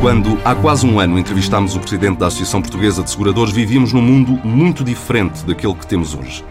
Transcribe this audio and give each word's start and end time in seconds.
Quando 0.00 0.38
há 0.44 0.54
quase 0.54 0.86
um 0.86 1.00
ano 1.00 1.18
entrevistámos 1.18 1.74
o 1.74 1.80
presidente 1.80 2.18
da 2.18 2.28
Associação 2.28 2.62
Portuguesa 2.62 3.02
de 3.02 3.10
Seguradores, 3.10 3.52
vivíamos 3.52 3.92
num 3.92 4.00
mundo 4.00 4.30
muito 4.46 4.84
diferente 4.84 5.44
daquele 5.44 5.74
que 5.74 5.88
temos 5.88 6.14
hoje. 6.14 6.44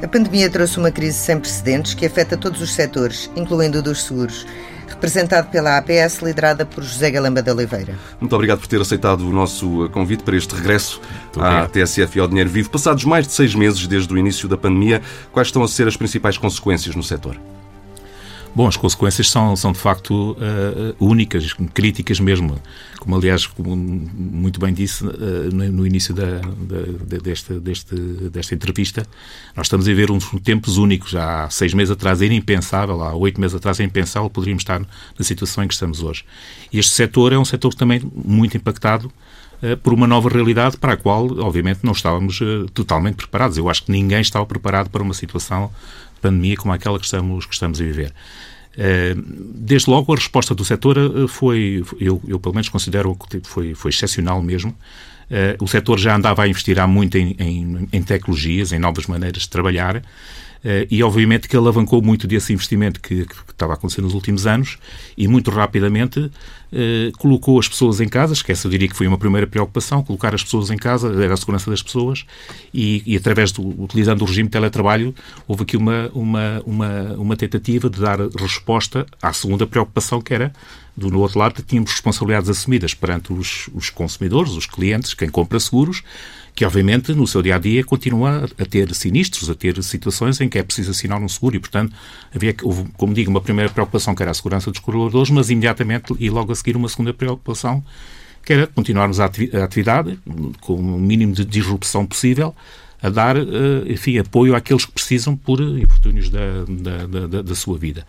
A 0.00 0.06
pandemia 0.06 0.48
trouxe 0.48 0.78
uma 0.78 0.92
crise 0.92 1.18
sem 1.18 1.40
precedentes 1.40 1.92
que 1.92 2.06
afeta 2.06 2.36
todos 2.36 2.60
os 2.60 2.72
setores, 2.72 3.28
incluindo 3.34 3.80
o 3.80 3.82
dos 3.82 4.04
seguros. 4.04 4.46
Representado 4.86 5.48
pela 5.50 5.76
APS, 5.76 6.22
liderada 6.22 6.64
por 6.64 6.84
José 6.84 7.10
Galamba 7.10 7.42
de 7.42 7.50
Oliveira. 7.50 7.96
Muito 8.20 8.32
obrigado 8.32 8.60
por 8.60 8.68
ter 8.68 8.80
aceitado 8.80 9.22
o 9.22 9.32
nosso 9.32 9.88
convite 9.90 10.22
para 10.22 10.36
este 10.36 10.54
regresso 10.54 11.00
à 11.36 11.66
TSF 11.66 12.16
e 12.16 12.20
ao 12.20 12.28
Dinheiro 12.28 12.48
Vivo. 12.48 12.70
Passados 12.70 13.04
mais 13.04 13.26
de 13.26 13.32
seis 13.32 13.56
meses 13.56 13.88
desde 13.88 14.14
o 14.14 14.16
início 14.16 14.48
da 14.48 14.56
pandemia, 14.56 15.02
quais 15.32 15.48
estão 15.48 15.64
a 15.64 15.68
ser 15.68 15.88
as 15.88 15.96
principais 15.96 16.38
consequências 16.38 16.94
no 16.94 17.02
setor? 17.02 17.36
Bom, 18.54 18.68
as 18.68 18.76
consequências 18.76 19.28
são, 19.28 19.56
são 19.56 19.72
de 19.72 19.80
facto 19.80 20.32
uh, 20.32 20.94
únicas, 21.04 21.52
críticas 21.74 22.20
mesmo. 22.20 22.56
Como, 23.00 23.16
aliás, 23.16 23.48
como 23.48 23.74
muito 23.74 24.60
bem 24.60 24.72
disse 24.72 25.04
uh, 25.04 25.10
no, 25.52 25.84
início 25.84 26.14
da, 26.14 26.38
da, 26.38 27.18
desta, 27.18 27.58
desta 27.58 28.54
entrevista, 28.54 29.04
nós 29.56 29.66
estamos 29.66 29.88
a 29.88 29.92
ver 29.92 30.08
uns 30.12 30.30
tempos 30.44 30.76
únicos. 30.76 31.16
Há 31.16 31.50
seis 31.50 31.74
meses 31.74 31.90
atrás 31.90 32.22
era 32.22 32.32
impensável, 32.32 33.02
há 33.02 33.12
oito 33.16 33.40
meses 33.40 33.56
atrás 33.56 33.80
era 33.80 33.88
impensável, 33.88 34.30
poderíamos 34.30 34.60
estar 34.60 34.78
na 34.80 35.24
situação 35.24 35.64
em 35.64 35.66
que 35.66 35.74
estamos 35.74 36.00
hoje. 36.00 36.24
E 36.72 36.78
este 36.78 36.92
setor 36.92 37.32
é 37.32 37.38
um 37.38 37.44
setor 37.44 37.74
também 37.74 38.00
muito 38.14 38.56
impactado 38.56 39.12
uh, 39.64 39.76
por 39.78 39.92
uma 39.92 40.06
nova 40.06 40.28
realidade 40.28 40.76
para 40.76 40.92
a 40.92 40.96
qual, 40.96 41.26
obviamente, 41.40 41.80
não 41.82 41.92
estávamos 41.92 42.38
totalmente 42.72 43.16
preparados. 43.16 43.58
Eu 43.58 43.68
acho 43.68 43.82
que 43.82 43.90
ninguém 43.90 44.20
estava 44.20 44.46
preparado 44.46 44.90
para 44.90 45.02
uma 45.02 45.12
situação 45.12 45.72
pandemia 46.24 46.56
como 46.56 46.72
aquela 46.72 46.98
que 46.98 47.04
estamos, 47.04 47.46
que 47.46 47.54
estamos 47.54 47.80
a 47.80 47.84
viver. 47.84 48.12
Eh, 48.76 49.14
desde 49.16 49.90
logo, 49.90 50.12
a 50.12 50.16
resposta 50.16 50.54
do 50.54 50.64
setor 50.64 50.96
eh, 50.98 51.28
foi, 51.28 51.84
eu, 52.00 52.20
eu 52.26 52.40
pelo 52.40 52.54
menos 52.54 52.68
considero 52.68 53.14
que 53.14 53.40
foi, 53.44 53.74
foi 53.74 53.90
excepcional 53.90 54.42
mesmo. 54.42 54.74
Eh, 55.30 55.56
o 55.60 55.66
setor 55.66 55.98
já 55.98 56.16
andava 56.16 56.42
a 56.42 56.48
investir 56.48 56.78
há 56.78 56.86
muito 56.86 57.16
em, 57.18 57.36
em, 57.38 57.88
em 57.92 58.02
tecnologias, 58.02 58.72
em 58.72 58.78
novas 58.78 59.06
maneiras 59.06 59.42
de 59.42 59.48
trabalhar. 59.48 60.02
Eh, 60.64 60.86
e 60.90 61.02
obviamente 61.02 61.46
que 61.46 61.56
alavancou 61.56 62.00
muito 62.00 62.26
desse 62.26 62.52
investimento 62.52 62.98
que, 62.98 63.26
que 63.26 63.34
estava 63.50 63.74
a 63.74 63.76
acontecer 63.76 64.00
nos 64.00 64.14
últimos 64.14 64.46
anos 64.46 64.78
e 65.16 65.28
muito 65.28 65.50
rapidamente 65.50 66.30
eh, 66.72 67.12
colocou 67.18 67.58
as 67.58 67.68
pessoas 67.68 68.00
em 68.00 68.08
casa, 68.08 68.32
esquece, 68.32 68.66
eu 68.66 68.70
diria 68.70 68.88
que 68.88 68.96
foi 68.96 69.06
uma 69.06 69.18
primeira 69.18 69.46
preocupação, 69.46 70.02
colocar 70.02 70.34
as 70.34 70.42
pessoas 70.42 70.70
em 70.70 70.76
casa, 70.78 71.22
era 71.22 71.34
a 71.34 71.36
segurança 71.36 71.70
das 71.70 71.82
pessoas 71.82 72.24
e, 72.72 73.02
e 73.04 73.14
através 73.14 73.52
do, 73.52 73.62
utilizando 73.82 74.22
o 74.22 74.24
regime 74.24 74.48
de 74.48 74.52
teletrabalho, 74.52 75.14
houve 75.46 75.64
aqui 75.64 75.76
uma, 75.76 76.10
uma, 76.14 76.62
uma, 76.64 77.12
uma 77.18 77.36
tentativa 77.36 77.90
de 77.90 78.00
dar 78.00 78.18
resposta 78.38 79.04
à 79.20 79.34
segunda 79.34 79.66
preocupação 79.66 80.20
que 80.22 80.32
era 80.32 80.50
do 80.96 81.10
no 81.10 81.20
outro 81.20 81.38
lado 81.38 81.62
tínhamos 81.62 81.90
responsabilidades 81.90 82.48
assumidas 82.48 82.94
perante 82.94 83.32
os, 83.32 83.68
os 83.74 83.90
consumidores, 83.90 84.52
os 84.52 84.66
clientes, 84.66 85.14
quem 85.14 85.28
compra 85.28 85.58
seguros, 85.58 86.02
que 86.54 86.64
obviamente 86.64 87.12
no 87.12 87.26
seu 87.26 87.42
dia 87.42 87.56
a 87.56 87.58
dia 87.58 87.82
continua 87.82 88.48
a 88.58 88.64
ter 88.64 88.94
sinistros, 88.94 89.50
a 89.50 89.54
ter 89.54 89.82
situações 89.82 90.40
em 90.40 90.48
que 90.48 90.58
é 90.58 90.62
preciso 90.62 90.92
assinar 90.92 91.20
um 91.20 91.28
seguro 91.28 91.56
e, 91.56 91.58
portanto, 91.58 91.92
havia, 92.34 92.54
houve, 92.62 92.84
como 92.96 93.12
digo, 93.12 93.30
uma 93.30 93.40
primeira 93.40 93.70
preocupação 93.70 94.14
que 94.14 94.22
era 94.22 94.30
a 94.30 94.34
segurança 94.34 94.70
dos 94.70 94.80
colaboradores, 94.80 95.30
mas 95.30 95.50
imediatamente 95.50 96.14
e 96.20 96.30
logo 96.30 96.52
a 96.52 96.54
seguir 96.54 96.76
uma 96.76 96.88
segunda 96.88 97.12
preocupação 97.12 97.84
que 98.44 98.52
era 98.52 98.66
continuarmos 98.66 99.20
a 99.20 99.24
atividade 99.24 100.18
com 100.60 100.74
o 100.74 101.00
mínimo 101.00 101.32
de 101.32 101.44
disrupção 101.44 102.04
possível 102.06 102.54
a 103.04 103.10
dar, 103.10 103.36
eh, 103.36 103.42
enfim, 103.86 104.16
apoio 104.16 104.54
àqueles 104.54 104.86
que 104.86 104.92
precisam 104.92 105.36
por 105.36 105.60
infortúnios 105.60 106.30
da, 106.30 106.64
da, 106.66 107.26
da, 107.26 107.42
da, 107.42 107.54
sua 107.54 107.76
vida. 107.76 108.06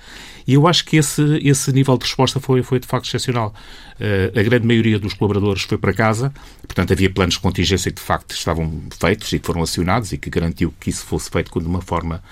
E 0.48 0.54
eu 0.54 0.66
acho 0.66 0.86
que 0.86 0.96
esse, 0.96 1.22
esse 1.44 1.70
nível 1.74 1.98
de 1.98 2.06
resposta 2.06 2.40
foi, 2.40 2.64
foi 2.64 2.80
de 2.80 2.88
facto 2.88 3.06
excepcional. 3.06 3.54
Eh, 4.00 4.32
a 4.34 4.42
grande 4.42 4.66
maioria 4.66 4.98
dos 4.98 5.14
colaboradores 5.14 5.64
foi 5.64 5.78
para 5.78 5.92
casa, 5.92 6.34
portanto 6.62 6.94
havia 6.94 7.10
planos 7.10 7.34
de 7.34 7.42
contingência 7.42 7.92
que 7.92 8.00
de 8.00 8.08
facto 8.08 8.32
estavam 8.34 8.84
feitos 8.98 9.34
e 9.34 9.40
que 9.40 9.46
foram 9.46 9.62
acionados 9.62 10.14
e 10.14 10.18
que 10.18 10.30
garantiu 10.30 10.74
que 10.80 10.90
isso 10.90 11.04
fosse 11.06 11.30
feito 11.30 11.60
de 11.60 11.68
uma 11.68 11.82
forma 11.82 12.24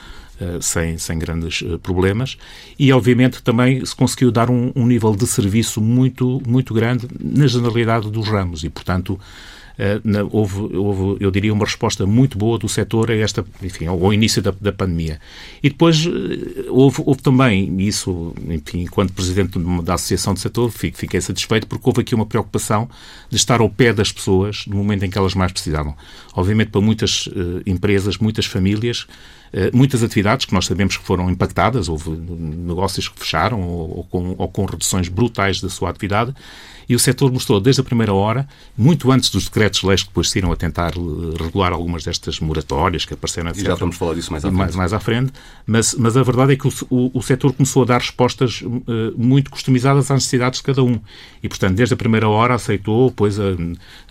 Uh, 0.41 0.59
sem, 0.59 0.97
sem 0.97 1.19
grandes 1.19 1.63
problemas 1.83 2.39
e 2.79 2.91
obviamente 2.91 3.43
também 3.43 3.85
se 3.85 3.95
conseguiu 3.95 4.31
dar 4.31 4.49
um, 4.49 4.71
um, 4.75 4.87
nível 4.87 5.15
de 5.15 5.27
serviço 5.27 5.79
muito, 5.79 6.41
muito 6.47 6.73
grande 6.73 7.07
na 7.23 7.45
generalidade 7.45 8.09
dos 8.09 8.27
ramos 8.27 8.63
e 8.63 8.69
portanto 8.69 9.19
eh, 9.77 9.99
houve, 10.31 10.75
houve, 10.75 11.23
eu 11.23 11.31
diria, 11.31 11.51
uma 11.51 11.65
resposta 11.65 12.05
muito 12.05 12.37
boa 12.37 12.57
do 12.57 12.69
setor 12.69 13.09
a 13.09 13.15
esta, 13.15 13.43
enfim, 13.61 13.87
ao 13.87 14.13
início 14.13 14.41
da, 14.41 14.53
da 14.59 14.71
pandemia. 14.71 15.19
E 15.61 15.69
depois 15.69 16.05
eh, 16.05 16.65
houve, 16.69 17.01
houve 17.05 17.21
também, 17.21 17.81
isso, 17.81 18.33
enfim, 18.47 18.81
enquanto 18.81 19.13
presidente 19.13 19.57
da 19.83 19.95
Associação 19.95 20.33
do 20.33 20.39
Setor, 20.39 20.71
fiquei 20.71 21.19
satisfeito 21.21 21.67
porque 21.67 21.83
houve 21.87 22.01
aqui 22.01 22.13
uma 22.13 22.25
preocupação 22.25 22.89
de 23.29 23.35
estar 23.35 23.61
ao 23.61 23.69
pé 23.69 23.93
das 23.93 24.11
pessoas 24.11 24.65
no 24.67 24.75
momento 24.75 25.05
em 25.05 25.09
que 25.09 25.17
elas 25.17 25.33
mais 25.33 25.51
precisavam. 25.51 25.95
Obviamente, 26.35 26.69
para 26.69 26.81
muitas 26.81 27.27
uh, 27.27 27.61
empresas, 27.65 28.17
muitas 28.17 28.45
famílias, 28.45 29.07
muitas 29.71 30.01
atividades 30.01 30.47
que 30.47 30.53
nós 30.53 30.65
sabemos 30.65 30.97
que 30.97 31.05
foram 31.05 31.29
impactadas, 31.29 31.87
houve 31.87 32.09
negócios 32.09 33.07
que 33.07 33.19
fecharam 33.19 33.61
ou, 33.61 33.97
ou, 33.97 34.03
com, 34.05 34.35
ou 34.35 34.47
com 34.47 34.65
reduções 34.65 35.07
brutais 35.09 35.61
da 35.61 35.69
sua 35.69 35.91
atividade, 35.91 36.33
e 36.87 36.95
o 36.95 36.99
setor 36.99 37.31
mostrou 37.31 37.59
desde 37.59 37.81
a 37.81 37.83
primeira 37.83 38.13
hora, 38.13 38.47
muito 38.77 39.11
antes 39.11 39.29
dos 39.29 39.45
decretos-leis 39.45 40.03
que 40.03 40.09
depois 40.09 40.29
saíram 40.29 40.51
a 40.51 40.55
tentar 40.55 40.93
eh, 40.95 41.43
regular 41.43 41.71
algumas 41.71 42.03
destas 42.03 42.39
moratórias 42.39 43.05
que 43.05 43.13
apareceram, 43.13 43.49
etc. 43.49 43.63
E 43.63 43.65
já 43.65 43.75
vamos 43.75 43.95
falar 43.95 44.13
disso 44.15 44.31
mais 44.31 44.43
à 44.43 44.47
frente. 44.47 44.57
Mais, 44.57 44.75
mais 44.75 44.93
à 44.93 44.99
frente. 44.99 45.33
Mas, 45.65 45.95
mas 45.95 46.17
a 46.17 46.23
verdade 46.23 46.53
é 46.53 46.55
que 46.55 46.67
o, 46.67 46.73
o, 46.89 47.19
o 47.19 47.21
setor 47.21 47.53
começou 47.53 47.83
a 47.83 47.85
dar 47.85 47.99
respostas 47.99 48.61
uh, 48.61 48.83
muito 49.15 49.49
customizadas 49.49 50.09
às 50.11 50.17
necessidades 50.17 50.59
de 50.59 50.63
cada 50.63 50.83
um. 50.83 50.99
E, 51.41 51.49
portanto, 51.49 51.75
desde 51.75 51.93
a 51.93 51.97
primeira 51.97 52.27
hora 52.27 52.55
aceitou, 52.55 53.09
depois 53.09 53.39
a, 53.39 53.43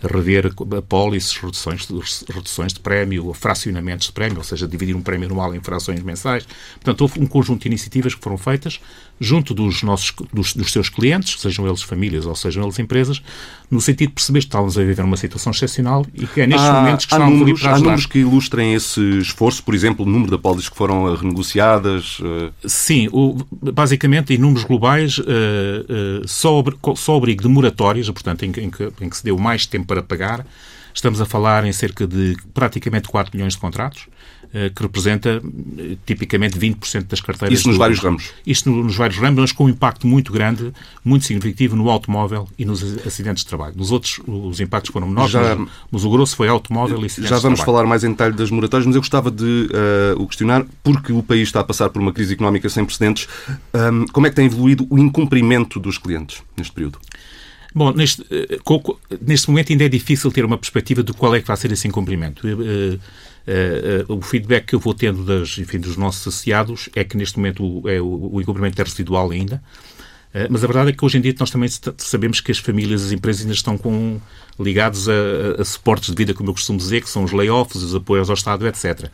a 0.03 0.07
rever 0.07 0.51
apólices, 0.77 1.35
reduções, 1.37 1.87
reduções 2.29 2.73
de 2.73 2.79
prémio, 2.79 3.33
fracionamentos 3.33 4.07
de 4.07 4.13
prémio, 4.13 4.37
ou 4.37 4.43
seja, 4.43 4.67
dividir 4.67 4.95
um 4.95 5.01
prémio 5.01 5.29
anual 5.29 5.55
em 5.55 5.61
frações 5.61 6.01
mensais. 6.01 6.45
Portanto, 6.75 7.01
houve 7.01 7.19
um 7.19 7.25
conjunto 7.25 7.61
de 7.61 7.67
iniciativas 7.67 8.15
que 8.15 8.21
foram 8.21 8.37
feitas 8.37 8.79
junto 9.19 9.53
dos, 9.53 9.83
nossos, 9.83 10.13
dos, 10.33 10.53
dos 10.53 10.71
seus 10.71 10.89
clientes, 10.89 11.39
sejam 11.39 11.67
eles 11.67 11.81
famílias 11.81 12.25
ou 12.25 12.35
sejam 12.35 12.63
eles 12.63 12.77
empresas, 12.79 13.21
no 13.69 13.79
sentido 13.79 14.09
de 14.09 14.15
perceber 14.15 14.39
que 14.39 14.45
estávamos 14.45 14.77
a 14.77 14.83
viver 14.83 15.03
uma 15.03 15.17
situação 15.17 15.51
excepcional 15.51 16.05
e 16.13 16.27
que 16.27 16.41
é 16.41 16.47
nestes 16.47 16.69
há, 16.69 16.73
momentos 16.73 17.05
que 17.05 17.13
estamos 17.13 17.39
números, 17.39 17.65
Há 17.65 17.77
números 17.77 18.05
que 18.05 18.19
ilustrem 18.19 18.73
esse 18.73 19.19
esforço, 19.19 19.63
por 19.63 19.73
exemplo, 19.73 20.05
o 20.05 20.09
número 20.09 20.29
de 20.29 20.35
apólices 20.35 20.69
que 20.69 20.75
foram 20.75 21.15
renegociadas? 21.15 22.19
Uh... 22.19 22.51
Sim, 22.65 23.07
o, 23.11 23.37
basicamente, 23.51 24.33
em 24.33 24.37
números 24.37 24.63
globais, 24.63 25.17
uh, 25.19 25.23
uh, 25.23 26.27
só, 26.27 26.63
só 26.95 27.15
abrigo 27.15 27.41
de 27.41 27.49
moratórias, 27.49 28.09
portanto, 28.09 28.43
em, 28.43 28.51
em, 28.57 28.69
que, 28.69 28.91
em 29.01 29.09
que 29.09 29.17
se 29.17 29.23
deu 29.23 29.37
mais 29.37 29.65
tempo 29.65 29.85
para 29.87 30.03
pagar, 30.03 30.45
estamos 30.93 31.19
a 31.21 31.25
falar 31.25 31.65
em 31.65 31.73
cerca 31.73 32.07
de 32.07 32.35
praticamente 32.53 33.07
4 33.07 33.35
milhões 33.35 33.53
de 33.53 33.59
contratos, 33.59 34.07
eh, 34.55 34.69
que 34.69 34.83
representa 34.83 35.41
eh, 35.79 35.97
tipicamente 36.05 36.59
20% 36.59 37.07
das 37.07 37.19
carteiras. 37.19 37.57
Isso 37.57 37.67
nos 37.67 37.75
vários 37.75 37.99
ramos? 37.99 38.29
Isto 38.45 38.69
nos 38.69 38.95
vários 38.95 39.17
ramos, 39.17 39.41
mas 39.41 39.51
com 39.51 39.65
um 39.65 39.69
impacto 39.69 40.05
muito 40.05 40.31
grande, 40.31 40.71
muito 41.03 41.25
significativo 41.25 41.75
no 41.75 41.89
automóvel 41.89 42.47
e 42.55 42.63
nos 42.63 42.83
acidentes 43.03 43.43
de 43.43 43.49
trabalho. 43.49 43.73
Nos 43.75 43.91
outros, 43.91 44.21
os 44.27 44.59
impactos 44.59 44.91
foram 44.91 45.07
menores, 45.07 45.31
Já... 45.31 45.55
mas, 45.55 45.69
mas, 45.91 46.03
o 46.05 46.09
grosso 46.11 46.35
foi 46.35 46.49
automóvel 46.49 47.01
e 47.01 47.07
acidentes 47.07 47.31
Já 47.31 47.39
vamos 47.39 47.61
de 47.61 47.65
falar 47.65 47.87
mais 47.87 48.03
em 48.03 48.11
detalhe 48.11 48.35
das 48.35 48.51
moratórias, 48.51 48.85
mas 48.85 48.95
eu 48.95 49.01
gostava 49.01 49.31
de 49.31 49.69
uh, 50.13 50.21
o 50.21 50.27
questionar, 50.27 50.63
porque 50.83 51.11
o 51.11 51.23
país 51.23 51.47
está 51.47 51.61
a 51.61 51.63
passar 51.63 51.89
por 51.89 51.99
uma 51.99 52.13
crise 52.13 52.33
económica 52.33 52.69
sem 52.69 52.85
precedentes, 52.85 53.27
um, 53.73 54.05
como 54.13 54.27
é 54.27 54.29
que 54.29 54.35
tem 54.35 54.45
evoluído 54.45 54.85
o 54.87 54.99
incumprimento 54.99 55.79
dos 55.79 55.97
clientes 55.97 56.43
neste 56.55 56.73
período? 56.73 56.99
Bom, 57.73 57.91
neste, 57.91 58.23
neste 59.21 59.49
momento 59.49 59.71
ainda 59.71 59.85
é 59.85 59.89
difícil 59.89 60.31
ter 60.31 60.45
uma 60.45 60.57
perspectiva 60.57 61.03
de 61.03 61.13
qual 61.13 61.35
é 61.35 61.41
que 61.41 61.47
vai 61.47 61.57
ser 61.57 61.71
esse 61.71 61.87
incumprimento. 61.87 62.47
Uh, 62.47 62.99
uh, 64.07 64.15
o 64.15 64.21
feedback 64.21 64.67
que 64.67 64.75
eu 64.75 64.79
vou 64.79 64.93
tendo 64.93 65.23
das, 65.23 65.57
enfim, 65.57 65.79
dos 65.79 65.97
nossos 65.97 66.21
associados 66.21 66.89
é 66.95 67.03
que 67.03 67.17
neste 67.17 67.37
momento 67.37 67.63
o, 67.63 67.89
é, 67.89 67.99
o, 67.99 68.29
o 68.33 68.41
incumprimento 68.41 68.79
é 68.79 68.83
residual 68.83 69.31
ainda. 69.31 69.61
Mas 70.49 70.63
a 70.63 70.67
verdade 70.67 70.89
é 70.89 70.93
que 70.93 71.05
hoje 71.05 71.19
em 71.19 71.21
dia 71.21 71.35
nós 71.39 71.51
também 71.51 71.69
sabemos 71.95 72.41
que 72.41 72.51
as 72.51 72.57
famílias, 72.57 73.05
as 73.05 73.11
empresas 73.11 73.43
ainda 73.43 73.53
estão 73.53 73.77
com, 73.77 74.19
ligados 74.59 75.07
a, 75.09 75.61
a, 75.61 75.65
suportes 75.65 76.09
de 76.09 76.15
vida, 76.15 76.33
como 76.33 76.49
eu 76.49 76.53
costumo 76.53 76.77
dizer, 76.77 77.01
que 77.01 77.09
são 77.09 77.23
os 77.23 77.31
layoffs, 77.31 77.81
os 77.81 77.95
apoios 77.95 78.29
ao 78.29 78.35
Estado, 78.35 78.67
etc. 78.67 79.09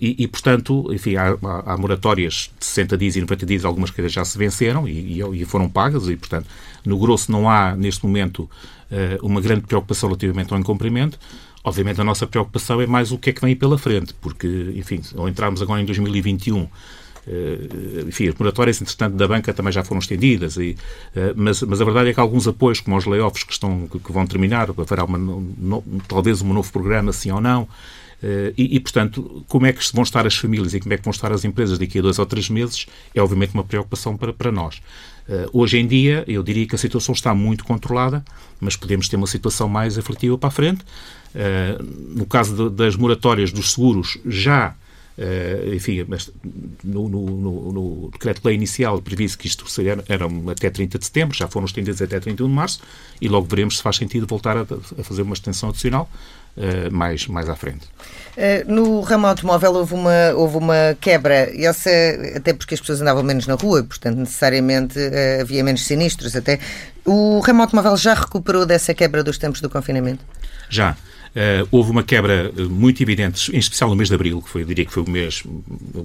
E, 0.00 0.16
e, 0.18 0.26
portanto, 0.26 0.92
enfim, 0.92 1.14
há, 1.16 1.36
há, 1.64 1.76
moratórias 1.76 2.50
de 2.58 2.66
60 2.66 2.98
dias 2.98 3.16
e 3.16 3.20
90 3.20 3.46
dias, 3.46 3.64
algumas 3.64 3.90
que 3.90 4.08
já 4.08 4.24
se 4.24 4.36
venceram 4.36 4.88
e, 4.88 5.20
e, 5.20 5.44
foram 5.44 5.68
pagas, 5.68 6.08
e, 6.08 6.16
portanto, 6.16 6.46
no 6.84 6.98
grosso 6.98 7.30
não 7.30 7.48
há, 7.48 7.76
neste 7.76 8.04
momento, 8.04 8.50
uma 9.22 9.40
grande 9.40 9.60
preocupação 9.62 10.08
relativamente 10.08 10.52
ao 10.52 10.58
incumprimento. 10.58 11.18
Obviamente 11.62 12.00
a 12.00 12.04
nossa 12.04 12.26
preocupação 12.26 12.80
é 12.80 12.86
mais 12.86 13.12
o 13.12 13.18
que 13.18 13.30
é 13.30 13.32
que 13.32 13.40
vem 13.40 13.54
pela 13.54 13.78
frente, 13.78 14.14
porque, 14.14 14.72
enfim, 14.74 15.00
ao 15.16 15.28
entrarmos 15.28 15.62
agora 15.62 15.80
em 15.80 15.84
2021 15.84 16.66
eh, 17.28 18.04
enfim, 18.08 18.28
as 18.28 18.34
moratórias, 18.36 18.80
entretanto, 18.80 19.14
da 19.14 19.28
banca 19.28 19.52
também 19.52 19.70
já 19.70 19.84
foram 19.84 19.98
estendidas, 19.98 20.56
e, 20.56 20.76
eh, 21.14 21.34
mas, 21.36 21.60
mas 21.62 21.80
a 21.80 21.84
verdade 21.84 22.08
é 22.08 22.14
que 22.14 22.20
alguns 22.20 22.48
apoios, 22.48 22.80
como 22.80 22.96
os 22.96 23.04
layoffs 23.04 23.44
que, 23.44 23.52
estão, 23.52 23.86
que 23.86 24.12
vão 24.12 24.26
terminar, 24.26 24.70
haverá 24.70 25.04
uma, 25.04 25.18
no, 25.18 25.84
talvez 26.08 26.40
um 26.40 26.52
novo 26.54 26.72
programa, 26.72 27.12
sim 27.12 27.30
ou 27.30 27.40
não, 27.40 27.62
Uh, 27.62 28.07
e, 28.56 28.76
e, 28.76 28.80
portanto, 28.80 29.44
como 29.46 29.66
é 29.66 29.72
que 29.72 29.80
vão 29.92 30.02
estar 30.02 30.26
as 30.26 30.36
famílias 30.36 30.74
e 30.74 30.80
como 30.80 30.92
é 30.92 30.96
que 30.96 31.04
vão 31.04 31.12
estar 31.12 31.32
as 31.32 31.44
empresas 31.44 31.78
daqui 31.78 31.98
a 31.98 32.02
dois 32.02 32.18
ou 32.18 32.26
três 32.26 32.48
meses 32.50 32.86
é, 33.14 33.22
obviamente, 33.22 33.54
uma 33.54 33.64
preocupação 33.64 34.16
para, 34.16 34.32
para 34.32 34.50
nós. 34.50 34.80
Uh, 35.28 35.48
hoje 35.52 35.78
em 35.78 35.86
dia, 35.86 36.24
eu 36.26 36.42
diria 36.42 36.66
que 36.66 36.74
a 36.74 36.78
situação 36.78 37.12
está 37.12 37.34
muito 37.34 37.64
controlada, 37.64 38.24
mas 38.58 38.76
podemos 38.76 39.08
ter 39.08 39.16
uma 39.16 39.26
situação 39.26 39.68
mais 39.68 39.98
aflitiva 39.98 40.38
para 40.38 40.48
a 40.48 40.50
frente. 40.50 40.82
Uh, 41.34 42.16
no 42.16 42.24
caso 42.24 42.70
de, 42.70 42.76
das 42.76 42.96
moratórias 42.96 43.52
dos 43.52 43.72
seguros, 43.72 44.18
já 44.26 44.74
Uh, 45.18 45.74
enfim, 45.74 46.04
mas 46.06 46.30
no, 46.84 47.08
no, 47.08 47.26
no, 47.26 47.72
no 47.72 48.10
decreto-lei 48.12 48.54
inicial 48.54 49.02
previsto 49.02 49.36
que 49.36 49.48
isto 49.48 49.68
seria, 49.68 49.98
era 50.06 50.26
até 50.48 50.70
30 50.70 50.96
de 50.96 51.04
setembro, 51.04 51.36
já 51.36 51.48
foram 51.48 51.66
estendidos 51.66 52.00
até 52.00 52.20
31 52.20 52.46
de 52.46 52.54
março, 52.54 52.80
e 53.20 53.26
logo 53.26 53.44
veremos 53.48 53.78
se 53.78 53.82
faz 53.82 53.96
sentido 53.96 54.28
voltar 54.28 54.56
a, 54.56 54.60
a 54.60 55.02
fazer 55.02 55.22
uma 55.22 55.34
extensão 55.34 55.70
adicional 55.70 56.08
mais, 56.90 57.26
mais 57.26 57.48
à 57.48 57.54
frente. 57.54 57.86
Uh, 58.36 58.72
no 58.72 59.00
ramo 59.00 59.26
automóvel 59.26 59.74
houve 59.74 59.94
uma, 59.94 60.32
houve 60.36 60.56
uma 60.56 60.96
quebra, 61.00 61.50
essa, 61.56 61.90
até 62.36 62.52
porque 62.52 62.74
as 62.74 62.80
pessoas 62.80 63.00
andavam 63.00 63.22
menos 63.22 63.46
na 63.46 63.54
rua, 63.54 63.82
portanto, 63.82 64.16
necessariamente 64.16 64.98
havia 65.40 65.62
menos 65.64 65.84
sinistros. 65.84 66.36
Até. 66.36 66.60
O 67.04 67.40
ramo 67.40 67.62
automóvel 67.62 67.96
já 67.96 68.14
recuperou 68.14 68.66
dessa 68.66 68.94
quebra 68.94 69.24
dos 69.24 69.38
tempos 69.38 69.60
do 69.60 69.70
confinamento? 69.70 70.24
Já. 70.68 70.96
Uh, 71.38 71.68
houve 71.70 71.92
uma 71.92 72.02
quebra 72.02 72.52
eh, 72.56 72.62
muito 72.62 73.00
evidente, 73.00 73.54
em 73.54 73.60
especial 73.60 73.88
no 73.88 73.94
mês 73.94 74.08
de 74.08 74.14
abril, 74.16 74.42
que 74.42 74.48
foi, 74.48 74.62
eu 74.62 74.66
diria 74.66 74.84
que 74.84 74.92
foi 74.92 75.04
o 75.04 75.08
mês, 75.08 75.44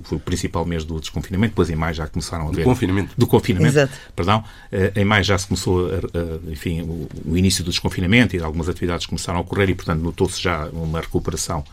foi 0.04 0.18
o 0.18 0.22
principal 0.22 0.64
mês 0.64 0.84
do 0.84 1.00
desconfinamento, 1.00 1.54
depois 1.54 1.72
em 1.72 1.76
maio 1.76 1.96
já 1.96 2.06
começaram 2.06 2.50
a 2.50 2.52
ver... 2.52 2.58
Do 2.58 2.64
confinamento. 2.66 3.14
Do 3.18 3.26
confinamento, 3.26 3.72
Exato. 3.72 3.94
perdão. 4.16 4.44
Uh, 4.72 5.00
em 5.00 5.04
maio 5.04 5.24
já 5.24 5.36
se 5.36 5.48
começou, 5.48 5.88
a, 5.88 5.98
a, 5.98 6.52
enfim, 6.52 6.82
o, 6.82 7.10
o, 7.26 7.36
início 7.36 7.64
do 7.64 7.72
desconfinamento 7.72 8.36
e 8.36 8.44
algumas 8.44 8.70
atividades 8.70 9.08
começaram 9.08 9.40
a 9.40 9.42
ocorrer 9.42 9.72
e, 9.72 9.74
portanto, 9.74 10.02
notou-se 10.02 10.40
já 10.40 10.66
uma 10.72 11.02
recuperação 11.02 11.62
uh, 11.62 11.64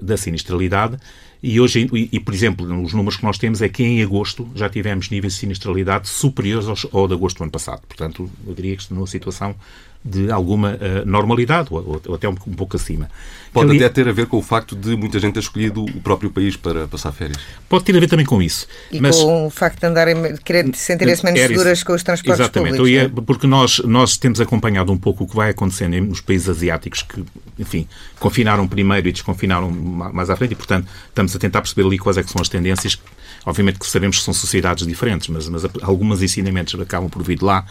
da 0.00 0.16
sinistralidade. 0.16 0.98
E 1.42 1.58
hoje, 1.58 1.88
e, 1.92 2.08
e, 2.12 2.20
por 2.20 2.34
exemplo, 2.34 2.66
os 2.82 2.92
números 2.92 3.16
que 3.16 3.24
nós 3.24 3.38
temos 3.38 3.62
é 3.62 3.68
que 3.68 3.82
em 3.82 4.02
agosto 4.02 4.48
já 4.54 4.68
tivemos 4.68 5.08
níveis 5.08 5.34
de 5.34 5.38
sinistralidade 5.38 6.08
superiores 6.08 6.68
ao, 6.68 7.00
ao 7.00 7.08
de 7.08 7.14
agosto 7.14 7.38
do 7.38 7.44
ano 7.44 7.52
passado. 7.52 7.80
Portanto, 7.88 8.30
eu 8.46 8.54
diria 8.54 8.76
que 8.76 8.82
estamos 8.82 9.00
numa 9.00 9.06
situação 9.06 9.54
de 10.02 10.30
alguma 10.30 10.72
uh, 10.76 11.06
normalidade, 11.06 11.68
ou, 11.70 12.00
ou, 12.06 12.14
até 12.14 12.26
um, 12.26 12.32
um, 12.32 12.54
pouco 12.54 12.76
acima. 12.76 13.10
Pode 13.52 13.76
até 13.76 13.88
ter 13.88 14.08
a 14.08 14.12
ver 14.12 14.26
com 14.26 14.38
o 14.38 14.42
facto 14.42 14.74
de 14.74 14.96
muita 14.96 15.18
gente 15.18 15.34
ter 15.34 15.40
escolhido 15.40 15.84
o 15.84 16.00
próprio 16.00 16.30
país 16.30 16.56
para 16.56 16.88
passar 16.88 17.12
férias. 17.12 17.36
Pode 17.68 17.84
ter 17.84 17.94
a 17.94 18.00
ver 18.00 18.08
também 18.08 18.24
com 18.24 18.40
isso. 18.40 18.66
E 18.90 18.98
mas, 18.98 19.16
com 19.16 19.46
o 19.46 19.50
facto 19.50 19.80
de 19.80 19.86
andarem, 19.86 20.36
querer 20.38 20.74
sentirem-se 20.74 21.22
menos 21.22 21.40
seguras 21.40 21.82
com 21.82 21.92
os 21.92 22.02
transportes 22.02 22.40
exatamente, 22.40 22.76
públicos. 22.76 22.90
Exatamente, 22.90 23.20
é? 23.20 23.24
porque 23.26 23.46
nós, 23.46 23.78
nós 23.80 24.16
temos 24.16 24.40
acompanhado 24.40 24.90
um 24.90 24.96
pouco 24.96 25.24
o 25.24 25.26
que 25.26 25.36
vai 25.36 25.50
acontecendo 25.50 26.00
nos 26.00 26.22
países 26.22 26.48
asiáticos 26.48 27.02
que, 27.02 27.22
enfim, 27.58 27.86
confinaram 28.18 28.66
primeiro 28.66 29.06
e 29.06 29.12
desconfinaram 29.12 29.69
mais 29.70 30.30
à 30.30 30.36
frente 30.36 30.52
e, 30.52 30.56
portanto, 30.56 30.88
estamos 31.08 31.34
a 31.34 31.38
tentar 31.38 31.60
perceber 31.60 31.86
ali 31.86 31.98
quais 31.98 32.16
é 32.16 32.22
são 32.22 32.40
as 32.40 32.48
tendências 32.48 32.98
Obviamente 33.44 33.78
que 33.78 33.86
sabemos 33.86 34.18
que 34.18 34.24
são 34.24 34.34
sociedades 34.34 34.86
diferentes, 34.86 35.28
mas, 35.28 35.48
mas 35.48 35.64
alguns 35.82 36.22
ensinamentos 36.22 36.78
acabam 36.78 37.08
por 37.08 37.22
vir 37.22 37.38
de 37.38 37.44
lá. 37.44 37.64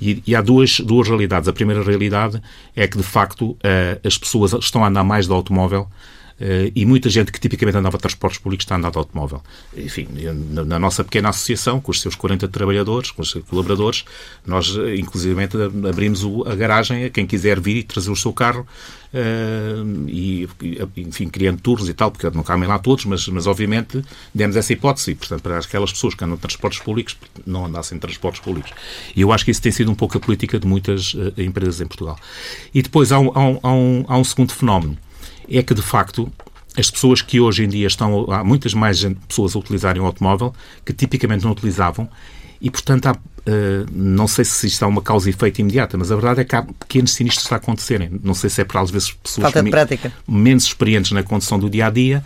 E, 0.00 0.22
e, 0.26 0.34
há 0.34 0.40
duas, 0.40 0.78
duas 0.80 1.08
realidades. 1.08 1.48
A 1.48 1.52
primeira 1.52 1.82
realidade 1.82 2.40
é 2.74 2.86
que, 2.86 2.96
de 2.96 3.02
facto, 3.02 3.50
uh, 3.50 3.58
as 4.06 4.16
pessoas 4.16 4.52
estão 4.52 4.84
a 4.84 4.88
andar 4.88 5.02
mais 5.02 5.26
de 5.26 5.32
automóvel 5.32 5.88
e 6.74 6.86
muita 6.86 7.10
gente 7.10 7.32
que 7.32 7.40
tipicamente 7.40 7.76
andava 7.76 7.96
de 7.96 8.02
transportes 8.02 8.38
públicos 8.38 8.64
está 8.64 8.74
a 8.74 8.78
andar 8.78 8.90
de 8.90 8.98
automóvel. 8.98 9.42
Enfim, 9.76 10.06
na, 10.50 10.78
nossa 10.78 11.02
pequena 11.02 11.30
associação, 11.30 11.80
com 11.80 11.90
os 11.90 12.00
seus 12.00 12.14
40 12.14 12.46
trabalhadores, 12.48 13.10
com 13.10 13.22
os 13.22 13.30
seus 13.30 13.44
colaboradores, 13.44 14.04
nós, 14.46 14.76
eh, 14.76 14.96
inclusivamente, 14.96 15.56
abrimos 15.88 16.22
a 16.46 16.54
garagem 16.54 17.04
a 17.04 17.10
quem 17.10 17.26
quiser 17.26 17.60
vir 17.60 17.76
e 17.76 17.82
trazer 17.82 18.10
o 18.10 18.16
seu 18.16 18.32
carro 18.32 18.66
uh, 19.12 20.08
e, 20.08 20.48
enfim, 20.96 21.28
criando 21.28 21.60
turnos 21.60 21.88
e 21.88 21.94
tal, 21.94 22.10
porque 22.10 22.28
não 22.30 22.42
cabem 22.42 22.68
lá 22.68 22.78
todos, 22.78 23.04
mas, 23.04 23.26
mas 23.28 23.46
obviamente 23.46 24.02
demos 24.34 24.56
essa 24.56 24.72
hipótese, 24.72 25.14
portanto, 25.14 25.42
para 25.42 25.58
aquelas 25.58 25.92
pessoas 25.92 26.14
que 26.14 26.24
andam 26.24 26.36
de 26.36 26.42
transportes 26.42 26.80
públicos, 26.80 27.16
não 27.46 27.66
andassem 27.66 27.96
de 27.96 28.02
transportes 28.02 28.40
públicos. 28.40 28.72
E 29.14 29.20
eu 29.20 29.32
acho 29.32 29.44
que 29.44 29.50
isso 29.50 29.62
tem 29.62 29.72
sido 29.72 29.90
um 29.90 29.94
pouco 29.94 30.16
a 30.16 30.20
política 30.20 30.58
de 30.58 30.66
muitas 30.66 31.14
uh, 31.14 31.32
empresas 31.36 31.80
em 31.80 31.86
Portugal. 31.86 32.18
E 32.74 32.82
depois 32.82 33.12
há 33.12 33.18
um, 33.18 33.30
há 33.34 33.40
um, 33.40 33.60
há 33.62 33.72
um, 33.72 34.04
há 34.08 34.18
um 34.18 34.24
segundo 34.24 34.52
fenómeno 34.52 34.96
é 35.50 35.62
que, 35.62 35.74
de 35.74 35.82
facto, 35.82 36.30
as 36.76 36.90
pessoas 36.90 37.22
que 37.22 37.40
hoje 37.40 37.64
em 37.64 37.68
dia 37.68 37.86
estão, 37.86 38.30
há 38.30 38.44
muitas 38.44 38.74
mais 38.74 39.04
pessoas 39.26 39.56
a 39.56 39.58
utilizarem 39.58 40.00
o 40.00 40.04
automóvel 40.04 40.54
que 40.84 40.92
tipicamente 40.92 41.44
não 41.44 41.52
utilizavam 41.52 42.08
e, 42.60 42.70
portanto, 42.70 43.06
há, 43.06 43.12
uh, 43.12 43.16
não 43.92 44.26
sei 44.28 44.44
se 44.44 44.66
isto 44.66 44.82
há 44.82 44.86
uma 44.86 45.02
causa 45.02 45.28
e 45.28 45.32
efeito 45.32 45.60
imediata, 45.60 45.96
mas 45.96 46.10
a 46.10 46.16
verdade 46.16 46.40
é 46.40 46.44
que 46.44 46.54
há 46.54 46.62
pequenos 46.62 47.12
sinistros 47.12 47.50
a 47.52 47.56
acontecerem. 47.56 48.10
Não 48.22 48.34
sei 48.34 48.50
se 48.50 48.60
é 48.60 48.64
por 48.64 48.78
às 48.78 48.90
vezes 48.90 49.12
pessoas 49.12 49.46
menos 50.26 50.64
experientes 50.64 51.12
na 51.12 51.22
condução 51.22 51.58
do 51.58 51.70
dia 51.70 51.86
a 51.86 51.90
dia 51.90 52.24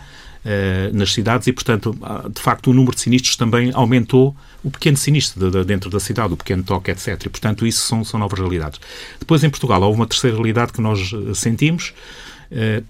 nas 0.91 1.13
cidades 1.13 1.47
e, 1.47 1.53
portanto, 1.53 1.95
de 2.33 2.41
facto, 2.41 2.69
o 2.69 2.73
número 2.73 2.93
de 2.93 3.01
sinistros 3.01 3.37
também 3.37 3.71
aumentou 3.73 4.35
o 4.63 4.69
pequeno 4.69 4.97
sinistro 4.97 5.39
de, 5.39 5.57
de, 5.57 5.65
dentro 5.65 5.89
da 5.89 5.99
cidade, 5.99 6.33
o 6.33 6.37
pequeno 6.37 6.63
toque, 6.63 6.91
etc. 6.91 7.25
E, 7.25 7.29
portanto, 7.29 7.65
isso 7.65 7.87
são, 7.87 8.03
são 8.03 8.19
novas 8.19 8.39
realidades. 8.39 8.79
Depois, 9.19 9.43
em 9.43 9.49
Portugal, 9.49 9.81
há 9.83 9.89
uma 9.89 10.05
terceira 10.05 10.35
realidade 10.35 10.73
que 10.73 10.81
nós 10.81 11.11
eh, 11.13 11.33
sentimos 11.33 11.93
eh, 11.93 12.32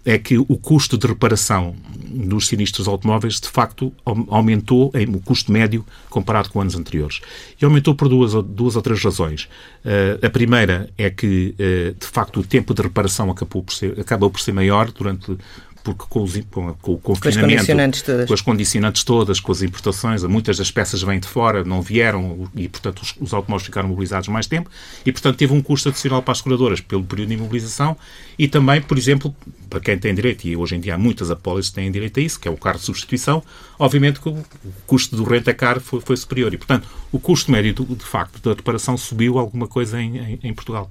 é 0.05 0.17
que 0.17 0.37
o 0.37 0.57
custo 0.57 0.97
de 0.97 1.07
reparação 1.07 1.75
dos 2.13 2.47
sinistros 2.47 2.87
automóveis, 2.87 3.39
de 3.39 3.47
facto, 3.47 3.91
aumentou 4.29 4.91
em, 4.93 5.07
o 5.15 5.19
custo 5.19 5.51
médio 5.51 5.85
comparado 6.09 6.49
com 6.49 6.61
anos 6.61 6.75
anteriores. 6.75 7.21
E 7.59 7.65
aumentou 7.65 7.95
por 7.95 8.07
duas, 8.07 8.33
duas 8.45 8.75
ou 8.75 8.81
três 8.81 9.03
razões. 9.03 9.49
Eh, 9.83 10.19
a 10.21 10.29
primeira 10.29 10.89
é 10.97 11.09
que, 11.09 11.55
eh, 11.57 11.93
de 11.97 12.05
facto, 12.05 12.39
o 12.39 12.43
tempo 12.43 12.73
de 12.73 12.81
reparação 12.81 13.31
acabou 13.31 13.63
por 13.63 13.73
ser, 13.73 13.99
acabou 13.99 14.29
por 14.29 14.39
ser 14.39 14.51
maior 14.51 14.91
durante 14.91 15.35
porque 15.83 16.05
com, 16.07 16.23
os, 16.23 16.33
com, 16.49 16.73
com 16.75 16.93
o 16.93 16.97
confinamento, 16.97 17.21
com 17.21 17.27
as 17.27 17.35
condicionantes 17.37 18.01
todas. 18.01 18.27
com 18.27 18.33
as 18.33 18.41
condicionantes 18.41 19.03
todas, 19.03 19.39
com 19.39 19.51
as 19.51 19.61
importações, 19.61 20.23
muitas 20.23 20.57
das 20.57 20.71
peças 20.71 21.01
vêm 21.01 21.19
de 21.19 21.27
fora, 21.27 21.63
não 21.63 21.81
vieram 21.81 22.49
e, 22.55 22.69
portanto, 22.69 23.01
os, 23.01 23.13
os 23.19 23.33
automóveis 23.33 23.65
ficaram 23.65 23.89
mobilizados 23.89 24.29
mais 24.29 24.47
tempo 24.47 24.69
e, 25.05 25.11
portanto, 25.11 25.35
teve 25.35 25.53
um 25.53 25.61
custo 25.61 25.89
adicional 25.89 26.21
para 26.23 26.31
as 26.31 26.37
seguradoras 26.37 26.79
pelo 26.79 27.03
período 27.03 27.29
de 27.29 27.35
imobilização 27.35 27.97
e 28.39 28.47
também, 28.47 28.81
por 28.81 28.97
exemplo, 28.97 29.35
para 29.69 29.81
quem 29.81 29.97
tem 29.97 30.15
direito, 30.15 30.45
e 30.45 30.55
hoje 30.55 30.75
em 30.75 30.79
dia 30.79 30.95
há 30.95 30.97
muitas 30.97 31.29
apólices 31.29 31.69
que 31.69 31.75
têm 31.75 31.91
direito 31.91 32.19
a 32.19 32.23
isso, 32.23 32.39
que 32.39 32.47
é 32.47 32.51
o 32.51 32.57
carro 32.57 32.79
de 32.79 32.85
substituição, 32.85 33.43
obviamente 33.77 34.21
que 34.21 34.29
o 34.29 34.43
custo 34.87 35.17
do 35.17 35.23
renta-car 35.23 35.81
foi, 35.81 35.99
foi, 35.99 36.15
superior 36.15 36.53
e, 36.53 36.57
portanto, 36.57 36.87
o 37.11 37.19
custo 37.19 37.51
médio, 37.51 37.73
de 37.73 38.05
facto, 38.05 38.41
da 38.41 38.55
reparação 38.55 38.95
subiu 38.95 39.37
alguma 39.37 39.67
coisa 39.67 40.01
em, 40.01 40.17
em, 40.17 40.39
em 40.43 40.53
Portugal. 40.53 40.89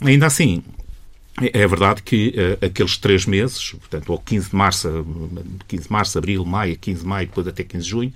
Ainda 0.00 0.26
assim, 0.26 0.62
é, 1.40 1.62
é 1.62 1.66
verdade 1.66 2.02
que 2.02 2.34
uh, 2.36 2.66
aqueles 2.66 2.96
três 2.98 3.24
meses, 3.24 3.70
portanto, 3.70 4.12
ao 4.12 4.18
15 4.18 4.50
de 4.50 4.56
março, 4.56 5.06
15 5.66 5.84
de 5.84 5.92
março, 5.92 6.18
abril, 6.18 6.44
maio, 6.44 6.76
15 6.76 7.00
de 7.00 7.06
maio, 7.06 7.26
depois 7.26 7.46
até 7.46 7.64
15 7.64 7.84
de 7.84 7.90
junho, 7.90 8.12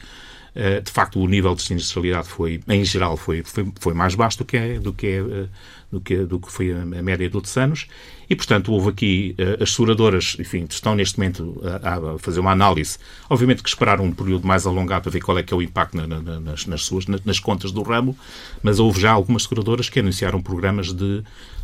uh, 0.54 0.82
de 0.82 0.90
facto 0.90 1.18
o 1.18 1.26
nível 1.26 1.54
de 1.54 1.62
sinistralidade 1.62 2.28
foi, 2.28 2.60
em 2.68 2.84
geral, 2.84 3.16
foi, 3.16 3.42
foi, 3.42 3.72
foi 3.80 3.94
mais 3.94 4.14
baixo 4.14 4.38
do 4.38 4.44
que, 4.44 4.56
é, 4.56 4.78
do, 4.78 4.92
que 4.92 5.06
é, 5.06 5.22
uh, 5.22 5.48
do, 5.90 6.00
que, 6.00 6.16
do 6.18 6.38
que 6.38 6.52
foi 6.52 6.72
a, 6.72 6.82
a, 6.82 6.84
média 6.84 7.28
de 7.28 7.34
outros 7.34 7.56
anos. 7.56 7.86
E, 8.28 8.36
portanto, 8.36 8.72
houve 8.72 8.90
aqui 8.90 9.36
as 9.60 9.70
seguradoras, 9.70 10.36
enfim, 10.40 10.66
estão 10.68 10.96
neste 10.96 11.16
momento 11.16 11.62
a, 11.64 12.14
a, 12.14 12.18
fazer 12.18 12.40
uma 12.40 12.50
análise, 12.50 12.98
obviamente 13.30 13.62
que 13.62 13.68
esperaram 13.68 14.04
um 14.04 14.10
período 14.10 14.44
mais 14.44 14.66
alongado 14.66 15.02
para 15.02 15.12
ver 15.12 15.20
qual 15.20 15.38
é 15.38 15.44
que 15.44 15.54
é 15.54 15.56
o 15.56 15.62
impacto 15.62 15.96
na, 15.96 16.08
na, 16.08 16.40
nas, 16.40 16.66
nas, 16.66 16.82
suas, 16.82 17.06
nas 17.06 17.38
contas 17.38 17.70
do 17.70 17.82
ramo, 17.82 18.18
mas 18.64 18.80
houve 18.80 19.00
já 19.00 19.12
algumas 19.12 19.44
seguradoras 19.44 19.88
que 19.88 20.00
anunciaram 20.00 20.42
programas 20.42 20.92
de 20.92 21.22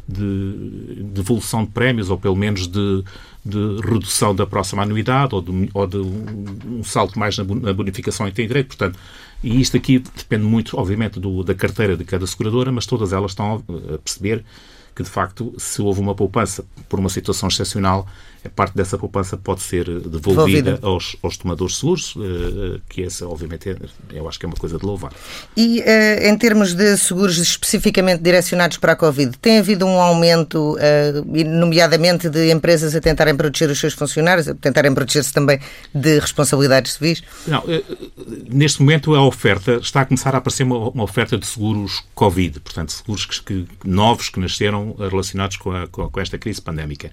de 0.08 1.02
devolução 1.12 1.64
de, 1.64 1.70
prémios, 1.70 2.10
ou 2.10 2.18
pelo 2.18 2.36
menos 2.36 2.66
de, 2.66 3.04
de 3.44 3.80
redução 3.82 4.34
da 4.34 4.46
próxima 4.46 4.82
anuidade, 4.82 5.34
ou 5.34 5.40
de, 5.40 5.70
ou 5.72 5.86
de 5.86 5.98
um, 5.98 6.82
salto 6.84 7.18
mais 7.18 7.36
na, 7.38 7.44
bonificação 7.72 8.26
em 8.26 8.32
tem 8.32 8.46
direito. 8.46 8.68
Portanto, 8.68 8.98
e 9.42 9.60
isto 9.60 9.76
aqui 9.76 9.98
depende 9.98 10.44
muito, 10.44 10.78
obviamente, 10.78 11.18
do, 11.18 11.42
da 11.42 11.54
carteira 11.54 11.96
de 11.96 12.04
cada 12.04 12.26
seguradora, 12.26 12.70
mas 12.70 12.86
todas 12.86 13.12
elas 13.12 13.32
estão 13.32 13.62
a 13.92 13.98
perceber 13.98 14.44
que, 14.94 15.02
de 15.02 15.08
facto, 15.08 15.54
se 15.56 15.80
houve 15.80 16.00
uma 16.00 16.14
poupança 16.14 16.64
por 16.88 16.98
uma 16.98 17.08
situação 17.08 17.48
excepcional, 17.48 18.06
parte 18.50 18.74
dessa 18.74 18.98
poupança 18.98 19.36
pode 19.36 19.62
ser 19.62 19.84
devolvida 20.00 20.78
aos, 20.82 21.16
aos, 21.22 21.36
tomadores 21.36 21.76
seguros, 21.76 22.16
uh, 22.16 22.80
que 22.88 23.02
essa, 23.02 23.26
obviamente, 23.26 23.70
é, 23.70 23.76
eu 24.12 24.28
acho 24.28 24.38
que 24.38 24.46
é 24.46 24.48
uma 24.48 24.56
coisa 24.56 24.78
de 24.78 24.84
louvar. 24.84 25.12
E 25.56 25.80
uh, 25.80 26.28
em 26.28 26.36
termos 26.36 26.74
de 26.74 26.96
seguros 26.96 27.38
especificamente 27.38 28.20
direcionados 28.20 28.78
para 28.78 28.92
a 28.92 28.96
Covid, 28.96 29.38
tem 29.38 29.58
havido 29.58 29.86
um 29.86 30.00
aumento, 30.00 30.76
uh, 30.76 31.44
nomeadamente 31.46 32.28
de 32.28 32.50
empresas 32.50 32.94
a 32.96 33.00
tentarem 33.00 33.36
proteger 33.36 33.70
os 33.70 33.78
seus 33.78 33.94
funcionários, 33.94 34.48
a 34.48 34.54
tentarem 34.54 34.92
proteger-se 34.92 35.32
também 35.32 35.60
de 35.94 36.18
responsabilidades 36.18 36.94
civis? 36.94 37.22
Não, 37.46 37.62
neste 38.48 38.80
momento 38.80 39.14
a 39.14 39.24
oferta, 39.24 39.74
está 39.74 40.00
a 40.00 40.04
começar 40.04 40.34
a 40.34 40.38
aparecer 40.38 40.64
uma, 40.64 40.88
uma 40.88 41.04
oferta 41.04 41.38
de 41.38 41.46
seguros 41.46 42.02
Covid, 42.14 42.58
portanto, 42.60 42.90
seguros 42.90 43.24
que, 43.24 43.42
que, 43.42 43.66
novos 43.84 44.28
que 44.28 44.40
nasceram 44.40 44.96
relacionados 44.98 45.56
com, 45.56 45.70
a, 45.70 45.86
com, 45.86 46.08
com 46.10 46.20
esta 46.20 46.36
crise 46.38 46.60
pandémica. 46.60 47.12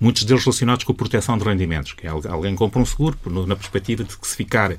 Muitos 0.00 0.24
deles 0.24 0.42
relacionados 0.42 0.69
relacionados 0.70 0.84
com 0.84 0.92
a 0.92 0.94
proteção 0.94 1.38
de 1.38 1.44
rendimentos, 1.44 1.92
que 1.92 2.06
é 2.06 2.10
alguém 2.10 2.54
compra 2.54 2.80
um 2.80 2.86
seguro 2.86 3.18
na 3.46 3.56
perspectiva 3.56 4.04
de 4.04 4.16
que 4.16 4.26
se 4.26 4.36
ficar 4.36 4.76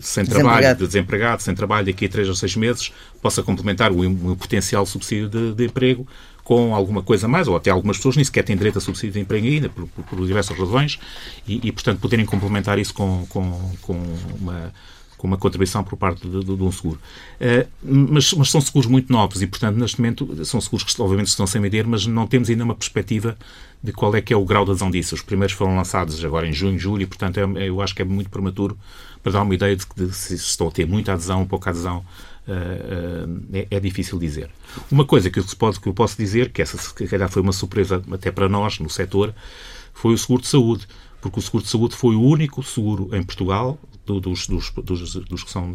sem 0.00 0.24
trabalho, 0.24 0.76
de 0.76 0.86
desempregado, 0.86 1.42
sem 1.42 1.54
trabalho 1.54 1.86
daqui 1.86 2.06
a 2.06 2.08
três 2.08 2.28
ou 2.28 2.34
seis 2.36 2.54
meses, 2.54 2.92
possa 3.20 3.42
complementar 3.42 3.90
o, 3.90 4.30
o 4.30 4.36
potencial 4.36 4.86
subsídio 4.86 5.28
de, 5.28 5.52
de, 5.54 5.66
emprego 5.66 6.06
com 6.44 6.74
alguma 6.74 7.02
coisa 7.02 7.26
mais, 7.26 7.48
ou 7.48 7.56
até 7.56 7.70
algumas 7.70 7.96
pessoas 7.96 8.16
nem 8.16 8.24
sequer 8.24 8.44
têm 8.44 8.56
direito 8.56 8.78
a 8.78 8.80
subsídio 8.80 9.14
de 9.14 9.20
emprego 9.20 9.46
ainda, 9.46 9.68
por, 9.68 9.88
por, 9.88 10.04
por 10.04 10.26
diversas 10.26 10.56
razões, 10.56 11.00
e, 11.46 11.66
e, 11.66 11.72
portanto, 11.72 11.98
poderem 11.98 12.24
complementar 12.24 12.78
isso 12.78 12.94
com, 12.94 13.26
com, 13.28 13.72
com 13.82 14.00
uma 14.40 14.72
com 15.20 15.26
uma 15.26 15.36
contribuição 15.36 15.84
por 15.84 15.98
parte 15.98 16.26
de, 16.26 16.40
de, 16.40 16.56
de 16.56 16.62
um 16.62 16.72
seguro. 16.72 16.98
Uh, 17.38 17.68
mas, 17.82 18.32
mas, 18.32 18.50
são 18.50 18.58
seguros 18.58 18.88
muito 18.88 19.12
novos 19.12 19.42
e, 19.42 19.46
portanto, 19.46 19.76
neste 19.76 20.00
momento, 20.00 20.46
são 20.46 20.58
seguros 20.62 20.82
que 20.82 21.02
obviamente 21.02 21.26
estão 21.26 21.46
sem 21.46 21.60
medir, 21.60 21.86
mas 21.86 22.06
não 22.06 22.26
temos 22.26 22.48
ainda 22.48 22.64
uma 22.64 22.74
perspectiva 22.74 23.36
de 23.82 23.92
qual 23.92 24.14
é 24.14 24.20
que 24.20 24.32
é 24.32 24.36
o 24.36 24.44
grau 24.44 24.64
de 24.64 24.72
adesão 24.72 24.90
disso. 24.90 25.14
Os 25.14 25.22
primeiros 25.22 25.54
foram 25.54 25.76
lançados 25.76 26.22
agora 26.24 26.46
em 26.46 26.52
junho, 26.52 26.78
julho, 26.78 27.02
e, 27.02 27.06
portanto, 27.06 27.38
é, 27.38 27.68
eu 27.68 27.80
acho 27.80 27.94
que 27.94 28.02
é 28.02 28.04
muito 28.04 28.30
prematuro 28.30 28.78
para 29.22 29.32
dar 29.32 29.42
uma 29.42 29.54
ideia 29.54 29.76
de, 29.76 29.86
de 29.96 30.14
se 30.14 30.34
estão 30.34 30.68
a 30.68 30.70
ter 30.70 30.86
muita 30.86 31.12
adesão, 31.12 31.46
pouca 31.46 31.70
adesão. 31.70 32.04
Uh, 32.48 33.28
uh, 33.28 33.46
é, 33.52 33.66
é, 33.70 33.78
difícil 33.80 34.18
dizer. 34.18 34.50
Uma 34.90 35.04
coisa 35.04 35.30
que 35.30 35.38
eu, 35.38 35.44
que 35.44 35.88
eu 35.88 35.94
posso 35.94 36.16
dizer, 36.16 36.50
que 36.50 36.60
essa 36.60 36.76
se 36.76 36.92
calhar 37.06 37.28
foi 37.28 37.42
uma 37.42 37.52
surpresa 37.52 38.02
até 38.10 38.32
para 38.32 38.48
nós 38.48 38.80
no 38.80 38.90
setor, 38.90 39.32
foi 39.92 40.14
o 40.14 40.18
seguro 40.18 40.42
de 40.42 40.48
saúde 40.48 40.88
porque 41.20 41.38
o 41.38 41.42
seguro 41.42 41.62
de 41.62 41.70
saúde 41.70 41.94
foi 41.94 42.16
o 42.16 42.22
único 42.22 42.62
seguro 42.62 43.14
em 43.14 43.22
Portugal 43.22 43.78
do, 44.06 44.20
dos, 44.20 44.46
dos, 44.46 44.70
dos, 44.70 45.14
dos, 45.14 45.44
que 45.44 45.50
são 45.50 45.74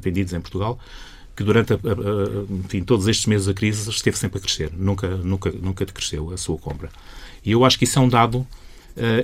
vendidos 0.00 0.32
em 0.32 0.40
Portugal, 0.40 0.78
que 1.36 1.44
durante 1.44 1.72
a, 1.72 1.76
a, 1.76 2.54
enfim, 2.64 2.82
todos 2.82 3.06
estes 3.08 3.26
meses 3.26 3.46
da 3.46 3.54
crise 3.54 3.88
esteve 3.88 4.16
sempre 4.16 4.38
a 4.38 4.40
crescer. 4.40 4.70
Nunca, 4.76 5.08
nunca, 5.08 5.50
nunca 5.50 5.86
decresceu 5.86 6.32
a 6.32 6.36
sua 6.36 6.58
compra. 6.58 6.90
E 7.44 7.52
eu 7.52 7.64
acho 7.64 7.78
que 7.78 7.84
isso 7.84 7.98
é 7.98 8.02
um 8.02 8.08
dado 8.08 8.46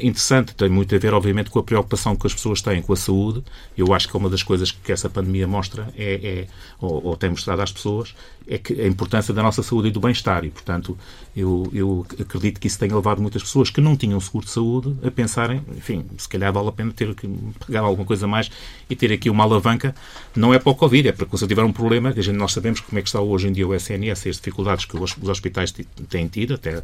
interessante, 0.01 0.55
tem 0.55 0.69
muito 0.69 0.95
a 0.95 0.99
ver, 0.99 1.13
obviamente, 1.13 1.51
com 1.51 1.59
a 1.59 1.63
preocupação 1.63 2.17
que 2.17 2.27
as 2.27 2.35
pessoas 2.35 2.63
têm 2.63 2.81
com 2.83 2.93
a 2.93 2.97
saúde. 2.97 3.43
Eu 3.77 3.93
acho 3.93 4.09
que 4.09 4.17
é 4.17 4.19
uma 4.19 4.31
das 4.31 4.43
coisas 4.43 4.71
que 4.71 4.93
essa 4.93 5.09
pandemia 5.09 5.47
mostra, 5.47 5.89
é, 5.97 6.15
é 6.15 6.47
ou, 6.81 7.05
ou, 7.05 7.17
tem 7.17 7.31
mostrado 7.31 7.63
às 7.63 7.73
pessoas, 7.73 8.15
é 8.47 8.59
que 8.59 8.81
a 8.81 8.87
importância 8.87 9.35
da 9.35 9.43
nossa 9.43 9.63
saúde 9.63 9.89
e 9.89 9.91
do 9.91 10.01
bem-estar. 10.01 10.45
E, 10.45 10.51
portanto, 10.51 10.97
eu, 11.37 11.69
eu 11.73 12.07
acredito 12.21 12.61
que 12.61 12.67
isso 12.67 12.79
tenha 12.79 12.95
levado 12.95 13.21
muitas 13.21 13.43
pessoas 13.43 13.71
que 13.71 13.81
não 13.81 13.97
tinham 13.97 14.21
seguro 14.21 14.47
de 14.47 14.53
saúde 14.53 14.97
a 15.05 15.11
pensarem, 15.11 15.63
enfim, 15.77 16.05
se 16.17 16.29
calhar 16.29 16.53
vale 16.53 16.69
a 16.69 16.73
pena 16.73 16.93
ter 16.93 17.15
que 17.15 17.29
pegar 17.67 17.81
alguma 17.81 18.07
coisa 18.07 18.27
mais 18.27 18.51
e 18.89 18.95
ter 18.95 19.13
aqui 19.13 19.29
uma 19.29 19.45
alavanca. 19.45 19.95
Não 20.35 20.55
é 20.55 20.59
para 20.59 20.71
o 20.71 20.75
Covid, 20.75 21.09
é 21.09 21.13
para 21.13 21.27
que 21.27 21.37
se 21.37 21.47
tiver 21.47 21.65
um 21.65 21.73
problema, 21.73 22.11
a 22.11 22.21
gente, 22.21 22.37
nós 22.37 22.53
sabemos 22.53 22.81
como 22.81 22.99
é 22.99 23.03
que 23.03 23.09
está 23.09 23.21
hoje 23.21 23.49
em 23.49 23.53
dia 23.53 23.67
o 23.67 23.75
SNS, 23.75 24.29
as 24.29 24.37
dificuldades 24.37 24.85
que 24.85 24.97
os 24.97 25.29
hospitais 25.29 25.75
têm 26.09 26.29
tido, 26.29 26.55
até 26.55 26.83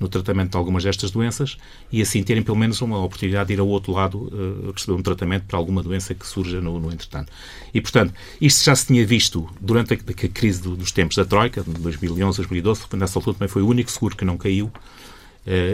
no 0.00 0.08
tratamento 0.08 0.50
de 0.50 0.56
algumas 0.56 0.82
destas 0.82 1.12
doenças, 1.12 1.56
e 1.92 2.02
assim 2.02 2.23
terem 2.24 2.42
pelo 2.42 2.56
menos 2.56 2.80
uma 2.80 2.98
oportunidade 3.02 3.48
de 3.48 3.54
ir 3.54 3.60
ao 3.60 3.68
outro 3.68 3.92
lado 3.92 4.30
uh, 4.32 4.72
receber 4.72 4.92
um 4.92 5.02
tratamento 5.02 5.44
para 5.44 5.58
alguma 5.58 5.82
doença 5.82 6.14
que 6.14 6.26
surja 6.26 6.60
no, 6.60 6.80
no 6.80 6.92
entretanto. 6.92 7.30
E, 7.72 7.80
portanto, 7.80 8.14
isto 8.40 8.64
já 8.64 8.74
se 8.74 8.86
tinha 8.86 9.06
visto 9.06 9.48
durante 9.60 9.94
a, 9.94 9.96
a 9.96 10.28
crise 10.28 10.62
do, 10.62 10.76
dos 10.76 10.90
tempos 10.92 11.16
da 11.16 11.24
Troika, 11.24 11.62
de 11.62 11.70
2011, 11.72 12.36
2012, 12.38 12.82
nessa 12.94 13.18
altura 13.18 13.34
também 13.34 13.48
foi 13.48 13.62
o 13.62 13.68
único 13.68 13.90
seguro 13.90 14.16
que 14.16 14.24
não 14.24 14.36
caiu, 14.36 14.72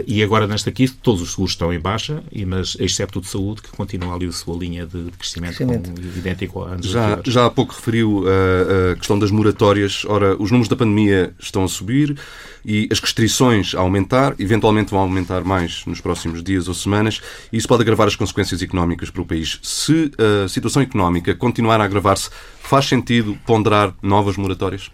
e 0.05 0.21
agora, 0.21 0.45
nesta 0.47 0.69
aqui, 0.69 0.87
todos 0.87 1.21
os 1.21 1.31
seguros 1.31 1.51
estão 1.51 1.73
em 1.73 1.79
baixa, 1.79 2.21
mas 2.45 2.75
excepto 2.79 3.19
o 3.19 3.21
de 3.21 3.27
saúde, 3.27 3.61
que 3.61 3.69
continua 3.69 4.15
ali 4.15 4.25
a 4.25 4.31
sua 4.31 4.57
linha 4.57 4.85
de 4.85 5.11
crescimento, 5.17 5.55
crescimento. 5.55 5.91
Com, 5.91 6.17
idêntico 6.17 6.63
a 6.63 6.69
anos 6.71 6.85
já, 6.87 7.21
já 7.25 7.45
há 7.45 7.49
pouco 7.49 7.73
referiu 7.73 8.25
a, 8.27 8.91
a, 8.91 8.95
questão 8.95 9.17
das 9.17 9.31
moratórias. 9.31 10.03
Ora, 10.05 10.35
os 10.35 10.51
números 10.51 10.67
da 10.67 10.75
pandemia 10.75 11.33
estão 11.39 11.63
a 11.63 11.67
subir 11.67 12.17
e 12.65 12.87
as 12.91 12.99
restrições 12.99 13.73
a 13.73 13.79
aumentar, 13.79 14.35
eventualmente 14.37 14.91
vão 14.91 14.99
aumentar 14.99 15.43
mais 15.43 15.85
nos 15.85 16.01
próximos 16.01 16.43
dias 16.43 16.67
ou 16.67 16.73
semanas, 16.73 17.21
e 17.51 17.57
isso 17.57 17.67
pode 17.67 17.81
agravar 17.81 18.07
as 18.07 18.15
consequências 18.15 18.61
económicas 18.61 19.09
para 19.09 19.21
o 19.21 19.25
país. 19.25 19.59
Se 19.63 20.11
a 20.43 20.47
situação 20.47 20.81
económica 20.81 21.33
continuar 21.33 21.79
a 21.81 21.85
agravar-se, 21.85 22.29
faz 22.61 22.85
sentido 22.85 23.37
ponderar 23.45 23.93
novas 24.01 24.37
moratórias? 24.37 24.91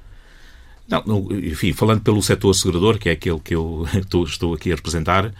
Não, 0.87 1.27
enfim, 1.31 1.73
falando 1.73 2.01
pelo 2.01 2.23
setor 2.23 2.51
assegurador, 2.51 2.97
que 2.97 3.09
é 3.09 3.11
aquele 3.11 3.39
que 3.39 3.53
eu 3.53 3.85
estou 4.25 4.53
aqui 4.53 4.71
a 4.71 4.75
representar, 4.75 5.25
uh, 5.25 5.33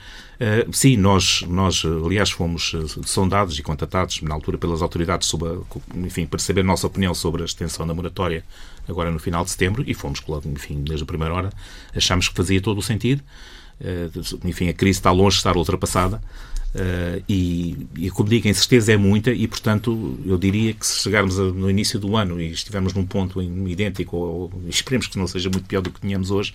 sim, 0.74 0.98
nós, 0.98 1.42
nós, 1.48 1.84
aliás, 1.86 2.30
fomos 2.32 2.74
eh, 2.76 3.02
sondados 3.06 3.58
e 3.58 3.64
contatados 3.64 4.22
na 4.22 4.36
altura 4.36 4.58
pelas 4.58 4.82
autoridades 4.82 5.30
sobre, 5.30 5.48
a, 5.48 5.98
enfim, 6.06 6.26
para 6.26 6.40
saber 6.40 6.62
a 6.62 6.64
nossa 6.66 6.86
opinião 6.86 7.14
sobre 7.14 7.44
a 7.44 7.46
extensão 7.46 7.88
da 7.88 7.94
moratória 7.94 8.44
agora 8.90 9.10
no 9.10 9.20
final 9.20 9.46
de 9.46 9.52
setembro 9.52 9.86
e 9.88 9.94
fomos, 9.94 10.22
enfim, 10.46 10.84
desde 10.84 11.04
a 11.04 11.08
primeira 11.08 11.34
hora, 11.34 11.50
achámos 11.96 12.28
que 12.28 12.36
fazia 12.36 12.60
todo 12.62 12.80
o 12.80 12.84
sentido. 12.84 13.24
Uh, 13.80 14.48
enfim, 14.48 14.68
a 14.68 14.74
crise 14.74 15.00
está 15.00 15.12
longe 15.12 15.36
de 15.36 15.40
estar 15.40 15.56
ultrapassada. 15.56 16.22
Uh, 16.78 17.24
e, 17.28 17.76
e, 17.98 18.12
como 18.12 18.30
digo, 18.30 18.48
a 18.48 18.52
incerteza 18.52 18.94
é 18.94 18.98
muita 18.98 19.32
e, 19.32 19.48
portanto, 19.48 20.20
eu 20.24 20.38
diria 20.38 20.74
que 20.74 20.86
se 20.86 21.02
chegarmos 21.02 21.40
a, 21.40 21.44
no 21.46 21.68
início 21.72 22.00
do 22.00 22.16
ano 22.16 22.40
e 22.40 22.52
estivermos 22.52 22.94
num 22.94 23.04
ponto 23.04 23.42
idêntico, 23.42 24.16
ou, 24.16 24.52
ou 24.54 24.64
esperemos 24.70 25.08
que 25.08 25.18
não 25.18 25.26
seja 25.26 25.50
muito 25.50 25.66
pior 25.66 25.82
do 25.82 25.90
que 25.90 26.00
tínhamos 26.00 26.30
hoje, 26.30 26.54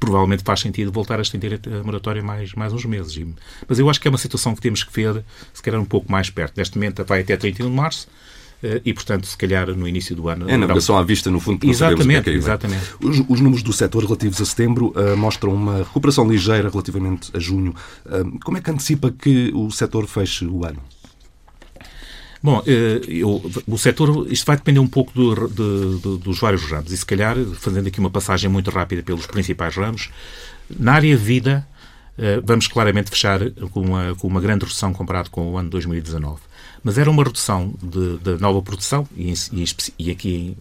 provavelmente 0.00 0.42
faz 0.42 0.60
sentido 0.60 0.90
voltar 0.90 1.18
a 1.18 1.22
estender 1.22 1.60
a 1.66 1.84
moratória 1.84 2.22
mais, 2.22 2.54
mais 2.54 2.72
uns 2.72 2.86
meses. 2.86 3.14
E, 3.14 3.26
mas 3.68 3.78
eu 3.78 3.90
acho 3.90 4.00
que 4.00 4.08
é 4.08 4.10
uma 4.10 4.16
situação 4.16 4.54
que 4.54 4.62
temos 4.62 4.82
que 4.84 4.92
ver, 4.92 5.22
se 5.52 5.62
calhar, 5.62 5.78
um 5.78 5.84
pouco 5.84 6.10
mais 6.10 6.30
perto. 6.30 6.56
Neste 6.56 6.78
momento 6.78 7.04
vai 7.04 7.20
até 7.20 7.36
31 7.36 7.68
de 7.68 7.76
março, 7.76 8.08
e, 8.84 8.92
portanto, 8.94 9.26
se 9.26 9.36
calhar 9.36 9.68
no 9.74 9.88
início 9.88 10.14
do 10.14 10.28
ano. 10.28 10.48
É 10.48 10.56
navegação 10.56 10.96
à 10.96 11.02
vista, 11.02 11.30
no 11.30 11.40
fundo, 11.40 11.68
exatamente, 11.68 12.30
é, 12.30 12.32
é 12.32 12.36
exatamente. 12.36 12.82
Os, 13.00 13.22
os, 13.28 13.40
números 13.40 13.62
do 13.62 13.72
setor 13.72 14.04
relativos 14.04 14.40
a 14.40 14.44
setembro 14.44 14.92
uh, 14.96 15.16
mostram 15.16 15.52
uma 15.52 15.78
recuperação 15.78 16.28
ligeira 16.28 16.68
relativamente 16.68 17.30
a 17.34 17.38
junho. 17.38 17.74
Uh, 18.06 18.38
como 18.44 18.56
é 18.56 18.60
que 18.60 18.70
antecipa 18.70 19.10
que 19.10 19.50
o 19.54 19.70
setor 19.70 20.06
feche 20.06 20.46
o 20.46 20.64
ano? 20.64 20.80
Bom, 22.42 22.60
eu, 22.66 23.40
o 23.68 23.78
setor, 23.78 24.26
isto 24.28 24.44
vai 24.44 24.56
depender 24.56 24.80
um 24.80 24.86
pouco 24.88 25.12
do, 25.14 25.46
de, 25.46 26.00
de, 26.00 26.18
dos 26.18 26.40
vários 26.40 26.62
ramos. 26.64 26.90
E 26.90 26.96
se 26.96 27.06
calhar, 27.06 27.36
fazendo 27.54 27.86
aqui 27.86 28.00
uma 28.00 28.10
passagem 28.10 28.50
muito 28.50 28.68
rápida 28.68 29.00
pelos 29.00 29.26
principais 29.26 29.76
ramos, 29.76 30.10
na 30.68 30.94
área 30.94 31.16
vida, 31.16 31.64
vamos 32.44 32.68
claramente 32.68 33.10
fechar 33.10 33.50
com 33.70 33.80
uma, 33.80 34.14
com 34.14 34.28
uma 34.28 34.40
grande 34.40 34.64
redução 34.64 34.92
comparado 34.92 35.30
com 35.30 35.52
o 35.52 35.58
ano 35.58 35.70
2019. 35.70 36.40
Mas 36.84 36.98
era 36.98 37.10
uma 37.10 37.22
redução 37.22 37.72
da 38.20 38.36
nova 38.38 38.60
produção, 38.60 39.06
e, 39.16 39.32
e, 39.52 39.64
e, 39.98 40.10
aqui 40.10 40.56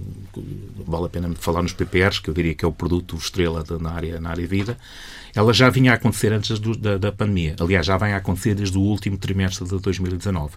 vale 0.86 1.06
a 1.06 1.10
pena 1.10 1.34
falar 1.36 1.64
nos 1.64 1.74
PPRs, 1.74 2.20
que 2.20 2.30
eu 2.30 2.34
diria 2.34 2.54
que 2.54 2.64
é 2.64 2.68
o 2.68 2.72
produto 2.72 3.16
estrela 3.16 3.64
de, 3.64 3.82
na, 3.82 3.92
área, 3.92 4.20
na 4.20 4.30
área 4.30 4.46
vida, 4.46 4.78
ela 5.36 5.52
já 5.52 5.70
vinha 5.70 5.92
a 5.92 5.96
acontecer 5.96 6.32
antes 6.32 6.60
do, 6.60 6.76
da, 6.76 6.98
da 6.98 7.12
pandemia. 7.12 7.56
Aliás, 7.60 7.86
já 7.86 7.98
vem 7.98 8.14
a 8.14 8.18
acontecer 8.18 8.54
desde 8.54 8.78
o 8.78 8.82
último 8.82 9.18
trimestre 9.18 9.68
de 9.68 9.80
2019 9.80 10.54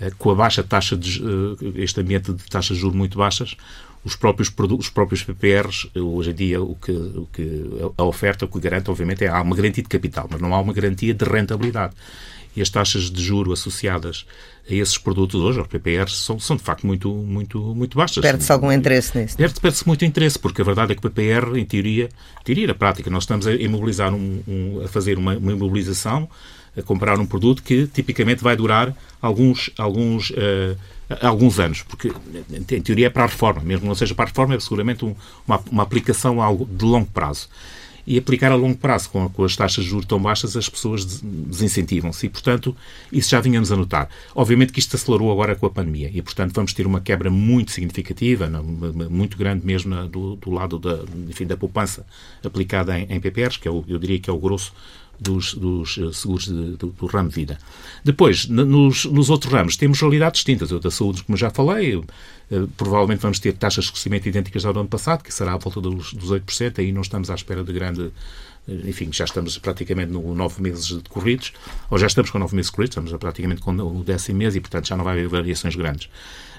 eh, 0.00 0.12
com 0.18 0.30
a 0.30 0.34
baixa 0.34 0.62
taxa 0.62 0.96
de 0.96 1.22
eh, 1.22 1.82
este 1.82 2.00
ambiente 2.00 2.32
de 2.32 2.44
taxas 2.44 2.76
de 2.76 2.82
juros 2.82 2.96
muito 2.96 3.18
baixas, 3.18 3.56
os 4.06 4.14
próprios 4.14 4.48
produtos, 4.48 4.86
os 4.86 4.92
próprios 4.92 5.24
PPRs, 5.24 5.90
hoje 5.96 6.30
em 6.30 6.34
dia 6.34 6.62
o 6.62 6.76
que, 6.76 6.92
o 6.92 7.28
que 7.32 7.68
a 7.98 8.04
oferta 8.04 8.44
o 8.44 8.48
que 8.48 8.60
garante, 8.60 8.88
obviamente, 8.88 9.24
é 9.24 9.28
há 9.28 9.42
uma 9.42 9.56
garantia 9.56 9.82
de 9.82 9.88
capital, 9.88 10.28
mas 10.30 10.40
não 10.40 10.54
há 10.54 10.60
uma 10.60 10.72
garantia 10.72 11.12
de 11.12 11.24
rentabilidade 11.24 11.92
e 12.54 12.62
as 12.62 12.70
taxas 12.70 13.10
de 13.10 13.20
juro 13.20 13.52
associadas 13.52 14.24
a 14.70 14.72
esses 14.72 14.96
produtos 14.96 15.40
hoje, 15.40 15.58
aos 15.58 15.66
PPRs, 15.66 16.18
são, 16.18 16.38
são 16.38 16.56
de 16.56 16.62
facto 16.62 16.86
muito, 16.86 17.12
muito, 17.12 17.58
muito 17.74 17.98
baixas. 17.98 18.22
Perde-se 18.22 18.50
algum 18.52 18.70
interesse 18.70 19.18
nisso? 19.18 19.36
Perde-se 19.36 19.86
muito 19.86 20.04
interesse, 20.04 20.38
porque 20.38 20.62
a 20.62 20.64
verdade 20.64 20.92
é 20.92 20.94
que 20.94 21.04
o 21.04 21.10
PPR, 21.10 21.58
em 21.58 21.64
teoria, 21.64 22.08
teoria 22.44 22.68
na 22.68 22.74
prática, 22.74 23.10
nós 23.10 23.24
estamos 23.24 23.46
a 23.46 23.54
imobilizar, 23.54 24.14
um, 24.14 24.40
um, 24.46 24.82
a 24.84 24.88
fazer 24.88 25.18
uma, 25.18 25.36
uma 25.36 25.52
imobilização, 25.52 26.28
a 26.76 26.82
comprar 26.82 27.18
um 27.18 27.26
produto 27.26 27.62
que 27.62 27.86
tipicamente 27.86 28.42
vai 28.42 28.56
durar 28.56 28.94
alguns, 29.20 29.70
alguns, 29.78 30.30
uh, 30.30 30.76
alguns 31.22 31.58
anos, 31.58 31.82
porque 31.82 32.12
em 32.50 32.82
teoria 32.82 33.06
é 33.06 33.10
para 33.10 33.24
a 33.24 33.26
reforma, 33.26 33.62
mesmo 33.62 33.86
não 33.86 33.94
seja 33.94 34.14
para 34.14 34.24
a 34.24 34.28
reforma, 34.28 34.54
é 34.54 34.60
seguramente 34.60 35.04
um, 35.04 35.14
uma, 35.46 35.60
uma 35.70 35.82
aplicação 35.82 36.36
de 36.70 36.84
longo 36.84 37.10
prazo 37.10 37.48
e 38.06 38.16
aplicar 38.16 38.52
a 38.52 38.54
longo 38.54 38.76
prazo. 38.76 39.10
Com, 39.10 39.28
com 39.28 39.44
as 39.44 39.56
taxas 39.56 39.84
de 39.84 39.90
juros 39.90 40.06
tão 40.06 40.20
baixas, 40.20 40.56
as 40.56 40.68
pessoas 40.68 41.04
desincentivam-se 41.04 42.26
e, 42.26 42.28
portanto, 42.28 42.76
isso 43.10 43.30
já 43.30 43.40
vinhamos 43.40 43.72
a 43.72 43.76
notar. 43.76 44.08
Obviamente 44.34 44.72
que 44.72 44.78
isto 44.78 44.94
acelerou 44.94 45.32
agora 45.32 45.56
com 45.56 45.66
a 45.66 45.70
pandemia 45.70 46.10
e, 46.12 46.22
portanto, 46.22 46.54
vamos 46.54 46.72
ter 46.72 46.86
uma 46.86 47.00
quebra 47.00 47.30
muito 47.30 47.72
significativa, 47.72 48.48
muito 49.10 49.36
grande 49.36 49.66
mesmo 49.66 50.06
do, 50.06 50.36
do 50.36 50.50
lado 50.50 50.78
da, 50.78 51.00
enfim, 51.28 51.46
da 51.46 51.56
poupança 51.56 52.06
aplicada 52.44 52.98
em, 52.98 53.06
em 53.10 53.20
PPRs, 53.20 53.58
que 53.58 53.66
é 53.66 53.70
o, 53.70 53.84
eu 53.88 53.98
diria 53.98 54.18
que 54.18 54.30
é 54.30 54.32
o 54.32 54.38
grosso 54.38 54.72
dos, 55.18 55.54
dos 55.54 55.98
eh, 55.98 56.12
seguros 56.12 56.46
de, 56.46 56.76
do, 56.76 56.88
do, 56.88 57.06
ramo 57.06 57.28
de 57.28 57.34
vida. 57.34 57.58
Depois, 58.04 58.46
nos, 58.46 59.04
nos, 59.06 59.30
outros 59.30 59.52
ramos, 59.52 59.76
temos 59.76 60.00
realidades 60.00 60.38
distintas. 60.38 60.70
Eu 60.70 60.78
da 60.78 60.90
saúde, 60.90 61.22
como 61.24 61.36
já 61.36 61.50
falei, 61.50 62.02
eh, 62.50 62.64
provavelmente 62.76 63.20
vamos 63.20 63.38
ter 63.38 63.52
taxas 63.54 63.86
de 63.86 63.92
crescimento 63.92 64.28
idênticas 64.28 64.64
ao 64.64 64.72
ano 64.72 64.88
passado, 64.88 65.22
que 65.22 65.32
será 65.32 65.54
à 65.54 65.56
volta 65.56 65.80
dos, 65.80 66.12
dos 66.12 66.30
8%, 66.30 66.78
aí 66.78 66.92
não 66.92 67.02
estamos 67.02 67.30
à 67.30 67.34
espera 67.34 67.64
de 67.64 67.72
grande 67.72 68.12
eh, 68.68 68.80
enfim, 68.84 69.08
já 69.12 69.24
estamos 69.24 69.56
praticamente 69.58 70.12
no 70.12 70.34
nove 70.34 70.60
meses 70.62 70.92
decorridos, 70.92 71.52
ou 71.90 71.98
já 71.98 72.06
estamos 72.06 72.30
com 72.30 72.38
nove 72.38 72.54
meses 72.54 72.70
decorridos, 72.70 72.96
estamos 72.96 73.18
praticamente 73.18 73.62
com 73.62 73.72
o 73.72 74.04
décimo 74.04 74.38
mês 74.38 74.54
e, 74.54 74.60
portanto, 74.60 74.88
já 74.88 74.96
não 74.96 75.04
vai 75.04 75.14
haver 75.14 75.28
variações 75.28 75.74
grandes. 75.74 76.08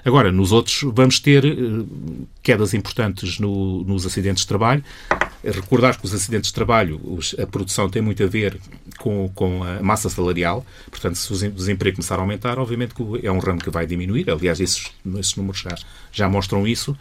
Agora, 0.04 0.30
nos 0.30 0.52
outros, 0.52 0.84
vamos 0.94 1.18
ter 1.20 1.42
quedas 2.42 2.72
importantes 2.72 3.38
no, 3.38 3.82
nos 3.84 4.06
acidentes 4.06 4.42
de 4.42 4.48
trabalho, 4.48 4.82
Recordar 5.44 5.98
que 5.98 6.04
os 6.04 6.12
acidentes 6.12 6.48
de 6.48 6.54
trabalho, 6.54 7.00
os, 7.04 7.34
a 7.38 7.46
produção 7.46 7.88
tem 7.88 8.02
muito 8.02 8.22
a 8.22 8.26
ver 8.26 8.58
com, 8.98 9.30
com 9.34 9.62
a 9.62 9.82
massa 9.82 10.08
salarial, 10.08 10.66
portanto, 10.90 11.14
se 11.16 11.32
o 11.32 11.50
desemprego 11.52 11.96
começar 11.96 12.16
a 12.16 12.20
aumentar, 12.20 12.58
obviamente 12.58 12.94
que 12.94 13.02
é 13.22 13.30
um 13.30 13.38
ramo 13.38 13.60
que 13.60 13.70
vai 13.70 13.86
diminuir, 13.86 14.28
aliás, 14.30 14.60
esses, 14.60 14.90
esses 15.18 15.36
números 15.36 15.60
já, 15.60 15.76
já 16.10 16.28
mostram 16.28 16.66
isso, 16.66 16.96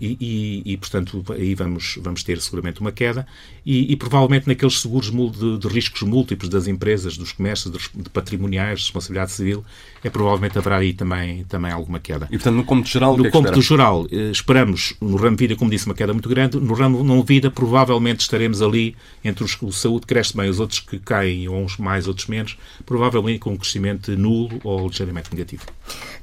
e, 0.00 0.16
e, 0.20 0.72
e, 0.72 0.76
portanto, 0.76 1.24
aí 1.30 1.54
vamos, 1.54 1.98
vamos 2.00 2.22
ter 2.22 2.40
seguramente 2.40 2.80
uma 2.80 2.92
queda. 2.92 3.26
E, 3.64 3.92
e 3.92 3.96
provavelmente 3.96 4.46
naqueles 4.46 4.80
seguros 4.80 5.10
de, 5.10 5.58
de, 5.58 5.68
riscos 5.68 6.02
múltiplos 6.02 6.48
das 6.48 6.66
empresas, 6.66 7.16
dos 7.16 7.32
comércios, 7.32 7.72
de, 7.72 8.02
de 8.02 8.10
patrimoniais, 8.10 8.80
de 8.80 8.84
responsabilidade 8.86 9.32
civil, 9.32 9.64
é 10.02 10.10
provavelmente 10.10 10.56
haverá 10.56 10.76
aí 10.76 10.92
também, 10.92 11.44
também 11.44 11.72
alguma 11.72 11.98
queda. 11.98 12.26
E, 12.30 12.36
portanto, 12.36 12.54
no 12.54 12.64
cômputo 12.64 12.88
geral, 12.88 13.16
no 13.16 13.26
é 13.26 13.30
cômputo 13.30 13.60
geral, 13.60 14.02
uh, 14.02 14.30
esperamos, 14.30 14.94
no 15.00 15.16
ramo 15.16 15.36
vida, 15.36 15.56
como 15.56 15.70
disse, 15.70 15.86
uma 15.86 15.94
queda 15.94 16.12
muito 16.12 16.28
grande. 16.28 16.58
No 16.58 16.74
ramo 16.74 17.02
não 17.02 17.22
vida, 17.22 17.50
provavelmente 17.50 18.20
estaremos 18.20 18.62
ali 18.62 18.96
entre 19.24 19.44
os 19.44 19.56
o 19.66 19.72
saúde 19.72 20.06
cresce 20.06 20.36
bem, 20.36 20.48
os 20.48 20.60
outros 20.60 20.80
que 20.80 20.98
caem, 20.98 21.48
uns 21.48 21.76
mais, 21.76 22.06
outros 22.06 22.26
menos, 22.26 22.56
provavelmente 22.84 23.40
com 23.40 23.50
um 23.50 23.56
crescimento 23.56 24.16
nulo 24.16 24.60
ou 24.62 24.86
ligeiramente 24.86 25.30
negativo. 25.32 25.64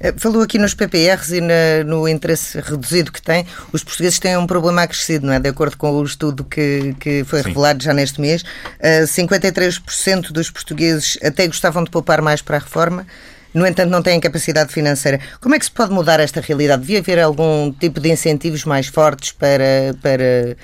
Eh, 0.00 0.14
falou 0.16 0.42
aqui 0.42 0.58
nos 0.58 0.74
PPRs 0.74 1.36
e 1.36 1.40
na, 1.40 1.84
no 1.84 2.08
interesse 2.08 2.58
reduzido 2.60 3.12
que 3.14 3.22
tem. 3.22 3.46
Os 3.72 3.82
portugueses 3.82 4.18
têm 4.18 4.36
um 4.36 4.46
problema 4.46 4.82
acrescido, 4.82 5.26
não 5.26 5.32
é? 5.32 5.40
De 5.40 5.48
acordo 5.48 5.76
com 5.76 5.90
o 5.92 6.04
estudo 6.04 6.44
que, 6.44 6.94
que 7.00 7.24
foi 7.24 7.42
Sim. 7.42 7.48
revelado 7.48 7.82
já 7.82 7.94
neste 7.94 8.20
mês, 8.20 8.42
uh, 8.42 8.46
eh, 8.80 9.04
53% 9.04 10.32
dos 10.32 10.50
portugueses 10.50 11.18
até 11.22 11.46
gostavam 11.46 11.82
de 11.82 11.90
poupar 11.90 12.20
mais 12.20 12.42
para 12.42 12.56
a 12.56 12.60
reforma. 12.60 13.06
No 13.54 13.66
entanto, 13.66 13.90
não 13.90 14.02
têm 14.02 14.18
capacidade 14.18 14.72
financeira. 14.72 15.20
Como 15.40 15.54
é 15.54 15.58
que 15.58 15.64
se 15.64 15.70
pode 15.70 15.92
mudar 15.92 16.18
esta 16.18 16.40
realidade? 16.40 16.82
Devia 16.82 16.98
haver 16.98 17.20
algum 17.20 17.72
tipo 17.72 18.00
de 18.00 18.10
incentivos 18.10 18.64
mais 18.64 18.88
fortes 18.88 19.30
para, 19.30 19.94
para 20.02 20.56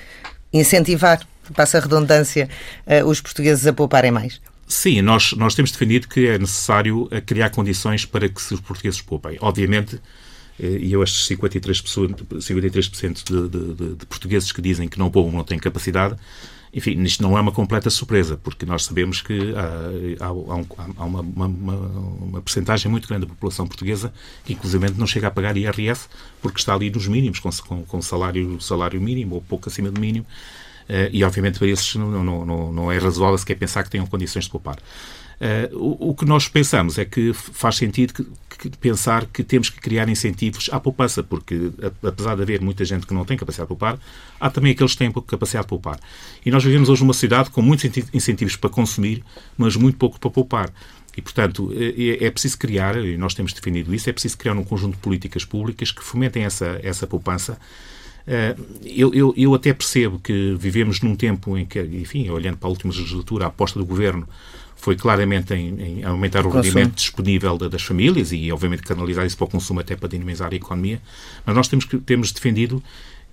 incentivar, 0.51 1.19
passa 1.55 1.77
a 1.77 1.81
redundância, 1.81 2.49
uh, 2.85 3.07
os 3.07 3.21
portugueses 3.21 3.65
a 3.65 3.73
pouparem 3.73 4.11
mais? 4.11 4.41
Sim, 4.71 5.01
nós, 5.01 5.33
nós 5.33 5.53
temos 5.53 5.71
defendido 5.71 6.07
que 6.07 6.27
é 6.27 6.37
necessário 6.37 7.07
eh, 7.11 7.19
criar 7.19 7.49
condições 7.49 8.05
para 8.05 8.29
que 8.29 8.39
os 8.53 8.61
portugueses 8.61 9.01
poupem. 9.01 9.37
Obviamente, 9.41 9.95
eh, 9.95 9.99
e 10.61 10.91
eu 10.93 11.01
estes 11.03 11.27
53%, 11.27 12.41
53 12.41 12.89
de, 12.89 13.49
de, 13.49 13.95
de, 13.95 14.05
portugueses 14.05 14.51
que 14.51 14.61
dizem 14.61 14.87
que 14.87 14.99
não 14.99 15.09
poupam, 15.09 15.35
não 15.35 15.43
têm 15.43 15.57
capacidade, 15.57 16.15
enfim, 16.73 17.01
isto 17.01 17.21
não 17.21 17.37
é 17.37 17.41
uma 17.41 17.51
completa 17.51 17.89
surpresa, 17.89 18.37
porque 18.41 18.65
nós 18.65 18.85
sabemos 18.85 19.21
que 19.21 19.53
há, 19.55 20.25
há, 20.25 20.27
há 20.27 21.03
uma, 21.03 21.21
uma, 21.21 21.45
uma, 21.45 21.75
uma 21.75 22.41
percentagem 22.41 22.89
muito 22.89 23.09
grande 23.09 23.25
da 23.25 23.33
população 23.33 23.67
portuguesa 23.67 24.13
que, 24.45 24.53
inclusive, 24.53 24.91
não 24.97 25.05
chega 25.05 25.27
a 25.27 25.31
pagar 25.31 25.57
IRS 25.57 26.07
porque 26.41 26.59
está 26.59 26.73
ali 26.73 26.89
nos 26.89 27.07
mínimos, 27.07 27.39
com, 27.39 27.49
com, 27.67 27.83
com 27.83 28.01
salário, 28.01 28.61
salário 28.61 29.01
mínimo 29.01 29.35
ou 29.35 29.41
pouco 29.41 29.67
acima 29.67 29.91
do 29.91 29.99
mínimo. 29.99 30.25
Uh, 30.83 31.09
e, 31.11 31.23
obviamente, 31.23 31.59
para 31.59 31.67
esses 31.67 31.95
não, 31.95 32.23
não, 32.23 32.45
não, 32.45 32.73
não 32.73 32.91
é 32.91 32.97
razoável 32.97 33.37
sequer 33.37 33.55
pensar 33.55 33.83
que 33.83 33.89
tenham 33.89 34.07
condições 34.07 34.45
de 34.45 34.51
poupar. 34.51 34.77
Uh, 35.41 35.75
o, 35.75 36.09
o, 36.09 36.15
que 36.15 36.23
nós 36.23 36.47
pensamos 36.47 36.99
é 36.99 37.05
que 37.05 37.33
faz 37.33 37.75
sentido 37.75 38.13
que, 38.13 38.69
pensar 38.77 39.25
que 39.25 39.43
temos 39.43 39.71
que 39.71 39.81
criar 39.81 40.07
incentivos 40.07 40.69
à 40.71 40.79
poupança, 40.79 41.23
porque 41.23 41.71
apesar 42.03 42.35
de 42.35 42.43
haver 42.43 42.61
muita 42.61 42.85
gente 42.85 43.07
que 43.07 43.13
não 43.13 43.25
tem 43.25 43.35
capacidade 43.35 43.65
de 43.65 43.69
poupar, 43.69 43.97
há 44.39 44.51
também 44.51 44.71
aqueles 44.71 44.91
que 44.91 44.99
têm 44.99 45.11
capacidade 45.11 45.65
de 45.65 45.69
poupar. 45.69 45.99
E 46.45 46.51
nós 46.51 46.63
vivemos 46.63 46.89
hoje 46.89 47.01
numa 47.01 47.13
sociedade 47.13 47.49
com 47.49 47.59
muitos 47.59 47.89
incentivos 48.13 48.55
para 48.55 48.69
consumir, 48.69 49.23
mas 49.57 49.75
muito 49.75 49.97
pouco 49.97 50.19
para 50.19 50.29
poupar. 50.29 50.71
E, 51.17 51.21
portanto, 51.23 51.73
é, 51.75 52.23
é, 52.23 52.29
preciso 52.29 52.59
criar, 52.59 52.95
e 53.03 53.17
nós 53.17 53.33
temos 53.33 53.51
definido 53.51 53.95
isso, 53.95 54.11
é 54.11 54.13
preciso 54.13 54.37
criar 54.37 54.53
um 54.53 54.63
conjunto 54.63 54.93
de 54.93 54.99
políticas 54.99 55.43
públicas 55.43 55.91
que 55.91 56.03
fomentem 56.03 56.43
essa, 56.43 56.79
essa 56.83 57.07
poupança 57.07 57.53
eh, 57.53 58.00
eu, 58.83 59.13
eu, 59.13 59.33
eu, 59.35 59.53
até 59.53 59.73
percebo 59.73 60.19
que 60.19 60.55
vivemos 60.57 61.01
num 61.01 61.15
tempo 61.15 61.57
em 61.57 61.65
que, 61.65 61.79
enfim, 61.79 62.29
olhando 62.29 62.57
para 62.57 62.67
a 62.67 62.69
última 62.69 62.93
legislatura, 62.93 63.45
a 63.45 63.47
aposta 63.47 63.79
do 63.79 63.85
governo 63.85 64.27
foi 64.75 64.95
claramente 64.95 65.53
em, 65.53 65.99
em 65.99 66.03
aumentar 66.03 66.45
o 66.45 66.49
rendimento 66.49 66.95
disponível 66.95 67.57
das 67.57 67.83
famílias 67.83 68.31
e, 68.31 68.51
obviamente, 68.51 68.83
canalizar 68.83 69.25
isso 69.25 69.37
para 69.37 69.45
o 69.45 69.49
consumo 69.49 69.79
até 69.79 69.95
para 69.95 70.09
dinamizar 70.09 70.51
a 70.51 70.55
economia. 70.55 71.01
Mas 71.45 71.55
nós 71.55 71.67
temos, 71.67 71.87
temos 72.05 72.31
defendido 72.31 72.81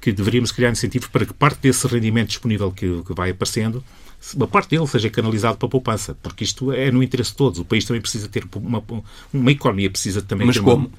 que 0.01 0.13
deveríamos 0.13 0.53
criar 0.53 0.71
incentivos 0.71 1.09
para 1.09 1.25
que 1.25 1.33
parte 1.33 1.59
desse 1.61 1.87
rendimento 1.87 2.29
disponível 2.29 2.71
que, 2.71 3.03
que 3.03 3.15
vai 3.15 3.31
aparecendo 3.31 3.83
uma 4.35 4.49
parte 4.49 4.71
dele 4.71 4.87
seja 4.87 5.09
canalizado 5.09 5.57
para 5.57 5.67
a 5.67 5.71
poupança, 5.71 6.17
porque 6.23 6.43
isto 6.43 6.73
é 6.73 6.91
no 6.91 7.03
interesse 7.03 7.31
de 7.31 7.37
todos. 7.37 7.61
O 7.61 7.65
país 7.65 7.85
também 7.85 8.01
precisa 8.01 8.29
ter 8.29 8.45
uma, 8.57 8.83
uma 9.33 9.53
economia 9.53 9.89
precisa 9.89 10.21
também 10.21 10.47
Mas 10.47 10.57
ter 10.57 10.63
como? 10.63 10.87
Uma, 10.87 10.91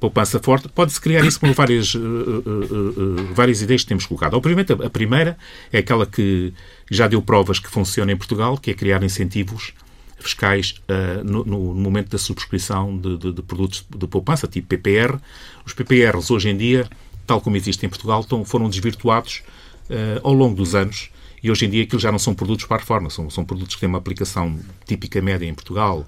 poupança 0.00 0.40
forte, 0.40 0.68
pode-se 0.68 1.00
criar 1.00 1.24
isso 1.24 1.38
com 1.38 1.52
várias, 1.52 1.94
uh, 1.94 1.98
uh, 1.98 3.22
uh, 3.28 3.34
várias 3.34 3.60
ideias 3.60 3.82
que 3.82 3.88
temos 3.88 4.06
colocado. 4.06 4.34
Obviamente, 4.34 4.72
a 4.72 4.90
primeira 4.90 5.36
é 5.70 5.78
aquela 5.78 6.06
que 6.06 6.52
já 6.90 7.06
deu 7.06 7.20
provas 7.20 7.58
que 7.58 7.68
funciona 7.68 8.10
em 8.10 8.16
Portugal, 8.16 8.56
que 8.56 8.70
é 8.70 8.74
criar 8.74 9.02
incentivos 9.04 9.74
fiscais 10.18 10.74
uh, 10.88 11.22
no, 11.22 11.44
no, 11.44 11.74
momento 11.74 12.10
da 12.10 12.18
subscrição 12.18 12.96
de, 12.96 13.16
de, 13.18 13.32
de, 13.32 13.42
produtos 13.42 13.84
de 13.88 14.06
poupança, 14.06 14.48
tipo 14.48 14.68
PPR. 14.68 15.18
Os 15.64 15.74
PPRs, 15.74 16.30
hoje 16.30 16.48
em 16.48 16.56
dia, 16.56 16.88
tal 17.26 17.40
como 17.40 17.56
existe 17.56 17.84
em 17.84 17.88
Portugal, 17.88 18.20
estão, 18.20 18.44
foram 18.44 18.68
desvirtuados 18.68 19.42
uh, 19.90 20.20
ao 20.22 20.32
longo 20.32 20.56
dos 20.56 20.74
anos 20.74 21.10
e 21.42 21.50
hoje 21.50 21.66
em 21.66 21.70
dia 21.70 21.82
aquilo 21.82 22.00
já 22.00 22.12
não 22.12 22.18
são 22.18 22.34
produtos 22.34 22.66
para 22.66 22.76
a 22.76 22.80
reforma, 22.80 23.08
são, 23.08 23.30
são 23.30 23.44
produtos 23.44 23.74
que 23.74 23.80
têm 23.80 23.88
uma 23.88 23.98
aplicação 23.98 24.58
típica 24.86 25.20
média 25.22 25.46
em 25.46 25.54
Portugal, 25.54 26.06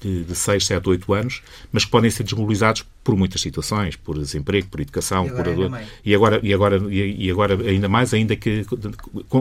de, 0.00 0.24
de 0.24 0.34
6, 0.34 0.66
7, 0.66 0.88
8 0.88 1.12
anos, 1.12 1.42
mas 1.70 1.84
que 1.84 1.90
podem 1.90 2.10
ser 2.10 2.24
desmobilizados 2.24 2.84
por 3.02 3.16
muitas 3.16 3.40
situações, 3.40 3.96
por 3.96 4.18
desemprego, 4.18 4.68
por 4.68 4.80
educação, 4.80 5.26
e 5.26 5.30
agora, 5.30 5.54
por 5.54 5.82
e 6.04 6.14
agora 6.14 6.40
e 6.42 6.54
agora 6.54 6.82
e 6.90 7.30
agora 7.30 7.68
ainda 7.68 7.88
mais 7.88 8.12
ainda 8.12 8.36
que 8.36 8.64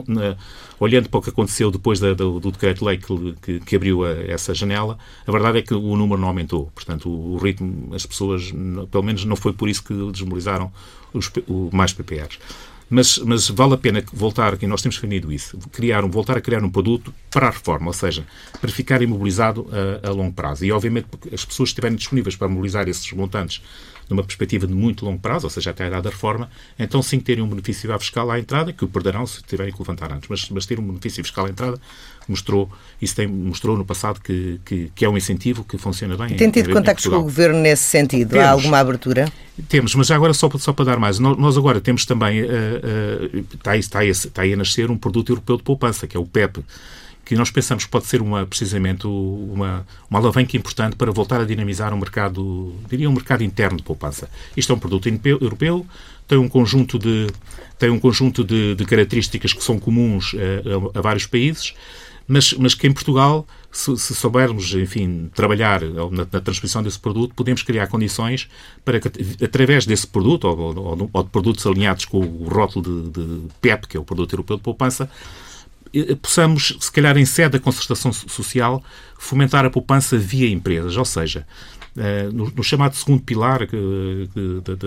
na, 0.08 0.38
olhando 0.80 1.10
para 1.10 1.19
o 1.19 1.22
que 1.22 1.30
aconteceu 1.30 1.69
depois 1.69 2.00
da, 2.00 2.13
do, 2.13 2.39
do 2.39 2.52
decreto-lei 2.52 2.98
que, 2.98 3.36
que, 3.41 3.60
que, 3.60 3.76
abriu 3.76 4.06
a, 4.06 4.12
essa 4.12 4.54
janela, 4.54 4.98
a 5.28 5.32
verdade 5.32 5.60
é 5.60 5.62
que 5.62 5.74
o 5.74 5.95
número 5.95 6.19
não 6.19 6.30
aumentou. 6.30 6.72
Portanto, 6.74 7.10
o, 7.10 7.34
o 7.34 7.38
ritmo, 7.38 7.93
as 7.93 8.06
pessoas, 8.06 8.52
pelo 8.91 9.04
menos 9.04 9.26
não 9.26 9.36
foi 9.36 9.54
por 9.54 9.67
isso 9.67 9.84
que 9.84 9.93
desmobilizaram 10.12 10.72
os, 11.13 11.32
o, 11.48 11.69
mais 11.74 11.93
PPRs. 11.93 12.39
Mas, 12.89 13.19
mas 13.19 13.47
vale 13.49 13.75
a 13.75 13.78
pena 13.78 14.04
voltar, 14.12 14.58
e 14.62 14.65
nós 14.65 14.82
temos 14.82 14.95
definido 14.95 15.32
isso, 15.32 15.58
criar 15.71 16.04
um, 16.04 16.10
voltar 16.10 16.38
a 16.38 16.41
criar 16.41 16.63
um 16.63 16.69
produto 16.69 17.13
para 17.30 17.47
a 17.47 17.52
reforma, 17.52 17.88
ou 17.88 17.93
seja, 17.93 18.25
para 18.60 18.69
ficar 18.71 19.02
imobilizado 19.02 19.69
a, 20.04 20.08
a 20.08 20.12
longo 20.12 20.34
prazo. 20.34 20.65
E, 20.65 20.71
obviamente, 20.71 21.08
as 21.32 21.45
pessoas 21.45 21.69
estiverem 21.69 21.95
disponíveis 21.95 22.36
para 22.36 22.47
mobilizar 22.47 22.88
esses 22.88 23.12
montantes 23.13 23.62
numa 24.10 24.24
perspectiva 24.24 24.65
de 24.65 24.74
muito 24.74 25.06
longo 25.06 25.19
prazo, 25.19 25.45
ou 25.45 25.50
seja, 25.50 25.69
até 25.69 25.84
a 25.84 25.88
idade 25.88 26.04
da 26.04 26.10
reforma, 26.10 26.50
então 26.78 27.02
sim 27.02 27.19
terem 27.19 27.43
um 27.43 27.48
benefício 27.48 27.89
fiscal 28.00 28.30
à 28.32 28.39
entrada, 28.39 28.74
que 28.74 28.84
o 28.84 28.88
perderão 28.88 29.26
se 29.26 29.41
tiverem 29.43 29.72
que 29.72 29.80
levantar 29.80 30.12
antes. 30.12 30.28
Mas, 30.28 30.50
mas 30.50 30.65
ter 30.65 30.80
um 30.80 30.88
benefício 30.88 31.24
fiscal 31.24 31.45
à 31.45 31.50
entrada 31.50 31.80
mostrou, 32.28 32.69
isso 33.02 33.15
tem, 33.15 33.28
mostrou 33.28 33.76
no 33.76 33.84
passado 33.84 34.19
que, 34.22 34.60
que, 34.63 34.91
que 34.93 35.04
é 35.04 35.10
um 35.10 35.17
incentivo 35.17 35.63
que 35.63 35.78
funciona 35.78 36.15
bem. 36.15 36.36
Tem 36.36 36.50
tido 36.50 36.72
contactos 36.72 37.08
com 37.08 37.15
o 37.15 37.24
Governo 37.24 37.60
nesse 37.60 37.84
sentido? 37.84 38.30
Temos, 38.30 38.45
Há 38.45 38.52
alguma 38.52 38.78
abertura? 38.78 39.32
Temos, 39.67 39.95
mas 39.95 40.12
agora 40.12 40.34
só, 40.34 40.50
só 40.58 40.72
para 40.72 40.86
dar 40.86 41.00
mais. 41.00 41.19
Nós 41.19 41.58
agora 41.58 41.82
temos 41.82 42.06
também, 42.06 42.43
uh, 42.43 42.45
uh, 42.45 43.45
está, 43.54 43.72
aí, 43.72 43.80
está, 43.80 44.00
aí, 44.00 44.10
está 44.10 44.41
aí 44.43 44.54
a 44.54 44.58
nascer 44.58 44.91
um 44.91 44.98
produto 44.98 45.32
europeu 45.32 45.58
de 45.58 45.63
poupança, 45.63 46.08
que 46.08 46.15
é 46.15 46.19
o 46.19 46.26
PEP 46.26 46.63
que 47.29 47.35
nós 47.35 47.51
pensamos 47.51 47.85
pode 47.85 48.07
ser 48.07 48.23
uma, 48.23 48.43
precisamente 48.47 49.05
uma, 49.05 49.85
uma 50.09 50.19
alavanca 50.19 50.57
importante 50.57 50.95
para 50.95 51.11
voltar 51.11 51.39
a 51.39 51.45
dinamizar 51.45 51.93
um 51.93 51.97
mercado, 51.97 52.73
diria 52.89 53.07
um 53.07 53.13
mercado 53.13 53.43
interno 53.43 53.77
de 53.77 53.83
poupança. 53.83 54.27
Isto 54.57 54.73
é 54.73 54.75
um 54.75 54.79
produto 54.79 55.07
europeu, 55.23 55.85
tem 56.27 56.39
um 56.39 56.49
conjunto 56.49 56.97
de, 56.97 57.27
tem 57.77 57.91
um 57.91 57.99
conjunto 57.99 58.43
de, 58.43 58.73
de 58.73 58.83
características 58.83 59.53
que 59.53 59.63
são 59.63 59.77
comuns 59.77 60.33
a, 60.33 60.97
a, 60.97 60.99
a 60.99 61.01
vários 61.03 61.27
países, 61.27 61.75
mas, 62.27 62.51
mas 62.53 62.73
que 62.73 62.87
em 62.87 62.91
Portugal, 62.91 63.45
se, 63.71 63.95
se 63.95 64.15
soubermos, 64.15 64.73
enfim, 64.73 65.29
trabalhar 65.35 65.81
na, 65.81 66.27
na, 66.31 66.41
transmissão 66.41 66.81
desse 66.81 66.97
produto, 66.97 67.35
podemos 67.35 67.61
criar 67.61 67.85
condições 67.85 68.49
para 68.83 68.99
que, 68.99 69.07
através 69.45 69.85
desse 69.85 70.07
produto, 70.07 70.45
ou, 70.45 70.75
ou, 70.75 71.09
ou 71.13 71.23
de 71.23 71.29
produtos 71.29 71.67
alinhados 71.67 72.05
com 72.05 72.21
o 72.21 72.49
rótulo 72.49 73.11
de, 73.11 73.11
de 73.11 73.53
PEP, 73.61 73.87
que 73.87 73.97
é 73.97 73.99
o 73.99 74.03
Produto 74.03 74.33
Europeu 74.33 74.57
de 74.57 74.63
Poupança, 74.63 75.03
eh, 75.03 75.48
possamos, 76.21 76.78
se 76.80 76.91
calhar 76.91 77.17
em 77.17 77.25
sede 77.25 77.52
da 77.52 77.60
concertação 77.60 78.12
social, 78.12 78.84
fomentar 79.17 79.65
a 79.65 79.69
poupança 79.69 80.17
via 80.17 80.49
empresas, 80.49 80.97
ou 80.97 81.06
seja, 81.06 81.45
eh, 81.97 82.30
no, 82.32 82.63
chamado 82.63 82.95
segundo 82.95 83.21
pilar 83.21 83.67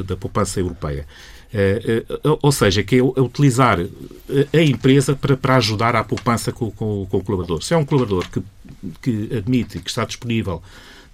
da, 0.07 0.17
poupança 0.17 0.61
europeia. 0.61 1.07
Eh, 1.53 2.05
ou 2.41 2.53
seja, 2.53 2.83
que 2.83 2.97
é 2.97 3.03
utilizar 3.03 3.79
a 3.81 4.63
empresa 4.63 5.15
para, 5.15 5.57
ajudar 5.57 5.95
à 5.97 6.03
poupança 6.03 6.53
com, 6.53 6.67
o 6.67 7.07
colaborador. 7.07 7.63
Se 7.63 7.75
é 7.75 7.77
um 7.77 7.85
colaborador 7.85 8.27
que 9.01 9.29
admite 9.37 9.79
que 9.79 9.91
está 9.91 10.05
disponível 10.05 10.63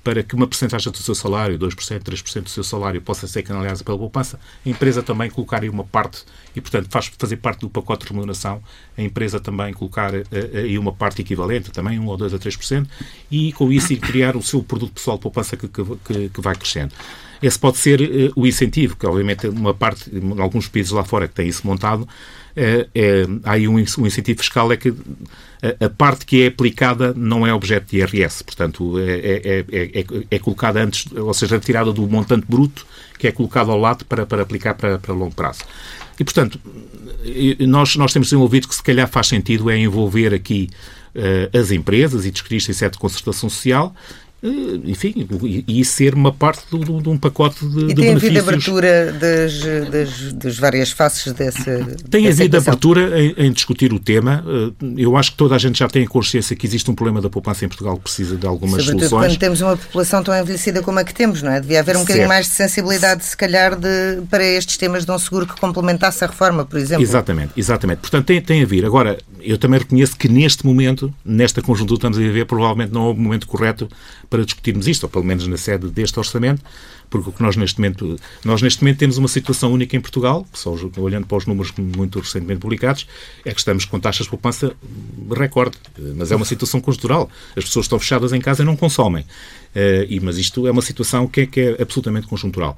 para 0.08 0.22
que 0.22 0.34
uma 0.34 0.46
porcentagem 0.46 0.90
do 0.90 0.96
seu 0.96 1.14
salário, 1.14 1.58
2%, 1.58 2.02
3% 2.02 2.42
do 2.44 2.48
seu 2.48 2.64
salário, 2.64 2.98
possa 3.02 3.26
ser 3.26 3.42
canalizada 3.42 3.84
pela 3.84 3.98
poupança, 3.98 4.40
a 4.64 4.68
empresa 4.70 5.02
também 5.02 5.28
colocar 5.28 5.62
aí 5.62 5.68
uma 5.68 5.84
parte, 5.84 6.24
e 6.56 6.62
portanto 6.62 6.88
faz 6.90 7.12
fazer 7.18 7.36
parte 7.36 7.60
do 7.60 7.68
pacote 7.68 8.06
de 8.06 8.12
remuneração, 8.12 8.62
a 8.96 9.02
empresa 9.02 9.38
também 9.38 9.74
colocar 9.74 10.14
eh, 10.14 10.24
eh, 10.32 10.60
aí 10.60 10.78
uma 10.78 10.94
parte 10.94 11.20
equivalente, 11.20 11.70
também 11.70 11.98
1 11.98 12.06
ou 12.06 12.16
2 12.16 12.32
a 12.32 12.38
3%, 12.38 12.86
e 13.30 13.52
com 13.52 13.70
isso 13.70 13.94
criar 13.98 14.34
o 14.34 14.42
seu 14.42 14.62
produto 14.62 14.94
pessoal 14.94 15.18
de 15.18 15.24
poupança 15.24 15.58
que, 15.58 15.68
que, 15.68 16.30
que 16.30 16.40
vai 16.40 16.54
crescendo. 16.54 16.94
Esse 17.42 17.58
pode 17.58 17.76
ser 17.76 18.00
uh, 18.00 18.32
o 18.34 18.46
incentivo, 18.46 18.96
que 18.96 19.06
obviamente 19.06 19.46
uma 19.46 19.74
parte, 19.74 20.10
em 20.10 20.40
alguns 20.40 20.68
países 20.68 20.90
lá 20.90 21.04
fora 21.04 21.28
que 21.28 21.34
têm 21.34 21.48
isso 21.48 21.66
montado, 21.66 22.08
é, 22.56 22.88
há 23.44 23.52
aí 23.52 23.68
um, 23.68 23.74
um 23.74 24.06
incentivo 24.06 24.38
fiscal 24.40 24.72
é 24.72 24.76
que 24.76 24.92
a, 25.80 25.88
parte 25.90 26.24
que 26.24 26.42
é 26.42 26.46
aplicada 26.46 27.12
não 27.16 27.46
é 27.46 27.52
objeto 27.52 27.90
de 27.90 27.98
IRS, 27.98 28.44
portanto, 28.44 28.98
é, 28.98 29.64
é, 29.70 30.04
é, 30.30 30.38
colocada 30.38 30.82
antes, 30.82 31.10
ou 31.12 31.34
seja, 31.34 31.56
retirada 31.56 31.92
do 31.92 32.06
montante 32.08 32.46
bruto 32.48 32.86
que 33.18 33.26
é 33.26 33.32
colocado 33.32 33.70
ao 33.70 33.78
lado 33.78 34.04
para, 34.04 34.24
para 34.24 34.42
aplicar 34.42 34.74
para, 34.74 34.98
para 34.98 35.12
longo 35.12 35.34
prazo. 35.34 35.64
E, 36.18 36.24
portanto, 36.24 36.60
nós, 37.60 37.96
nós 37.96 38.12
temos 38.12 38.28
desenvolvido 38.28 38.68
que 38.68 38.74
se 38.74 38.82
calhar 38.82 39.08
faz 39.08 39.28
sentido 39.28 39.70
é 39.70 39.76
envolver 39.78 40.34
aqui 40.34 40.68
uh, 41.14 41.58
as 41.58 41.70
empresas 41.70 42.24
e 42.24 42.30
isto 42.56 42.70
em 42.70 42.74
certa 42.74 42.98
concertação 42.98 43.48
social 43.48 43.94
enfim, 44.40 45.26
e, 45.66 45.84
ser 45.84 46.14
uma 46.14 46.32
parte 46.32 46.62
de, 46.70 46.78
de 46.78 47.08
um 47.08 47.18
pacote 47.18 47.66
de, 47.66 47.86
e 47.86 47.88
de 47.88 47.94
tem 47.94 48.14
havido 48.14 48.38
abertura 48.38 49.12
das, 49.12 49.60
das, 49.90 50.32
das, 50.32 50.58
várias 50.58 50.92
faces 50.92 51.32
dessa 51.32 51.84
Tem 52.08 52.28
havido 52.28 52.56
abertura 52.56 53.20
em, 53.20 53.34
em, 53.36 53.52
discutir 53.52 53.92
o 53.92 53.98
tema. 53.98 54.44
Eh, 54.46 54.94
eu 54.96 55.16
acho 55.16 55.32
que 55.32 55.36
toda 55.36 55.56
a 55.56 55.58
gente 55.58 55.80
já 55.80 55.88
tem 55.88 56.04
a 56.04 56.06
consciência 56.06 56.54
que 56.54 56.64
existe 56.64 56.88
um 56.88 56.94
problema 56.94 57.20
da 57.20 57.28
poupança 57.28 57.64
em 57.64 57.68
Portugal 57.68 57.96
que 57.96 58.02
precisa 58.02 58.36
de 58.36 58.46
algumas 58.46 58.84
Sobretudo 58.84 59.08
soluções. 59.08 59.32
quando 59.32 59.40
temos 59.40 59.60
uma 59.60 59.76
população 59.76 60.22
tão 60.22 60.32
envelhecida 60.38 60.82
como 60.82 61.00
a 61.00 61.04
que 61.04 61.12
temos, 61.12 61.42
não 61.42 61.50
é? 61.50 61.60
Devia 61.60 61.80
haver 61.80 61.96
um 61.96 62.00
bocadinho 62.00 62.18
certo. 62.20 62.28
mais 62.28 62.46
de 62.46 62.52
sensibilidade, 62.52 63.24
se 63.24 63.36
calhar, 63.36 63.74
de, 63.74 64.22
para 64.30 64.44
estes 64.44 64.76
temas 64.76 65.04
de 65.04 65.10
um 65.10 65.18
seguro 65.18 65.48
que 65.48 65.60
complementasse 65.60 66.22
a 66.22 66.28
reforma, 66.28 66.64
por 66.64 66.78
exemplo. 66.78 67.02
Exatamente, 67.02 67.54
exatamente. 67.56 67.98
Portanto, 67.98 68.26
tem, 68.26 68.40
tem 68.40 68.62
a 68.62 68.66
vir. 68.66 68.84
Agora, 68.84 69.18
eu 69.40 69.58
também 69.58 69.80
reconheço 69.80 70.16
que 70.16 70.28
neste 70.28 70.64
momento, 70.64 71.12
nesta 71.24 71.60
conjuntura 71.60 71.96
que 71.96 72.06
estamos 72.06 72.18
a 72.18 72.20
viver, 72.20 72.44
provavelmente 72.44 72.92
não 72.92 73.02
houve 73.02 73.18
o 73.18 73.22
momento 73.22 73.48
correto 73.48 73.88
para 74.28 74.44
discutirmos 74.44 74.86
isto, 74.86 75.04
ou 75.04 75.08
pelo 75.08 75.24
menos 75.24 75.46
na 75.46 75.56
sede 75.56 75.88
deste 75.88 76.18
orçamento, 76.18 76.62
porque 77.10 77.30
o 77.30 77.32
que 77.32 77.42
nós 77.42 77.56
neste 77.56 77.78
momento, 77.78 78.16
nós 78.44 78.60
neste 78.60 78.82
momento 78.82 78.98
temos 78.98 79.16
uma 79.16 79.28
situação 79.28 79.72
única 79.72 79.96
em 79.96 80.00
Portugal, 80.00 80.46
só 80.52 80.74
olhando 80.98 81.26
para 81.26 81.38
os 81.38 81.46
números 81.46 81.72
muito 81.76 82.20
recentemente 82.20 82.60
publicados, 82.60 83.06
é 83.44 83.52
que 83.52 83.58
estamos 83.58 83.84
com 83.84 83.98
taxas 83.98 84.24
de 84.24 84.30
poupança 84.30 84.74
recorde, 85.34 85.76
mas 86.16 86.30
é 86.30 86.36
uma 86.36 86.44
situação 86.44 86.80
conjuntural. 86.80 87.30
As 87.56 87.64
pessoas 87.64 87.86
estão 87.86 87.98
fechadas 87.98 88.32
em 88.32 88.40
casa 88.40 88.62
e 88.62 88.66
não 88.66 88.76
consomem. 88.76 89.24
Uh, 89.74 90.04
e, 90.08 90.20
mas 90.20 90.38
isto 90.38 90.66
é 90.66 90.70
uma 90.70 90.82
situação 90.82 91.26
que 91.26 91.42
é, 91.42 91.46
que 91.46 91.60
é 91.60 91.82
absolutamente 91.82 92.26
conjuntural. 92.26 92.76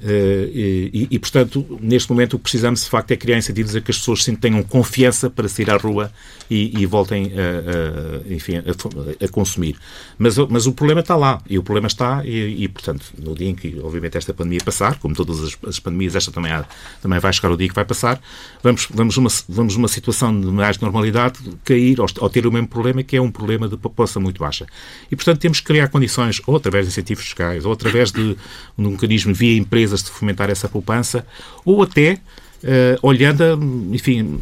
Eh, 0.00 0.90
e, 1.10 1.18
portanto, 1.18 1.78
neste 1.80 2.10
momento 2.10 2.34
o 2.34 2.38
que 2.38 2.44
precisamos 2.44 2.84
de 2.84 2.90
facto 2.90 3.10
é 3.10 3.16
criar 3.16 3.36
incentivos 3.36 3.74
a 3.74 3.80
que 3.80 3.90
as 3.90 3.98
pessoas 3.98 4.24
tenham 4.40 4.62
confiança 4.62 5.28
para 5.28 5.48
sair 5.48 5.70
à 5.70 5.76
rua 5.76 6.12
e, 6.48 6.80
e 6.80 6.86
voltem 6.86 7.32
a, 7.32 8.30
a 8.30 8.32
enfim, 8.32 8.58
a, 8.58 9.24
a, 9.24 9.28
consumir. 9.28 9.76
Mas, 10.16 10.38
mas 10.38 10.66
o 10.66 10.72
problema 10.72 11.00
está 11.00 11.16
lá 11.16 11.42
e 11.48 11.58
o 11.58 11.62
problema 11.62 11.88
está 11.88 12.24
e, 12.24 12.64
e, 12.64 12.68
portanto, 12.68 13.06
no 13.18 13.34
dia 13.34 13.48
em 13.48 13.54
que, 13.54 13.78
obviamente, 13.82 14.16
esta 14.16 14.32
pandemia 14.32 14.60
passar, 14.64 14.98
como 14.98 15.14
todas 15.14 15.42
as, 15.42 15.58
as 15.66 15.80
pandemias, 15.80 16.14
esta 16.14 16.30
também, 16.30 16.52
há, 16.52 16.64
também 17.02 17.18
vai 17.18 17.32
chegar 17.32 17.50
o 17.50 17.56
dia 17.56 17.68
que 17.68 17.74
vai 17.74 17.84
passar, 17.84 18.20
vamos, 18.62 18.86
vamos, 18.90 19.16
uma, 19.16 19.30
vamos 19.48 19.74
uma 19.74 19.88
situação 19.88 20.38
de 20.40 20.46
mais 20.46 20.78
normalidade 20.78 21.38
cair 21.64 22.00
ou, 22.00 22.06
ou 22.20 22.30
ter 22.30 22.46
o 22.46 22.52
mesmo 22.52 22.68
problema 22.68 23.02
que 23.02 23.16
é 23.16 23.20
um 23.20 23.30
problema 23.30 23.68
de 23.68 23.76
população 23.76 24.22
muito 24.22 24.38
baixa. 24.38 24.64
E, 25.10 25.16
portanto, 25.16 25.40
temos 25.40 25.58
que 25.58 25.66
criar 25.66 25.88
condições 25.88 26.40
ou 26.46 26.54
através 26.54 26.86
de 26.86 26.92
incentivos 26.92 27.24
fiscais 27.24 27.64
ou 27.64 27.72
através 27.72 28.12
de, 28.12 28.34
de 28.34 28.86
um 28.86 28.90
mecanismo 28.90 29.34
via 29.34 29.56
empresa 29.56 29.87
empresas 29.88 30.02
de 30.02 30.10
fomentar 30.10 30.50
essa 30.50 30.68
poupança, 30.68 31.26
ou 31.64 31.82
até 31.82 32.20
Uh, 32.58 32.98
olhando, 33.02 33.56
enfim, 33.92 34.36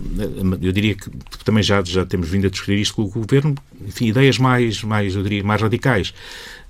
eu 0.62 0.72
diria 0.72 0.94
que 0.94 1.11
também 1.44 1.62
já, 1.62 1.85
já 1.85 2.02
temos 2.02 2.26
vindo 2.26 2.46
a 2.46 2.48
discutir 2.48 2.78
isto 2.78 2.94
com 2.94 3.02
o 3.02 3.09
Governo, 3.09 3.54
enfim, 3.87 4.06
ideias 4.06 4.38
mais, 4.38 4.82
mais, 4.82 5.14
eu 5.14 5.22
diria, 5.22 5.44
mais 5.44 5.61
radicais. 5.61 6.14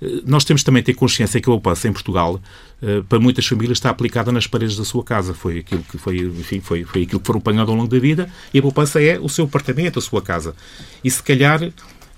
Uh, 0.01 0.23
nós 0.25 0.43
temos 0.43 0.61
também 0.61 0.81
de 0.81 0.87
ter 0.87 0.93
consciência 0.95 1.39
que 1.39 1.49
a 1.49 1.53
poupança 1.53 1.87
em 1.87 1.93
Portugal, 1.93 2.41
uh, 2.81 3.01
para 3.05 3.17
muitas 3.17 3.47
famílias, 3.47 3.77
está 3.77 3.89
aplicada 3.89 4.29
nas 4.29 4.45
paredes 4.45 4.75
da 4.75 4.83
sua 4.83 5.05
casa. 5.05 5.33
Foi 5.33 5.59
aquilo 5.59 5.81
que 5.83 5.97
foi, 5.97 6.17
enfim, 6.17 6.59
foi, 6.59 6.83
foi 6.83 7.03
aquilo 7.03 7.21
que 7.21 7.25
foram 7.25 7.39
apanhado 7.39 7.71
ao 7.71 7.77
longo 7.77 7.87
da 7.89 7.97
vida 7.97 8.29
e 8.53 8.59
a 8.59 8.61
poupança 8.61 9.01
é 9.01 9.17
o 9.17 9.29
seu 9.29 9.45
apartamento, 9.45 9.99
a 9.99 10.01
sua 10.01 10.21
casa. 10.21 10.53
E 11.01 11.09
se 11.09 11.23
calhar 11.23 11.61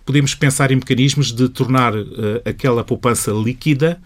podemos 0.07 0.33
pensar 0.33 0.71
em 0.71 0.75
mecanismos 0.77 1.31
de 1.31 1.47
tornar 1.49 1.93
aquela 2.43 2.83
poupança 2.83 3.31
líquida 3.31 4.01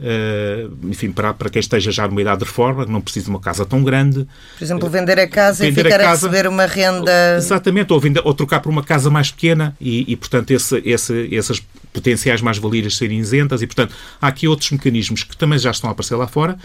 Uh, 0.00 0.88
enfim, 0.88 1.10
para, 1.10 1.34
para 1.34 1.50
quem 1.50 1.58
esteja 1.58 1.90
já 1.90 2.06
numa 2.06 2.20
idade 2.20 2.38
de 2.38 2.44
reforma, 2.44 2.86
não 2.86 3.00
precisa 3.00 3.24
de 3.24 3.30
uma 3.30 3.40
casa 3.40 3.66
tão 3.66 3.82
grande. 3.82 4.26
Por 4.56 4.64
exemplo, 4.64 4.88
vender 4.88 5.18
a 5.18 5.26
casa 5.26 5.64
vender 5.64 5.80
e 5.80 5.84
ficar 5.84 6.00
a, 6.00 6.04
casa, 6.04 6.26
a, 6.26 6.30
receber 6.30 6.48
uma 6.48 6.66
renda. 6.66 7.36
Exatamente, 7.36 7.92
ou, 7.92 7.98
vender, 7.98 8.22
ou 8.24 8.32
trocar 8.32 8.60
por 8.60 8.70
uma 8.70 8.82
casa 8.82 9.10
mais 9.10 9.32
pequena 9.32 9.76
e, 9.80 10.04
e 10.12 10.14
portanto, 10.14 10.52
esse, 10.52 10.80
esse, 10.84 11.34
essas 11.34 11.60
potenciais 11.92 12.40
mais-valias 12.40 12.96
serem 12.96 13.18
isentas. 13.18 13.60
E, 13.60 13.66
portanto, 13.66 13.92
há 14.20 14.28
aqui 14.28 14.46
outros 14.46 14.70
mecanismos 14.70 15.24
que 15.24 15.36
também 15.36 15.58
já 15.58 15.70
estão 15.70 15.90
a 15.90 15.92
aparecer 15.92 16.14
lá 16.14 16.28
fora 16.28 16.56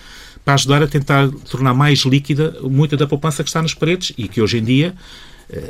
para 0.45 0.53
ajudar 0.53 0.83
a 0.83 0.87
tentar 0.87 1.29
tornar 1.49 1.73
mais 1.73 1.99
líquida 1.99 2.55
muita 2.61 2.95
da 2.97 3.07
poupança 3.07 3.43
que 3.43 3.49
está 3.49 3.61
nas 3.61 3.73
paredes 3.73 4.13
e 4.17 4.27
que 4.27 4.41
hoje 4.41 4.57
em 4.59 4.63
dia 4.63 4.93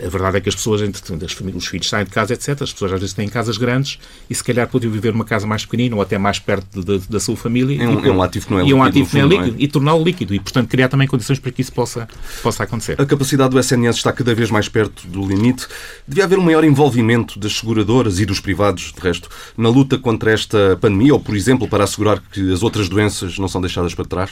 a 0.06 0.10
verdade 0.10 0.38
é 0.38 0.42
que 0.42 0.50
as 0.50 0.56
pessoas, 0.56 0.82
os 0.82 1.68
filhos 1.68 1.90
saem 1.90 2.06
de 2.06 2.12
casa, 2.12 2.34
etc. 2.34 2.62
As 2.62 2.72
pessoas 2.72 2.94
às 2.94 3.00
vezes 3.00 3.14
têm 3.14 3.28
casas 3.28 3.58
grandes 3.58 4.00
e 4.30 4.36
se 4.36 4.44
calhar 4.44 4.68
podiam 4.68 4.92
viver 4.92 5.12
numa 5.12 5.26
casa 5.26 5.46
mais 5.48 5.66
pequenina 5.66 5.96
ou 5.96 6.02
até 6.02 6.18
mais 6.18 6.40
perto 6.40 6.82
de, 6.82 7.00
de, 7.00 7.10
da 7.10 7.20
sua 7.20 7.36
família. 7.36 7.82
É 7.82 7.88
um, 7.88 8.06
e, 8.06 8.10
é 8.10 8.12
um 8.12 8.22
ativo 8.22 8.46
que 8.48 8.52
não 8.52 8.60
é 8.60 8.64
líquido. 8.64 8.78
E 8.78 8.80
um 8.80 8.84
ativo 8.84 9.10
que 9.10 9.18
não 9.18 9.26
é 9.26 9.28
líquido. 9.28 9.58
É? 9.58 9.64
E 9.64 9.68
torná-lo 9.68 10.04
líquido. 10.04 10.34
E, 10.36 10.40
portanto, 10.40 10.68
criar 10.68 10.90
também 10.90 11.08
condições 11.08 11.40
para 11.40 11.52
que 11.52 11.62
isso 11.62 11.74
possa, 11.74 12.08
possa 12.42 12.64
acontecer. 12.64 13.00
A 13.02 13.06
capacidade 13.06 13.50
do 13.50 13.60
SNS 13.60 13.98
está 13.98 14.12
cada 14.12 14.34
vez 14.34 14.50
mais 14.50 14.70
perto 14.70 15.08
do 15.08 15.26
limite. 15.28 15.68
Devia 16.08 16.24
haver 16.24 16.38
um 16.38 16.44
maior 16.44 16.64
envolvimento 16.64 17.40
das 17.40 17.58
seguradoras 17.58 18.20
e 18.20 18.26
dos 18.26 18.40
privados, 18.40 18.94
de 18.94 19.02
resto, 19.02 19.30
na 19.58 19.70
luta 19.70 19.98
contra 19.98 20.32
esta 20.32 20.78
pandemia 20.80 21.14
ou, 21.14 21.20
por 21.20 21.36
exemplo, 21.36 21.68
para 21.68 21.84
assegurar 21.84 22.22
que 22.32 22.52
as 22.52 22.64
outras 22.64 22.88
doenças 22.90 23.38
não 23.38 23.48
são 23.48 23.62
deixadas 23.62 23.94
para 23.94 24.06
trás? 24.06 24.32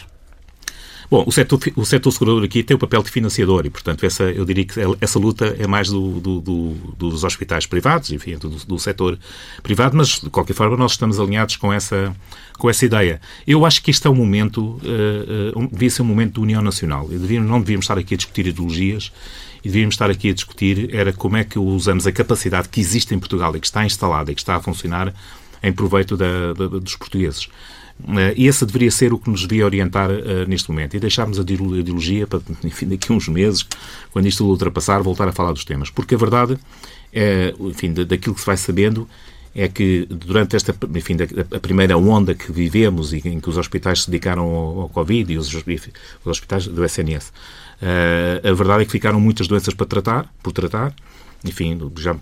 Bom, 1.11 1.25
o 1.27 1.31
setor, 1.33 1.59
o 1.75 1.83
setor 1.83 2.09
segurador 2.09 2.41
aqui 2.41 2.63
tem 2.63 2.73
o 2.73 2.79
papel 2.79 3.03
de 3.03 3.11
financiador 3.11 3.65
e, 3.65 3.69
portanto, 3.69 4.05
essa, 4.05 4.23
eu 4.23 4.45
diria 4.45 4.63
que 4.63 4.79
essa 5.01 5.19
luta 5.19 5.57
é 5.59 5.67
mais 5.67 5.89
do, 5.89 6.21
do, 6.21 6.39
do, 6.39 6.73
dos 6.97 7.25
hospitais 7.25 7.65
privados, 7.65 8.13
enfim, 8.13 8.37
do, 8.37 8.47
do 8.47 8.79
setor 8.79 9.19
privado, 9.61 9.97
mas, 9.97 10.21
de 10.21 10.29
qualquer 10.29 10.53
forma, 10.53 10.77
nós 10.77 10.93
estamos 10.93 11.19
alinhados 11.19 11.57
com 11.57 11.73
essa, 11.73 12.15
com 12.57 12.69
essa 12.69 12.85
ideia. 12.85 13.19
Eu 13.45 13.65
acho 13.65 13.83
que 13.83 13.91
este 13.91 14.07
é 14.07 14.09
um 14.09 14.15
momento, 14.15 14.61
uh, 14.61 15.59
uh, 15.59 15.67
devia 15.69 15.89
ser 15.89 16.01
um 16.01 16.05
momento 16.05 16.35
de 16.35 16.39
união 16.39 16.61
nacional. 16.61 17.05
Não 17.09 17.59
devíamos 17.59 17.83
estar 17.83 17.97
aqui 17.97 18.13
a 18.13 18.17
discutir 18.17 18.47
ideologias 18.47 19.11
e 19.65 19.67
devíamos 19.67 19.95
estar 19.95 20.09
aqui 20.09 20.29
a 20.29 20.33
discutir 20.33 20.95
era 20.95 21.11
como 21.11 21.35
é 21.35 21.43
que 21.43 21.59
usamos 21.59 22.07
a 22.07 22.11
capacidade 22.13 22.69
que 22.69 22.79
existe 22.79 23.13
em 23.13 23.19
Portugal 23.19 23.53
e 23.57 23.59
que 23.59 23.67
está 23.67 23.85
instalada 23.85 24.31
e 24.31 24.35
que 24.35 24.39
está 24.39 24.55
a 24.55 24.61
funcionar 24.61 25.13
em 25.61 25.73
proveito 25.73 26.15
da, 26.15 26.53
da, 26.53 26.67
dos 26.67 26.95
portugueses. 26.95 27.49
Uh, 28.07 28.33
e 28.35 28.47
esse 28.47 28.65
deveria 28.65 28.91
ser 28.91 29.13
o 29.13 29.19
que 29.19 29.29
nos 29.29 29.41
devia 29.41 29.65
orientar 29.65 30.09
uh, 30.09 30.47
neste 30.47 30.69
momento. 30.69 30.95
E 30.95 30.99
deixarmos 30.99 31.39
a 31.39 31.41
ideologia 31.41 32.27
para, 32.27 32.41
enfim, 32.63 32.87
daqui 32.87 33.11
a 33.11 33.15
uns 33.15 33.27
meses, 33.27 33.65
quando 34.11 34.27
isto 34.27 34.45
ultrapassar, 34.45 35.01
voltar 35.01 35.27
a 35.27 35.31
falar 35.31 35.51
dos 35.51 35.65
temas. 35.65 35.89
Porque 35.89 36.15
a 36.15 36.17
verdade, 36.17 36.57
é, 37.13 37.53
enfim, 37.59 37.93
daquilo 37.93 38.35
que 38.35 38.41
se 38.41 38.47
vai 38.47 38.57
sabendo, 38.57 39.07
é 39.53 39.67
que 39.67 40.07
durante 40.09 40.55
esta, 40.55 40.75
enfim, 40.95 41.17
a 41.53 41.59
primeira 41.59 41.97
onda 41.97 42.33
que 42.33 42.51
vivemos 42.51 43.11
e 43.13 43.17
em 43.27 43.39
que 43.39 43.49
os 43.49 43.57
hospitais 43.57 44.03
se 44.03 44.09
dedicaram 44.09 44.43
ao, 44.43 44.81
ao 44.81 44.89
Covid 44.89 45.33
e 45.33 45.37
os, 45.37 45.53
os 45.53 46.25
hospitais 46.25 46.67
do 46.67 46.83
SNS, 46.85 47.27
uh, 47.27 47.31
eh, 47.81 48.49
a 48.49 48.53
verdade 48.53 48.83
é 48.83 48.85
que 48.85 48.91
ficaram 48.91 49.19
muitas 49.19 49.47
doenças 49.47 49.73
para 49.73 49.85
tratar, 49.85 50.33
por 50.41 50.53
tratar, 50.53 50.93
enfim, 51.43 51.79
já, 51.97 52.15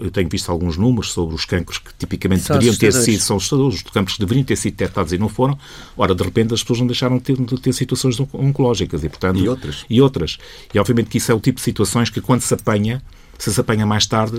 eu 0.00 0.10
tenho 0.10 0.28
visto 0.28 0.50
alguns 0.50 0.76
números 0.76 1.12
sobre 1.12 1.34
os 1.34 1.44
cancros 1.44 1.78
que 1.78 1.92
tipicamente 1.98 2.42
são 2.42 2.58
deveriam 2.58 2.78
ter 2.78 2.92
sido, 2.92 3.20
são 3.20 3.36
assustadores, 3.36 3.76
os 3.76 3.82
cancros 3.82 4.16
que 4.16 4.20
deveriam 4.20 4.44
ter 4.44 4.56
sido 4.56 4.72
detectados 4.72 5.12
e 5.12 5.18
não 5.18 5.28
foram, 5.28 5.58
ora, 5.96 6.14
de 6.14 6.22
repente 6.22 6.52
as 6.52 6.62
pessoas 6.62 6.80
não 6.80 6.86
deixaram 6.86 7.16
de 7.16 7.22
ter, 7.22 7.36
de 7.36 7.60
ter 7.60 7.72
situações 7.72 8.20
oncológicas 8.34 9.02
e, 9.02 9.08
portanto... 9.08 9.38
E 9.38 9.48
outras. 9.48 9.84
E 9.88 10.00
outras. 10.00 10.38
E, 10.74 10.78
obviamente, 10.78 11.08
que 11.08 11.18
isso 11.18 11.32
é 11.32 11.34
o 11.34 11.40
tipo 11.40 11.56
de 11.56 11.62
situações 11.62 12.10
que, 12.10 12.20
quando 12.20 12.42
se 12.42 12.52
apanha, 12.52 13.02
se 13.38 13.52
se 13.52 13.60
apanha 13.60 13.86
mais 13.86 14.06
tarde, 14.06 14.36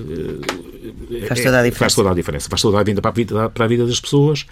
eh, 1.12 1.26
faz 1.28 1.42
toda 1.42 1.60
a 1.60 1.64
diferença. 1.64 1.80
Faz 1.80 1.96
toda 1.96 2.12
a 2.12 2.14
diferença. 2.14 2.50
Faz 2.50 2.62
toda 2.62 2.80
a 2.80 2.84
vida 2.84 3.02
para 3.02 3.10
a 3.10 3.14
vida, 3.14 3.50
para 3.50 3.66
a 3.66 3.68
vida 3.68 3.86
das 3.88 4.00
pessoas 4.00 4.46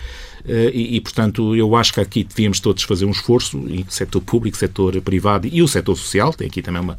eh, 0.47 0.71
e, 0.73 0.95
e, 0.95 1.01
portanto, 1.01 1.55
eu 1.55 1.75
acho 1.75 1.93
que 1.93 1.99
aqui 1.99 2.23
devíamos 2.23 2.59
todos 2.59 2.81
fazer 2.81 3.05
um 3.05 3.11
esforço, 3.11 3.63
setor 3.87 4.21
público, 4.21 4.57
setor 4.57 4.99
privado 5.01 5.47
e 5.47 5.61
o 5.61 5.67
setor 5.67 5.95
social, 5.95 6.33
tem 6.33 6.47
aqui 6.47 6.63
também 6.63 6.81
uma 6.81 6.97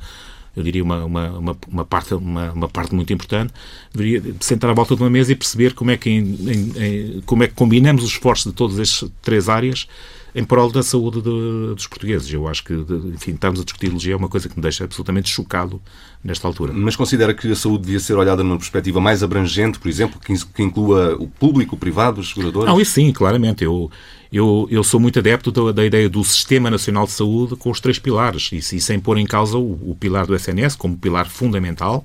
eu 0.56 0.62
diria, 0.62 0.82
uma, 0.82 1.04
uma, 1.04 1.30
uma, 1.38 1.56
uma, 1.68 1.84
parte, 1.84 2.14
uma, 2.14 2.52
uma 2.52 2.68
parte 2.68 2.94
muito 2.94 3.12
importante, 3.12 3.52
deveria 3.92 4.34
sentar 4.40 4.70
à 4.70 4.72
volta 4.72 4.96
de 4.96 5.02
uma 5.02 5.10
mesa 5.10 5.32
e 5.32 5.36
perceber 5.36 5.74
como 5.74 5.90
é 5.90 5.96
que, 5.96 6.10
em, 6.10 6.38
em, 6.76 7.20
como 7.26 7.42
é 7.42 7.48
que 7.48 7.54
combinamos 7.54 8.02
os 8.02 8.10
esforços 8.10 8.50
de 8.50 8.56
todas 8.56 8.78
estas 8.78 9.10
três 9.22 9.48
áreas 9.48 9.86
em 10.34 10.44
prol 10.44 10.70
da 10.70 10.82
saúde 10.82 11.20
de, 11.20 11.74
dos 11.74 11.86
portugueses. 11.86 12.32
Eu 12.32 12.46
acho 12.46 12.64
que, 12.64 12.72
enfim, 13.14 13.32
estamos 13.32 13.60
a 13.60 13.64
discutir 13.64 13.86
ideologia 13.86 14.14
é 14.14 14.16
uma 14.16 14.28
coisa 14.28 14.48
que 14.48 14.56
me 14.56 14.62
deixa 14.62 14.84
absolutamente 14.84 15.28
chocado 15.28 15.80
nesta 16.22 16.46
altura. 16.46 16.72
Mas 16.72 16.96
considera 16.96 17.34
que 17.34 17.50
a 17.50 17.56
saúde 17.56 17.84
devia 17.84 18.00
ser 18.00 18.14
olhada 18.14 18.42
numa 18.42 18.56
perspectiva 18.56 19.00
mais 19.00 19.22
abrangente, 19.22 19.78
por 19.78 19.88
exemplo, 19.88 20.20
que, 20.20 20.32
que 20.46 20.62
inclua 20.62 21.16
o 21.18 21.28
público, 21.28 21.74
o 21.74 21.78
privado, 21.78 22.20
os 22.20 22.28
seguradores? 22.28 22.68
Não, 22.68 22.80
isso 22.80 22.92
sim, 22.92 23.12
claramente. 23.12 23.64
Eu, 23.64 23.90
eu, 24.32 24.68
eu 24.70 24.84
sou 24.84 25.00
muito 25.00 25.18
adepto 25.18 25.50
da, 25.50 25.72
da, 25.72 25.84
ideia 25.84 26.08
do 26.08 26.22
Sistema 26.22 26.70
Nacional 26.70 27.06
de 27.06 27.12
Saúde 27.12 27.56
com 27.56 27.70
os 27.70 27.80
três 27.80 27.98
pilares, 27.98 28.50
e, 28.52 28.58
e 28.58 28.80
sem 28.80 29.00
pôr 29.00 29.18
em 29.18 29.26
causa 29.26 29.58
o, 29.58 29.90
o 29.90 29.96
pilar 29.98 30.26
do 30.26 30.34
SNS 30.34 30.76
como 30.76 30.96
pilar 30.96 31.28
fundamental, 31.28 32.04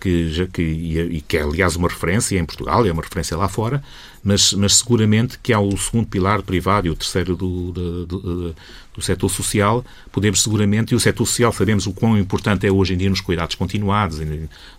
que, 0.00 0.48
que, 0.52 0.62
e 0.62 1.20
que 1.20 1.36
é, 1.36 1.42
aliás, 1.42 1.76
uma 1.76 1.88
referência 1.88 2.38
em 2.38 2.44
Portugal, 2.44 2.84
é 2.84 2.92
uma 2.92 3.02
referência 3.02 3.36
lá 3.36 3.48
fora, 3.48 3.82
mas, 4.22 4.52
mas 4.52 4.76
seguramente 4.76 5.38
que 5.42 5.52
há 5.52 5.60
o 5.60 5.76
segundo 5.76 6.06
pilar 6.06 6.42
privado 6.42 6.86
e 6.86 6.90
o 6.90 6.96
terceiro 6.96 7.36
do, 7.36 7.72
do, 7.72 8.06
do, 8.06 8.54
do 8.94 9.02
setor 9.02 9.28
social, 9.28 9.84
podemos 10.10 10.42
seguramente, 10.42 10.92
e 10.92 10.96
o 10.96 11.00
setor 11.00 11.26
social 11.26 11.52
sabemos 11.52 11.86
o 11.86 11.92
quão 11.92 12.18
importante 12.18 12.66
é 12.66 12.72
hoje 12.72 12.94
em 12.94 12.96
dia 12.96 13.08
nos 13.08 13.20
cuidados 13.20 13.54
continuados, 13.54 14.20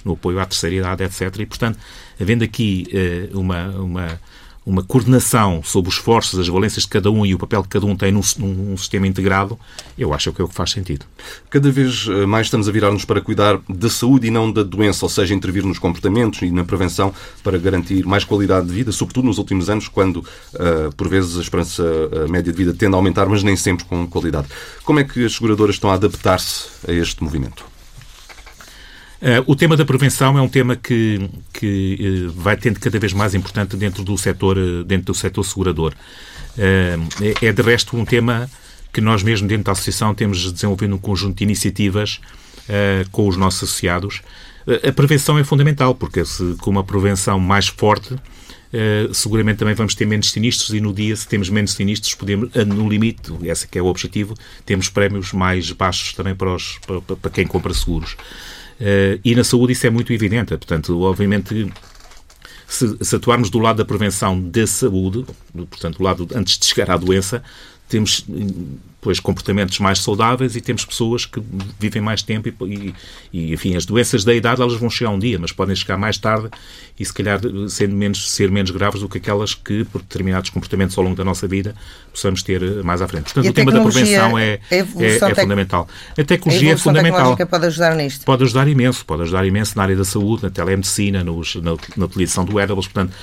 no 0.03 0.13
apoio 0.13 0.39
à 0.39 0.45
terceira 0.45 0.75
idade, 0.75 1.03
etc. 1.03 1.39
E, 1.39 1.45
portanto, 1.45 1.79
havendo 2.19 2.43
aqui 2.43 2.87
uh, 3.31 3.39
uma, 3.39 3.69
uma 3.69 4.21
uma 4.65 4.81
coordenação 4.81 5.61
sobre 5.63 5.89
os 5.89 5.95
esforços, 5.95 6.39
as 6.39 6.47
valências 6.47 6.83
de 6.83 6.89
cada 6.89 7.11
um 7.11 7.25
e 7.25 7.35
o 7.35 7.37
papel 7.37 7.61
que 7.61 7.69
cada 7.69 7.85
um 7.85 7.95
tem 7.95 8.11
num, 8.11 8.21
num, 8.37 8.75
sistema 8.75 9.05
integrado, 9.05 9.59
eu 9.97 10.13
acho 10.13 10.33
que 10.33 10.41
é 10.41 10.43
o 10.43 10.47
que 10.47 10.55
faz 10.55 10.71
sentido. 10.71 11.05
Cada 11.49 11.71
vez 11.71 12.07
eh, 12.09 12.25
mais 12.25 12.47
estamos 12.47 12.67
a 12.67 12.71
virar-nos 12.71 13.05
para 13.05 13.21
cuidar 13.21 13.59
da 13.69 13.89
saúde 13.89 14.27
e 14.27 14.31
não 14.31 14.51
da 14.51 14.63
doença, 14.63 15.05
ou 15.05 15.09
seja, 15.09 15.35
intervir 15.35 15.63
nos 15.63 15.77
comportamentos 15.77 16.41
e 16.41 16.49
na 16.49 16.63
prevenção 16.63 17.13
para 17.43 17.57
garantir 17.59 18.05
mais 18.05 18.23
qualidade 18.23 18.65
de 18.65 18.73
vida, 18.73 18.91
sobretudo 18.91 19.25
nos 19.25 19.37
últimos 19.37 19.69
anos, 19.69 19.87
quando, 19.87 20.17
uh, 20.17 20.93
por 20.97 21.07
vezes, 21.07 21.37
a 21.37 21.41
esperança 21.41 21.83
uh, 21.83 22.29
média 22.29 22.51
de 22.51 22.57
vida 22.57 22.73
tende 22.73 22.95
a 22.95 22.97
aumentar, 22.97 23.27
mas 23.27 23.43
nem 23.43 23.55
sempre 23.55 23.85
com 23.85 24.07
qualidade. 24.07 24.47
Como 24.83 24.99
é 24.99 25.03
que 25.03 25.25
as 25.25 25.33
seguradoras 25.33 25.75
estão 25.75 25.91
a 25.91 25.93
adaptar-se 25.93 26.69
a 26.87 26.91
este 26.91 27.23
movimento? 27.23 27.74
Uh, 29.21 29.41
o 29.47 29.55
tema 29.55 29.77
da 29.77 29.85
prevenção 29.85 30.37
é 30.37 30.41
um 30.41 30.49
tema 30.49 30.75
que, 30.75 31.29
que 31.53 32.25
uh, 32.27 32.31
vai 32.33 32.57
tendo 32.57 32.79
cada 32.79 32.99
vez 32.99 33.13
mais 33.13 33.33
importante 33.33 33.77
dentro 33.77 34.03
do 34.03 34.17
setor, 34.17 34.57
uh, 34.57 34.83
dentro 34.83 35.05
do 35.05 35.13
setor 35.13 35.43
segurador. 35.43 35.93
É, 36.57 36.97
é, 37.41 37.51
de 37.51 37.61
resto, 37.61 37.97
um 37.97 38.05
tema 38.05 38.49
que 38.93 39.01
nós 39.01 39.23
mesmo 39.23 39.47
dentro 39.47 39.65
da 39.65 39.71
Associação 39.73 40.13
temos 40.13 40.51
desenvolvido 40.51 40.95
um 40.95 40.97
conjunto 40.97 41.37
de 41.37 41.43
iniciativas 41.43 42.21
com 43.11 43.27
os 43.27 43.35
nossos 43.35 43.63
associados. 43.63 44.21
a 44.65 44.91
prevenção 44.93 45.37
é 45.37 45.43
fundamental, 45.43 45.93
porque 45.93 46.23
se, 46.23 46.55
com 46.61 46.71
uma 46.71 46.83
prevenção 46.83 47.37
mais 47.37 47.67
forte, 47.67 48.15
seguramente 49.13 49.57
também 49.57 49.75
vamos 49.75 49.95
ter 49.95 50.05
menos 50.05 50.31
sinistros 50.31 50.73
e 50.73 50.79
no 50.79 50.93
dia, 50.93 51.13
se 51.13 51.27
temos 51.27 51.49
menos 51.49 51.73
sinistros, 51.73 52.15
podemos, 52.15 52.49
no 52.65 52.87
limite, 52.87 53.33
esse 53.43 53.67
que 53.67 53.77
é 53.77 53.81
o 53.81 53.85
objetivo, 53.85 54.33
temos 54.65 54.87
prémios 54.87 55.33
mais 55.33 55.73
baixos 55.73 56.13
também 56.13 56.33
para, 56.33 56.55
os, 56.55 56.79
para, 56.87 57.01
para 57.01 57.31
quem 57.31 57.45
compra 57.45 57.73
seguros. 57.73 58.15
Uh, 58.79 59.19
e 59.23 59.35
na 59.35 59.43
saúde 59.43 59.73
isso 59.73 59.87
é 59.87 59.89
muito 59.89 60.11
evidente. 60.11 60.49
Portanto, 60.57 60.99
obviamente, 61.01 61.71
se, 62.67 62.97
se, 63.01 63.15
atuarmos 63.15 63.49
do 63.49 63.59
lado 63.59 63.77
da 63.77 63.85
prevenção 63.85 64.39
da 64.39 64.67
saúde, 64.67 65.25
portanto, 65.53 65.97
do 65.97 66.03
lado 66.03 66.27
antes 66.33 66.57
de 66.57 66.65
chegar 66.65 66.91
à 66.91 66.97
doença, 66.97 67.41
temos 67.87 68.25
pois, 69.05 69.19
comportamentos 69.19 69.77
mais 69.77 69.99
saudáveis 69.99 70.55
e 70.55 70.61
temos 70.61 70.83
pessoas 70.83 71.27
que 71.27 71.39
vivem 71.79 72.01
mais 72.01 72.23
tempo 72.23 72.67
e, 72.67 72.91
e, 73.31 73.53
enfim, 73.53 73.75
as 73.75 73.85
doenças 73.85 74.23
da 74.23 74.33
idade 74.33 74.63
elas 74.63 74.73
vão 74.73 74.89
chegar 74.89 75.11
um 75.11 75.19
dia, 75.19 75.37
mas 75.37 75.51
podem 75.51 75.75
chegar 75.75 75.95
mais 75.95 76.17
tarde 76.17 76.49
e 76.99 77.05
se 77.05 77.13
calhar 77.13 77.39
sendo 77.69 77.95
menos, 77.95 78.31
ser 78.31 78.49
menos 78.49 78.71
graves 78.71 79.01
do 79.01 79.07
que 79.07 79.19
aquelas 79.19 79.53
que, 79.53 79.83
por 79.85 80.01
determinados 80.01 80.49
comportamentos 80.49 80.97
ao 80.97 81.03
longo 81.03 81.15
da 81.15 81.23
nossa 81.23 81.47
vida, 81.47 81.75
possamos 82.11 82.41
ter 82.41 82.83
mais 82.83 82.99
à 82.99 83.07
frente. 83.07 83.25
Portanto, 83.25 83.47
o 83.47 83.53
tema 83.53 83.71
da 83.71 83.83
prevenção 83.83 84.39
é, 84.39 84.59
é, 84.71 84.79
é 84.79 85.35
fundamental. 85.35 85.87
A 86.17 86.23
tecnologia 86.23 86.71
a 86.71 86.73
é 86.73 86.77
fundamental. 86.77 87.37
pode 87.45 87.65
ajudar 87.67 87.95
nisto? 87.95 88.25
Pode 88.25 88.43
ajudar 88.43 88.67
imenso, 88.67 89.05
pode 89.05 89.21
ajudar 89.21 89.45
imenso 89.45 89.77
na 89.77 89.83
área 89.83 89.95
da 89.95 90.05
saúde, 90.05 90.41
na 90.41 90.49
telemedicina, 90.49 91.23
nos, 91.23 91.53
na, 91.57 91.75
na 91.95 92.05
utilização 92.05 92.43
do 92.43 92.55
wearables, 92.55 92.87
portanto, 92.87 93.13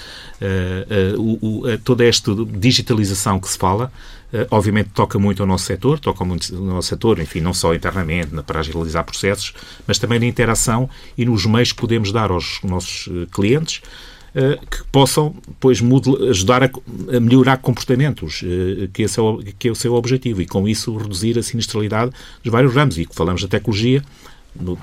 uh, 0.41 1.19
uh, 1.19 1.67
uh, 1.67 1.79
toda 1.79 2.05
esta 2.05 2.33
digitalização 2.57 3.41
que 3.41 3.49
se 3.49 3.59
fala, 3.59 3.91
eh, 4.22 4.22
obviamente 4.51 4.91
toca 4.91 5.19
muito 5.19 5.43
ao 5.43 5.47
nosso 5.47 5.65
setor, 5.65 5.99
toca 5.99 6.25
muito 6.25 6.55
ao 6.55 6.63
nosso 6.63 6.89
setor, 6.89 7.19
enfim, 7.19 7.41
não 7.41 7.53
só 7.53 7.75
internamente, 7.75 8.31
para 8.43 8.61
agilizar 8.61 9.05
processos, 9.05 9.53
mas 9.87 9.99
também 9.99 10.19
na 10.19 10.27
interação 10.27 10.89
e 11.17 11.25
nos 11.25 11.45
meios 11.47 11.73
que 11.73 11.81
podemos 11.81 12.13
dar 12.13 12.31
aos 12.31 12.61
nossos 12.63 13.09
eh, 13.09 13.27
clientes 13.31 13.83
eh, 14.35 14.59
que 14.71 14.83
possam, 14.85 15.35
pois, 15.61 15.83
ajudar 16.31 16.63
a, 16.65 16.71
melhorar 17.21 17.59
comportamentos, 17.59 18.43
que 18.95 19.03
esse 19.03 19.21
é 19.21 19.23
o, 19.23 19.39
que 19.59 19.69
é 19.69 19.71
o 19.71 19.75
seu 19.75 19.95
objetivo, 19.95 20.41
e 20.41 20.47
com 20.47 20.67
isso 20.67 20.97
reduzir 20.97 21.39
a 21.39 21.43
sinistralidade 21.43 22.13
dos 22.43 22.51
vários 22.51 22.75
ramos. 22.75 22.97
E 22.97 23.07
falamos 23.11 23.43
da 23.43 23.49
tecnologia, 23.49 24.03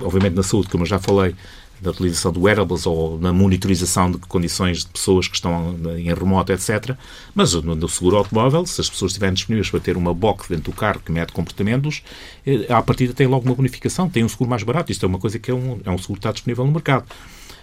obviamente 0.01 0.35
na 0.35 0.43
saúde, 0.43 0.69
como 0.69 0.83
eu 0.83 0.87
já 0.87 0.99
falei, 0.99 1.35
da 1.81 1.91
utilização 1.91 2.31
de 2.31 2.39
wearables 2.39 2.85
ou 2.85 3.19
na 3.19 3.31
monitorização 3.31 4.11
de 4.11 4.17
condições 4.19 4.79
de 4.79 4.87
pessoas 4.87 5.27
que 5.27 5.35
estão 5.35 5.75
em 5.97 6.13
remoto, 6.13 6.51
etc. 6.51 6.95
Mas 7.33 7.53
no, 7.53 7.89
seguro 7.89 8.17
automóvel, 8.17 8.65
se 8.65 8.81
as 8.81 8.89
pessoas 8.89 9.11
estiverem 9.11 9.33
disponíveis 9.33 9.69
para 9.69 9.79
ter 9.79 9.97
uma 9.97 10.13
box 10.13 10.49
dentro 10.49 10.71
do 10.71 10.77
carro 10.77 10.99
que 10.99 11.11
mede 11.11 11.31
comportamentos, 11.31 12.03
eh, 12.45 12.65
à 12.69 12.81
partida 12.81 13.13
tem 13.13 13.27
logo 13.27 13.45
uma 13.45 13.55
bonificação, 13.55 14.09
tem 14.09 14.23
um 14.23 14.29
seguro 14.29 14.49
mais 14.49 14.63
barato. 14.63 14.91
Isto 14.91 15.05
é 15.05 15.07
uma 15.07 15.19
coisa 15.19 15.39
que 15.39 15.51
é 15.51 15.53
um, 15.53 15.79
é 15.85 15.89
um 15.89 15.97
seguro 15.97 16.19
que 16.19 16.19
está 16.19 16.31
disponível 16.31 16.65
no 16.65 16.71
mercado. 16.71 17.05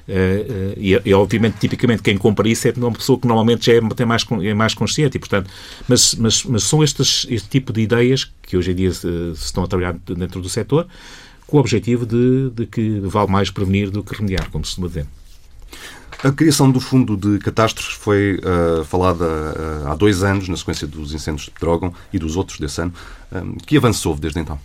Uh, 0.09 0.13
uh, 0.13 0.75
e, 0.77 1.01
e, 1.05 1.15
obviamente, 1.15 1.59
tipicamente, 1.59 2.01
quem 2.01 2.17
compra 2.17 2.49
isso 2.49 2.69
é 2.69 2.73
uma 2.77 2.93
pessoa 2.93 3.19
que 3.19 3.27
normalmente 3.27 3.67
já 3.67 3.75
é, 3.75 3.81
tem 3.95 4.07
mais, 4.07 4.25
é 4.43 4.55
mais 4.55 4.73
consciente. 4.73 5.17
E, 5.17 5.19
portanto, 5.19 5.51
mas, 5.89 6.15
mas, 6.15 6.45
mas 6.45 6.63
são 6.63 6.83
estes, 6.83 7.27
este 7.29 7.49
tipo 7.49 7.73
de 7.73 7.81
ideias 7.81 8.31
que 8.43 8.57
hoje 8.57 8.71
em 8.71 8.75
dia 8.75 8.93
se, 8.93 9.01
se 9.01 9.45
estão 9.47 9.65
a 9.65 9.67
trabalhar 9.67 9.95
dentro 9.95 10.41
do 10.41 10.49
setor 10.49 10.87
com 11.47 11.57
o 11.57 11.61
objetivo 11.61 12.05
de, 12.05 12.51
de 12.51 12.67
que 12.67 13.01
vale 13.01 13.31
mais 13.31 13.51
prevenir 13.51 13.91
do 13.91 14.03
que 14.03 14.15
remediar, 14.15 14.51
como 14.51 14.65
se 14.65 14.71
costuma 14.71 14.89
dizer. 14.89 15.07
A 16.23 16.33
criação 16.33 16.71
do 16.71 16.81
Fundo 16.81 17.17
de 17.17 17.39
Catástrofes 17.39 17.95
foi 17.95 18.39
uh, 18.39 18.85
falada 18.85 19.25
uh, 19.25 19.89
há 19.89 19.95
dois 19.95 20.23
anos, 20.23 20.49
na 20.49 20.57
sequência 20.57 20.87
dos 20.87 21.13
incêndios 21.13 21.45
de 21.45 21.51
Pedrógão 21.51 21.93
e 22.13 22.19
dos 22.19 22.37
outros 22.37 22.59
desse 22.59 22.81
ano. 22.81 22.93
Um, 23.31 23.55
que 23.55 23.77
avançou 23.77 24.17
desde 24.17 24.41
então? 24.41 24.59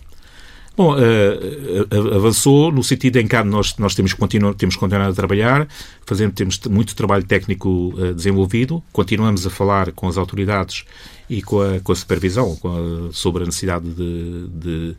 Bom, 0.74 0.96
uh, 0.96 2.16
avançou 2.16 2.72
no 2.72 2.82
sentido 2.82 3.18
em 3.18 3.28
que 3.28 3.42
nós, 3.42 3.76
nós 3.76 3.94
temos, 3.94 4.14
continuar, 4.14 4.54
temos 4.54 4.76
continuado 4.76 5.12
a 5.12 5.14
trabalhar, 5.14 5.68
fazendo, 6.06 6.32
temos 6.32 6.58
muito 6.70 6.96
trabalho 6.96 7.24
técnico 7.24 7.92
desenvolvido, 8.16 8.82
continuamos 8.90 9.46
a 9.46 9.50
falar 9.50 9.92
com 9.92 10.08
as 10.08 10.16
autoridades 10.16 10.84
e 11.28 11.42
com 11.42 11.60
a, 11.60 11.80
com 11.80 11.92
a 11.92 11.96
supervisão 11.96 12.56
com 12.56 12.68
a, 12.68 13.12
sobre 13.12 13.42
a 13.42 13.46
necessidade 13.46 13.88
de, 13.90 14.48
de 14.48 14.96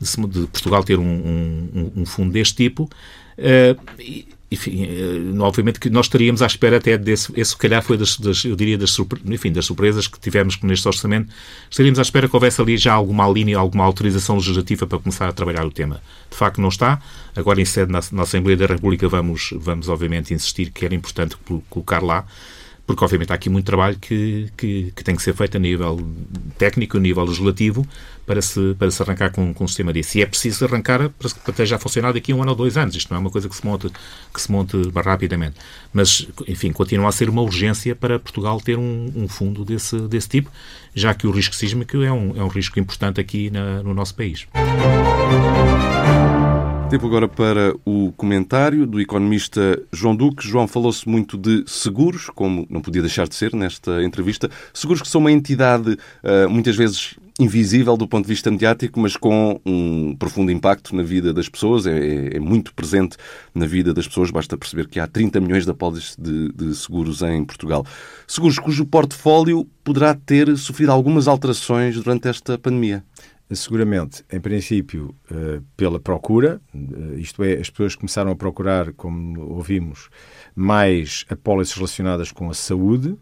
de, 0.00 0.46
Portugal 0.46 0.82
ter 0.82 0.98
um, 0.98 1.04
um, 1.04 1.92
um, 1.96 2.06
fundo 2.06 2.32
deste 2.32 2.54
tipo. 2.56 2.88
Uh, 3.38 4.24
enfim, 4.50 4.86
uh, 4.86 5.40
obviamente 5.42 5.80
que 5.80 5.90
nós 5.90 6.06
estaríamos 6.06 6.40
à 6.40 6.46
espera 6.46 6.76
até 6.76 6.96
desse, 6.96 7.32
esse 7.36 7.50
se 7.50 7.56
calhar 7.56 7.82
foi 7.82 7.96
das, 7.96 8.16
das, 8.16 8.44
eu 8.44 8.54
diria, 8.54 8.78
das, 8.78 8.96
enfim, 9.26 9.52
das 9.52 9.66
surpresas 9.66 10.06
que 10.06 10.18
tivemos 10.18 10.60
neste 10.62 10.86
orçamento, 10.86 11.32
estaríamos 11.68 11.98
à 11.98 12.02
espera 12.02 12.28
que 12.28 12.36
houvesse 12.36 12.60
ali 12.60 12.76
já 12.76 12.92
alguma 12.92 13.28
linha, 13.28 13.58
alguma 13.58 13.84
autorização 13.84 14.36
legislativa 14.36 14.86
para 14.86 14.98
começar 14.98 15.28
a 15.28 15.32
trabalhar 15.32 15.66
o 15.66 15.70
tema. 15.70 16.00
De 16.30 16.36
facto 16.36 16.60
não 16.60 16.68
está, 16.68 17.00
agora 17.34 17.60
em 17.60 17.64
sede 17.64 17.90
na, 17.90 18.00
na 18.12 18.22
Assembleia 18.22 18.56
da 18.56 18.66
República 18.66 19.08
vamos, 19.08 19.50
vamos 19.56 19.88
obviamente 19.88 20.32
insistir 20.32 20.70
que 20.70 20.84
era 20.84 20.94
importante 20.94 21.36
colocar 21.68 22.02
lá, 22.02 22.24
porque 22.86 23.02
obviamente 23.02 23.32
há 23.32 23.34
aqui 23.34 23.48
muito 23.48 23.64
trabalho 23.64 23.96
que, 23.98 24.50
que, 24.56 24.92
que, 24.94 25.04
tem 25.04 25.16
que 25.16 25.22
ser 25.22 25.34
feito 25.34 25.56
a 25.56 25.60
nível 25.60 25.98
técnico, 26.58 26.98
a 26.98 27.00
nível 27.00 27.24
legislativo, 27.24 27.86
para 28.26 28.42
se, 28.42 28.74
para 28.78 28.90
se 28.90 29.02
arrancar 29.02 29.30
com, 29.30 29.54
com 29.54 29.64
um 29.64 29.68
sistema 29.68 29.92
desse. 29.92 30.18
E 30.18 30.22
é 30.22 30.26
preciso 30.26 30.64
arrancar 30.64 31.08
para, 31.10 31.30
para 31.30 31.52
ter 31.54 31.66
já 31.66 31.78
funcionar 31.78 32.12
daqui 32.12 32.32
a 32.32 32.34
um 32.34 32.42
ano 32.42 32.50
ou 32.50 32.56
dois 32.56 32.76
anos. 32.76 32.94
Isto 32.94 33.10
não 33.10 33.16
é 33.16 33.20
uma 33.20 33.30
coisa 33.30 33.48
que 33.48 33.56
se 33.56 33.64
monte, 33.64 33.90
que 34.32 34.40
se 34.40 34.52
monte 34.52 34.76
rapidamente. 34.94 35.56
Mas, 35.92 36.26
enfim, 36.46 36.72
continua 36.72 37.08
a 37.08 37.12
ser 37.12 37.30
uma 37.30 37.42
urgência 37.42 37.94
para 37.94 38.18
Portugal 38.18 38.60
ter 38.60 38.78
um, 38.78 39.12
um 39.16 39.28
fundo 39.28 39.64
desse, 39.64 39.98
desse 40.02 40.28
tipo, 40.28 40.50
já 40.94 41.14
que 41.14 41.26
o 41.26 41.30
risco 41.30 41.54
sísmico 41.54 41.96
é 42.02 42.12
um, 42.12 42.36
é 42.36 42.44
um 42.44 42.48
risco 42.48 42.78
importante 42.78 43.20
aqui 43.20 43.50
na, 43.50 43.82
no 43.82 43.94
nosso 43.94 44.14
país. 44.14 44.46
Tempo 46.94 47.08
agora 47.08 47.26
para 47.26 47.74
o 47.84 48.12
comentário 48.12 48.86
do 48.86 49.00
economista 49.00 49.82
João 49.92 50.14
Duque. 50.14 50.46
João, 50.46 50.68
falou-se 50.68 51.08
muito 51.08 51.36
de 51.36 51.64
seguros, 51.66 52.30
como 52.32 52.68
não 52.70 52.80
podia 52.80 53.02
deixar 53.02 53.26
de 53.26 53.34
ser 53.34 53.52
nesta 53.52 54.00
entrevista. 54.04 54.48
Seguros 54.72 55.02
que 55.02 55.08
são 55.08 55.20
uma 55.20 55.32
entidade 55.32 55.90
uh, 55.90 56.48
muitas 56.48 56.76
vezes 56.76 57.16
invisível 57.40 57.96
do 57.96 58.06
ponto 58.06 58.26
de 58.26 58.28
vista 58.28 58.48
mediático, 58.48 59.00
mas 59.00 59.16
com 59.16 59.60
um 59.66 60.14
profundo 60.16 60.52
impacto 60.52 60.94
na 60.94 61.02
vida 61.02 61.34
das 61.34 61.48
pessoas, 61.48 61.84
é, 61.84 62.36
é 62.36 62.38
muito 62.38 62.72
presente 62.72 63.16
na 63.52 63.66
vida 63.66 63.92
das 63.92 64.06
pessoas. 64.06 64.30
Basta 64.30 64.56
perceber 64.56 64.86
que 64.86 65.00
há 65.00 65.08
30 65.08 65.40
milhões 65.40 65.64
de 65.64 65.72
apólices 65.72 66.16
de, 66.16 66.52
de 66.52 66.76
seguros 66.76 67.22
em 67.22 67.44
Portugal. 67.44 67.84
Seguros 68.24 68.60
cujo 68.60 68.84
portfólio 68.84 69.66
poderá 69.82 70.14
ter 70.14 70.56
sofrido 70.56 70.92
algumas 70.92 71.26
alterações 71.26 71.96
durante 71.96 72.28
esta 72.28 72.56
pandemia. 72.56 73.02
Seguramente, 73.52 74.24
em 74.32 74.40
princípio, 74.40 75.14
eh, 75.30 75.60
pela 75.76 76.00
procura, 76.00 76.60
eh, 76.74 77.18
isto 77.18 77.44
é, 77.44 77.54
as 77.54 77.68
pessoas 77.68 77.94
começaram 77.94 78.30
a 78.30 78.36
procurar, 78.36 78.92
como 78.94 79.40
ouvimos, 79.50 80.08
mais 80.54 81.26
apólices 81.28 81.74
relacionadas 81.74 82.32
com 82.32 82.48
a 82.48 82.54
saúde, 82.54 83.14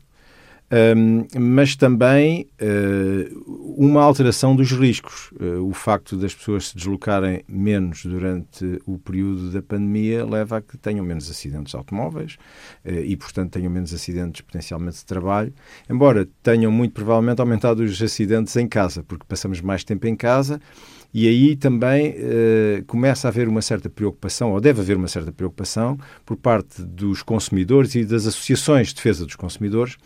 Mas 1.38 1.76
também 1.76 2.46
uh, 2.60 3.76
uma 3.76 4.02
alteração 4.02 4.56
dos 4.56 4.72
riscos. 4.72 5.30
Uh, 5.32 5.68
o 5.68 5.72
facto 5.72 6.16
das 6.16 6.34
pessoas 6.34 6.68
se 6.68 6.76
deslocarem 6.76 7.42
menos 7.46 8.04
durante 8.04 8.80
o 8.86 8.98
período 8.98 9.50
da 9.50 9.60
pandemia 9.60 10.24
leva 10.24 10.58
a 10.58 10.62
que 10.62 10.78
tenham 10.78 11.04
menos 11.04 11.30
acidentes 11.30 11.74
automóveis 11.74 12.36
uh, 12.84 12.90
e, 12.90 13.16
portanto, 13.16 13.52
tenham 13.52 13.70
menos 13.70 13.92
acidentes 13.92 14.40
potencialmente 14.40 14.98
de 14.98 15.04
trabalho, 15.04 15.52
embora 15.90 16.28
tenham 16.42 16.72
muito 16.72 16.92
provavelmente 16.92 17.40
aumentado 17.40 17.82
os 17.82 18.00
acidentes 18.00 18.56
em 18.56 18.66
casa, 18.66 19.02
porque 19.02 19.24
passamos 19.28 19.60
mais 19.60 19.84
tempo 19.84 20.06
em 20.06 20.16
casa 20.16 20.60
e 21.14 21.28
aí 21.28 21.56
também 21.56 22.14
eh, 22.16 22.84
começa 22.86 23.28
a 23.28 23.30
haver 23.30 23.46
uma 23.46 23.60
certa 23.60 23.90
preocupação, 23.90 24.52
ou 24.52 24.60
deve 24.60 24.80
haver 24.80 24.96
uma 24.96 25.08
certa 25.08 25.30
preocupação, 25.30 25.98
por 26.24 26.36
parte 26.38 26.82
dos 26.82 27.22
consumidores 27.22 27.94
e 27.94 28.04
das 28.04 28.26
associações 28.26 28.88
de 28.88 28.94
defesa 28.94 29.26
dos 29.26 29.36
consumidores, 29.36 29.98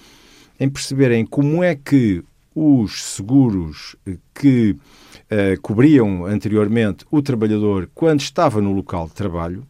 em 0.58 0.68
perceberem 0.68 1.24
como 1.24 1.62
é 1.62 1.74
que 1.74 2.22
os 2.54 3.02
seguros 3.02 3.96
que 4.34 4.70
uh, 4.70 5.60
cobriam 5.60 6.24
anteriormente 6.24 7.04
o 7.10 7.20
trabalhador 7.20 7.90
quando 7.94 8.20
estava 8.20 8.62
no 8.62 8.72
local 8.72 9.06
de 9.08 9.12
trabalho 9.12 9.66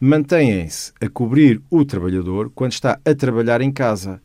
mantêm-se 0.00 0.92
a 1.00 1.08
cobrir 1.08 1.60
o 1.70 1.84
trabalhador 1.84 2.52
quando 2.54 2.72
está 2.72 3.00
a 3.04 3.14
trabalhar 3.14 3.60
em 3.60 3.72
casa. 3.72 4.20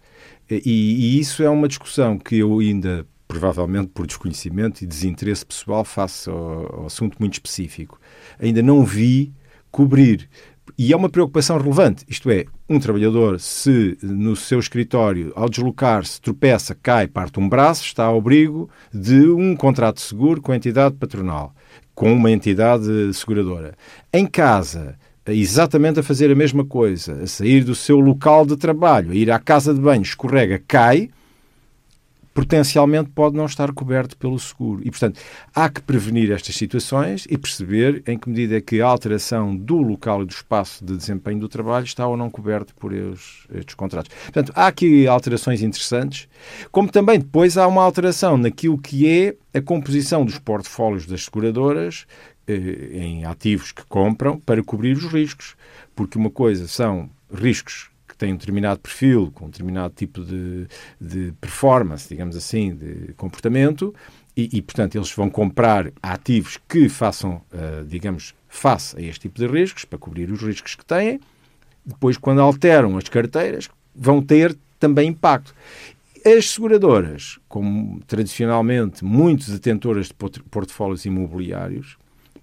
E, 0.49 0.62
e, 0.65 1.19
isso 1.19 1.41
é 1.41 1.49
uma 1.49 1.67
discussão 1.67 2.17
que 2.17 2.38
eu 2.38 2.60
ainda, 2.60 3.06
provavelmente 3.28 3.89
por 3.93 4.06
desconhecimento 4.06 4.84
e 4.84 4.88
desinteresse 4.88 5.45
pessoal, 5.45 5.86
faço 5.86 6.32
ao, 6.32 6.82
ao 6.82 6.86
assunto 6.88 7.17
muito 7.19 7.34
específico. 7.34 7.99
Ainda 8.39 8.62
não 8.62 8.84
vi 8.84 9.32
cobrir 9.71 10.28
e 10.77 10.93
é 10.93 10.95
uma 10.95 11.10
preocupação 11.10 11.58
relevante, 11.58 12.05
isto 12.08 12.29
é, 12.29 12.45
um 12.69 12.79
trabalhador, 12.79 13.39
se 13.39 13.97
no 14.01 14.36
seu 14.36 14.60
escritório, 14.60 15.32
ao 15.36 15.49
deslocar-se, 15.49 16.21
tropeça, 16.21 16.75
cai, 16.75 17.08
parte 17.08 17.39
um 17.39 17.47
braço, 17.47 17.84
está 17.84 18.05
ao 18.05 18.17
abrigo 18.17 18.69
de 18.93 19.27
um 19.29 19.55
contrato 19.55 19.97
de 19.97 20.01
seguro 20.03 20.41
com 20.41 20.51
a 20.51 20.55
entidade 20.55 20.95
patronal, 20.95 21.53
com 21.93 22.13
uma 22.13 22.32
entidade 22.32 23.13
seguradora. 23.13 23.75
Em 24.13 24.25
casa, 24.25 24.95
exatamente 25.27 25.99
a 25.99 26.03
fazer 26.03 26.32
a 26.32 26.36
mesma 26.36 26.65
coisa, 26.65 27.21
a 27.21 27.27
sair 27.27 27.63
do 27.63 27.75
seu 27.75 27.99
local 27.99 28.45
de 28.45 28.58
trabalho, 28.58 29.12
a 29.12 29.15
ir 29.15 29.32
à 29.32 29.39
casa 29.39 29.73
de 29.73 29.79
banho, 29.79 30.01
escorrega, 30.01 30.62
cai, 30.67 31.10
potencialmente 32.39 33.10
pode 33.10 33.36
não 33.36 33.45
estar 33.45 33.69
coberto 33.73 34.15
pelo 34.15 34.39
seguro. 34.39 34.82
E, 34.82 34.89
portanto, 34.89 35.19
há 35.54 35.67
que 35.67 35.82
prevenir 35.82 36.32
estas 36.32 36.56
situações 36.56 37.28
e 37.30 37.38
perceber 37.38 38.02
em 38.08 38.17
que 38.17 38.30
medida 38.30 38.56
é 38.56 38.62
que 38.62 38.80
a 38.80 38.88
alteração 38.88 39.54
do 39.54 39.75
local 39.82 40.23
e 40.23 40.25
do 40.25 40.32
espaço 40.32 40.86
de 40.86 40.95
desempenho 40.95 41.41
do 41.41 41.49
trabalho 41.49 41.84
está 41.84 42.08
ou 42.08 42.15
não 42.15 42.30
coberto 42.30 42.73
por 42.75 42.93
estes, 42.93 43.45
estes 43.54 43.75
contratos. 43.75 44.10
Portanto, 44.23 44.54
há 44.56 44.67
aqui 44.67 45.06
alterações 45.06 45.62
interessantes, 45.62 46.30
como 46.71 46.89
também 46.89 47.19
depois 47.19 47.58
há 47.58 47.67
uma 47.67 47.84
alteração 47.84 48.38
naquilo 48.38 48.78
que 48.78 49.06
é 49.06 49.36
a 49.54 49.62
composição 49.62 50.23
dos 50.23 50.39
portfólios 50.39 51.06
das 51.06 51.25
seguradoras 51.25 52.06
eh, 52.47 52.89
em 52.93 53.25
ativos 53.25 53.73
que 53.73 53.84
compram 53.89 54.39
para 54.39 54.63
cobrir 54.63 54.95
os 54.95 55.12
riscos. 55.12 55.58
Porque 55.93 56.17
uma 56.17 56.30
coisa 56.30 56.69
são 56.69 57.10
riscos 57.34 57.89
têm 58.19 58.34
um 58.34 58.38
determinado 58.38 58.79
perfil, 58.79 59.32
com 59.34 59.45
um 59.45 59.49
determinado 59.49 59.93
tipo 59.95 60.23
de, 60.23 60.67
de 60.99 61.34
performance, 61.39 62.08
digamos 62.08 62.36
assim, 62.36 62.75
de 62.75 63.13
comportamento, 63.13 63.95
e, 64.38 64.58
e, 64.58 64.62
portanto, 64.62 64.95
eles 64.95 65.12
vão 65.12 65.29
comprar 65.29 65.91
ativos 66.03 66.60
que 66.67 66.88
façam, 66.88 67.41
uh, 67.53 67.84
digamos, 67.86 68.36
face 68.47 68.97
a 68.97 69.01
este 69.01 69.21
tipo 69.21 69.39
de 69.39 69.47
riscos, 69.47 69.86
para 69.86 69.97
cobrir 69.97 70.32
os 70.32 70.41
riscos 70.41 70.75
que 70.75 70.86
têm. 70.86 71.19
Depois, 71.86 72.17
quando 72.17 72.41
alteram 72.41 72.97
as 72.97 73.10
carteiras, 73.10 73.69
vão 73.95 74.21
ter 74.21 74.55
também 74.79 75.10
impacto. 75.10 75.53
As 76.25 76.51
seguradoras, 76.51 77.39
como 77.47 78.01
tradicionalmente 78.05 79.03
muitos 79.03 79.49
detentoras 79.49 80.08
de 80.08 80.13
portfólios 80.13 81.05
imobiliários, 81.05 81.97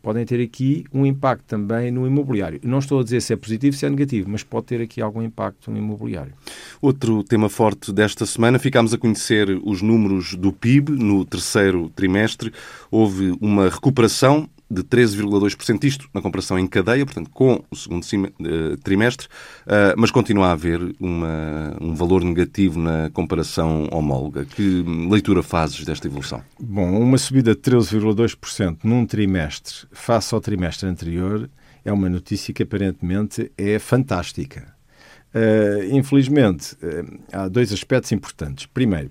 podem 0.06 0.24
ter 0.24 0.40
aqui 0.40 0.84
um 0.94 1.04
impacto 1.04 1.42
também 1.48 1.90
no 1.90 2.06
imobiliário. 2.06 2.60
Não 2.62 2.78
estou 2.78 3.00
a 3.00 3.02
dizer 3.02 3.20
se 3.20 3.32
é 3.32 3.36
positivo, 3.36 3.76
se 3.76 3.86
é 3.86 3.90
negativo, 3.90 4.30
mas 4.30 4.44
pode 4.44 4.66
ter 4.66 4.80
aqui 4.80 5.02
algum 5.02 5.20
impacto 5.20 5.68
no 5.68 5.76
imobiliário. 5.76 6.32
Outro 6.80 7.24
tema 7.24 7.48
forte 7.48 7.92
desta 7.92 8.24
semana, 8.24 8.56
ficámos 8.56 8.94
a 8.94 8.98
conhecer 8.98 9.60
os 9.64 9.82
números 9.82 10.36
do 10.36 10.52
PIB 10.52 10.92
no 10.92 11.24
terceiro 11.24 11.90
trimestre. 11.96 12.52
Houve 12.88 13.36
uma 13.40 13.68
recuperação 13.68 14.48
de 14.68 14.82
13,2%, 14.82 15.84
isto 15.84 16.08
na 16.12 16.20
comparação 16.20 16.58
em 16.58 16.66
cadeia, 16.66 17.04
portanto, 17.04 17.30
com 17.30 17.62
o 17.70 17.76
segundo 17.76 18.04
eh, 18.04 18.76
trimestre, 18.82 19.28
eh, 19.66 19.94
mas 19.96 20.10
continua 20.10 20.48
a 20.48 20.52
haver 20.52 20.80
uma, 20.98 21.76
um 21.80 21.94
valor 21.94 22.24
negativo 22.24 22.78
na 22.78 23.08
comparação 23.10 23.88
homóloga. 23.92 24.44
Que 24.44 24.84
leitura 25.08 25.42
fazes 25.42 25.84
desta 25.84 26.08
evolução? 26.08 26.42
Bom, 26.58 27.00
uma 27.00 27.16
subida 27.16 27.54
de 27.54 27.60
13,2% 27.60 28.78
num 28.82 29.06
trimestre 29.06 29.86
face 29.92 30.34
ao 30.34 30.40
trimestre 30.40 30.88
anterior 30.88 31.48
é 31.84 31.92
uma 31.92 32.08
notícia 32.08 32.52
que 32.52 32.64
aparentemente 32.64 33.52
é 33.56 33.78
fantástica. 33.78 34.74
Uh, 35.32 35.94
infelizmente, 35.94 36.76
há 37.30 37.46
dois 37.46 37.72
aspectos 37.72 38.10
importantes. 38.10 38.66
Primeiro, 38.66 39.10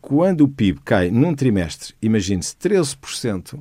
quando 0.00 0.42
o 0.42 0.48
PIB 0.48 0.80
cai 0.84 1.10
num 1.10 1.34
trimestre, 1.34 1.94
imagine-se 2.02 2.54
13%, 2.56 3.58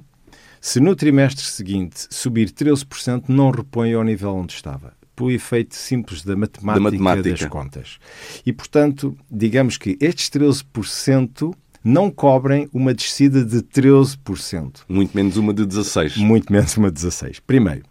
se 0.62 0.80
no 0.80 0.96
trimestre 0.96 1.46
seguinte 1.46 2.08
subir 2.10 2.50
13%, 2.52 3.26
não 3.28 3.52
repõe 3.52 3.94
ao 3.94 4.04
nível 4.04 4.36
onde 4.36 4.54
estava 4.54 4.94
pelo 5.16 5.32
efeito 5.32 5.76
simples 5.76 6.24
da 6.24 6.36
matemática, 6.36 6.74
da 6.76 6.92
matemática, 6.92 7.30
das 7.32 7.46
contas. 7.46 8.00
E, 8.46 8.54
portanto, 8.54 9.18
digamos 9.30 9.76
que 9.78 9.98
estes 10.00 10.30
13% 10.30 11.54
não 11.84 12.10
cobrem 12.10 12.70
uma 12.74 12.94
descida 12.94 13.44
de 13.44 13.58
13%. 13.58 14.82
Muito 14.88 15.16
menos 15.16 15.36
uma 15.36 15.54
de 15.54 15.64
16%. 15.64 16.18
Muito 16.18 16.52
menos 16.52 16.76
uma 16.78 16.90
de 16.90 17.00
16%. 17.02 17.42
Primeiro. 17.46 17.84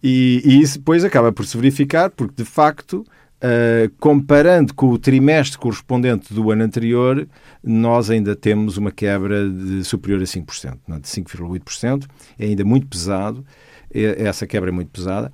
E, 0.00 0.40
e 0.44 0.60
isso 0.60 0.78
depois 0.78 1.04
acaba 1.04 1.32
por 1.32 1.44
se 1.44 1.56
verificar, 1.56 2.10
porque, 2.10 2.42
de 2.42 2.48
facto, 2.48 3.04
Uh, 3.40 3.88
comparando 4.00 4.74
com 4.74 4.88
o 4.88 4.98
trimestre 4.98 5.56
correspondente 5.58 6.34
do 6.34 6.50
ano 6.50 6.64
anterior, 6.64 7.28
nós 7.62 8.10
ainda 8.10 8.34
temos 8.34 8.76
uma 8.76 8.90
quebra 8.90 9.48
de 9.48 9.84
superior 9.84 10.20
a 10.20 10.24
5%, 10.24 10.76
não, 10.88 10.98
de 10.98 11.06
5,8%. 11.06 12.04
É 12.36 12.46
ainda 12.46 12.64
muito 12.64 12.88
pesado, 12.88 13.46
é, 13.94 14.24
essa 14.24 14.44
quebra 14.44 14.70
é 14.70 14.72
muito 14.72 14.90
pesada. 14.90 15.32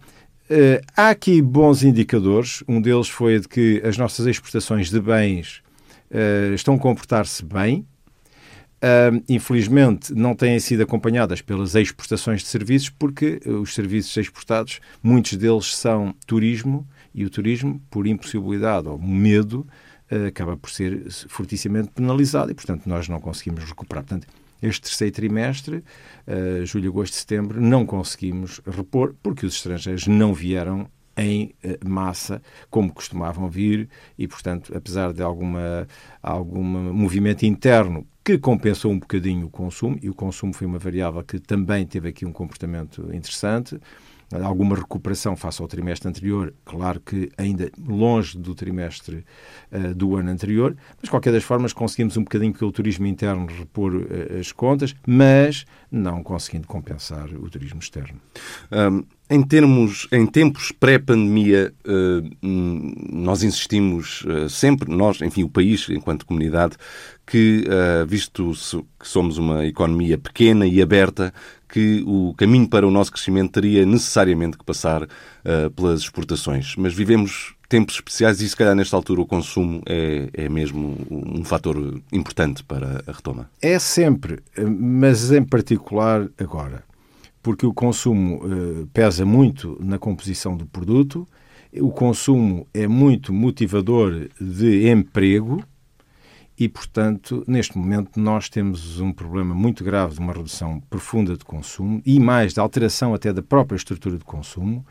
Uh, 0.51 0.85
há 0.95 1.09
aqui 1.09 1.40
bons 1.40 1.83
indicadores. 1.83 2.62
Um 2.69 2.79
deles 2.79 3.09
foi 3.09 3.40
de 3.40 3.49
que 3.49 3.81
as 3.83 3.97
nossas 3.97 4.27
exportações 4.27 4.90
de 4.90 5.01
bens 5.01 5.62
uh, 6.11 6.53
estão 6.55 6.75
a 6.75 6.79
comportar-se 6.79 7.43
bem. 7.43 7.87
infelizmente, 9.31 10.12
não 10.12 10.35
têm 10.35 10.61
sido 10.61 10.83
acompanhadas 10.83 11.40
pelas 11.40 11.75
exportações 11.75 12.43
de 12.43 12.49
serviços, 12.49 12.90
porque 12.90 13.40
os 13.47 13.73
serviços 13.73 14.14
exportados, 14.14 14.79
muitos 15.03 15.38
deles 15.38 15.75
são 15.75 16.14
turismo, 16.27 16.87
e 17.14 17.24
o 17.24 17.31
turismo, 17.31 17.81
por 17.90 18.07
impossibilidade 18.07 18.88
ou 18.88 18.98
medo, 18.98 19.66
eh, 20.11 20.27
acaba 20.27 20.57
por 20.57 20.70
ser 20.70 21.11
fortissimamente 21.29 21.90
penalizado 21.90 22.50
e, 22.50 22.55
portanto, 22.55 22.87
nós 22.87 23.09
não 23.09 23.20
conseguimos 23.20 23.64
recuperar. 23.64 24.05
Portanto, 24.05 24.27
este 24.62 24.83
terceiro 24.83 25.14
trimestre, 25.14 25.77
uh, 26.27 26.64
julho, 26.64 26.90
agosto, 26.90 27.14
setembro, 27.14 27.61
não 27.61 27.85
conseguimos 27.85 28.61
repor 28.66 29.14
porque 29.22 29.44
os 29.44 29.55
estrangeiros 29.57 30.07
não 30.07 30.33
vieram 30.33 30.88
em 31.16 31.55
uh, 31.64 31.88
massa 31.88 32.40
como 32.70 32.92
costumavam 32.92 33.48
vir 33.48 33.88
e, 34.18 34.27
portanto, 34.27 34.72
apesar 34.74 35.12
de 35.12 35.22
alguma 35.22 35.87
algum 36.22 36.62
movimento 36.62 37.44
interno 37.44 38.07
que 38.24 38.38
compensou 38.38 38.90
um 38.90 38.98
bocadinho 38.98 39.46
o 39.46 39.50
consumo, 39.50 39.98
e 40.00 40.09
o 40.09 40.14
consumo 40.14 40.55
foi 40.55 40.66
uma 40.66 40.79
variável 40.79 41.22
que 41.22 41.38
também 41.38 41.87
teve 41.87 42.09
aqui 42.09 42.24
um 42.24 42.33
comportamento 42.33 43.14
interessante, 43.14 43.79
alguma 44.32 44.76
recuperação 44.76 45.37
face 45.37 45.60
ao 45.60 45.68
trimestre 45.68 46.08
anterior, 46.08 46.52
claro 46.64 47.00
que 47.00 47.30
ainda 47.37 47.70
longe 47.87 48.37
do 48.37 48.54
trimestre 48.54 49.24
uh, 49.70 49.94
do 49.94 50.16
ano 50.16 50.30
anterior, 50.30 50.76
mas 51.00 51.10
qualquer 51.10 51.32
das 51.32 51.44
formas 51.44 51.72
conseguimos 51.72 52.16
um 52.16 52.24
bocadinho 52.24 52.52
pelo 52.52 52.72
turismo 52.72 53.06
interno 53.06 53.46
repor 53.46 53.94
uh, 53.94 54.38
as 54.38 54.52
contas, 54.52 54.94
mas 55.06 55.64
não 55.90 56.22
conseguindo 56.22 56.66
compensar 56.66 57.28
o 57.34 57.48
turismo 57.48 57.80
externo. 57.80 58.20
Um, 58.72 59.04
em, 59.30 59.42
termos, 59.42 60.08
em 60.10 60.26
tempos 60.26 60.72
pré-pandemia, 60.72 61.72
uh, 61.87 62.30
nós 62.42 63.42
insistimos 63.42 64.24
sempre, 64.48 64.92
nós, 64.92 65.20
enfim, 65.22 65.44
o 65.44 65.48
país, 65.48 65.88
enquanto 65.88 66.26
comunidade, 66.26 66.76
que, 67.26 67.64
visto 68.06 68.52
que 68.98 69.08
somos 69.08 69.38
uma 69.38 69.64
economia 69.64 70.18
pequena 70.18 70.66
e 70.66 70.82
aberta, 70.82 71.32
que 71.74 72.04
o 72.06 72.32
caminho 72.34 72.68
para 72.68 72.87
o 72.87 72.90
nosso 72.90 73.10
crescimento 73.10 73.50
teria 73.50 73.84
necessariamente 73.84 74.56
que 74.56 74.64
passar 74.64 75.02
uh, 75.02 75.70
pelas 75.74 76.02
exportações. 76.02 76.76
Mas 76.76 76.94
vivemos 76.94 77.56
tempos 77.68 77.96
especiais 77.96 78.40
e, 78.40 78.48
se 78.48 78.54
calhar, 78.54 78.76
nesta 78.76 78.94
altura, 78.94 79.20
o 79.20 79.26
consumo 79.26 79.82
é, 79.84 80.28
é 80.32 80.48
mesmo 80.48 80.96
um 81.10 81.42
fator 81.42 82.00
importante 82.12 82.62
para 82.62 83.02
a 83.08 83.10
retoma. 83.10 83.50
É 83.60 83.76
sempre, 83.80 84.38
mas 84.56 85.32
em 85.32 85.42
particular 85.42 86.28
agora, 86.38 86.84
porque 87.42 87.66
o 87.66 87.74
consumo 87.74 88.37
uh, 88.37 88.87
pesa 88.92 89.24
muito 89.26 89.76
na 89.80 89.98
composição 89.98 90.56
do 90.56 90.66
produto, 90.66 91.26
o 91.80 91.90
consumo 91.90 92.68
é 92.72 92.87
muito 92.87 93.32
motivador 93.32 94.28
de 94.40 94.88
emprego 94.88 95.60
e, 96.59 96.69
portanto, 96.69 97.45
neste 97.47 97.77
momento 97.77 98.19
nós 98.19 98.49
temos 98.49 99.01
um 99.01 99.12
problema 99.12 99.55
muito 99.55 99.83
grave 99.83 100.14
de 100.14 100.21
uma 100.21 100.33
redução 100.33 100.81
profunda 100.88 101.37
de 101.37 101.45
consumo 101.45 102.01
e 102.07 102.21
mais 102.21 102.55
de 102.55 102.61
alteração 102.61 103.12
até 103.12 103.33
da 103.33 103.43
própria 103.43 103.77
estrutura 103.77 104.17
de 104.17 104.25
consumo. 104.25 104.87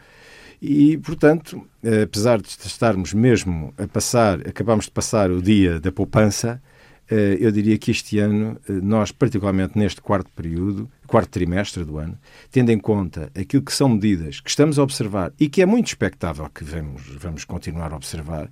E, 0.62 0.98
portanto, 0.98 1.66
apesar 2.04 2.42
de 2.42 2.48
estarmos 2.48 3.14
mesmo 3.14 3.74
a 3.78 3.88
passar, 3.88 4.40
acabamos 4.48 4.86
de 4.86 4.92
passar 4.92 5.30
o 5.32 5.42
dia 5.42 5.80
da 5.80 5.92
poupança, 5.92 6.62
eh, 7.10 7.38
eu 7.40 7.52
diria 7.52 7.78
que 7.78 7.92
este 7.92 8.18
ano, 8.20 8.58
eh, 8.68 8.74
nós, 8.82 9.12
particularmente 9.12 9.78
neste 9.78 10.02
quarto 10.02 10.32
período, 10.32 10.90
quarto 11.14 11.30
trimestre 11.30 11.86
do 11.86 12.00
ano, 12.00 12.18
tendo 12.50 12.72
em 12.72 12.80
conta 12.80 13.30
aquilo 13.40 13.62
que 13.62 13.72
são 13.72 13.88
medidas 13.88 14.40
que 14.40 14.50
estamos 14.50 14.80
a 14.80 14.84
observar 14.84 15.32
e 15.40 15.48
que 15.48 15.62
é 15.62 15.66
muito 15.66 15.86
expectável 15.86 16.50
que 16.50 16.64
vamos, 16.64 17.04
vamos 17.20 17.46
continuar 17.46 17.94
a 17.94 17.96
observar, 17.96 18.50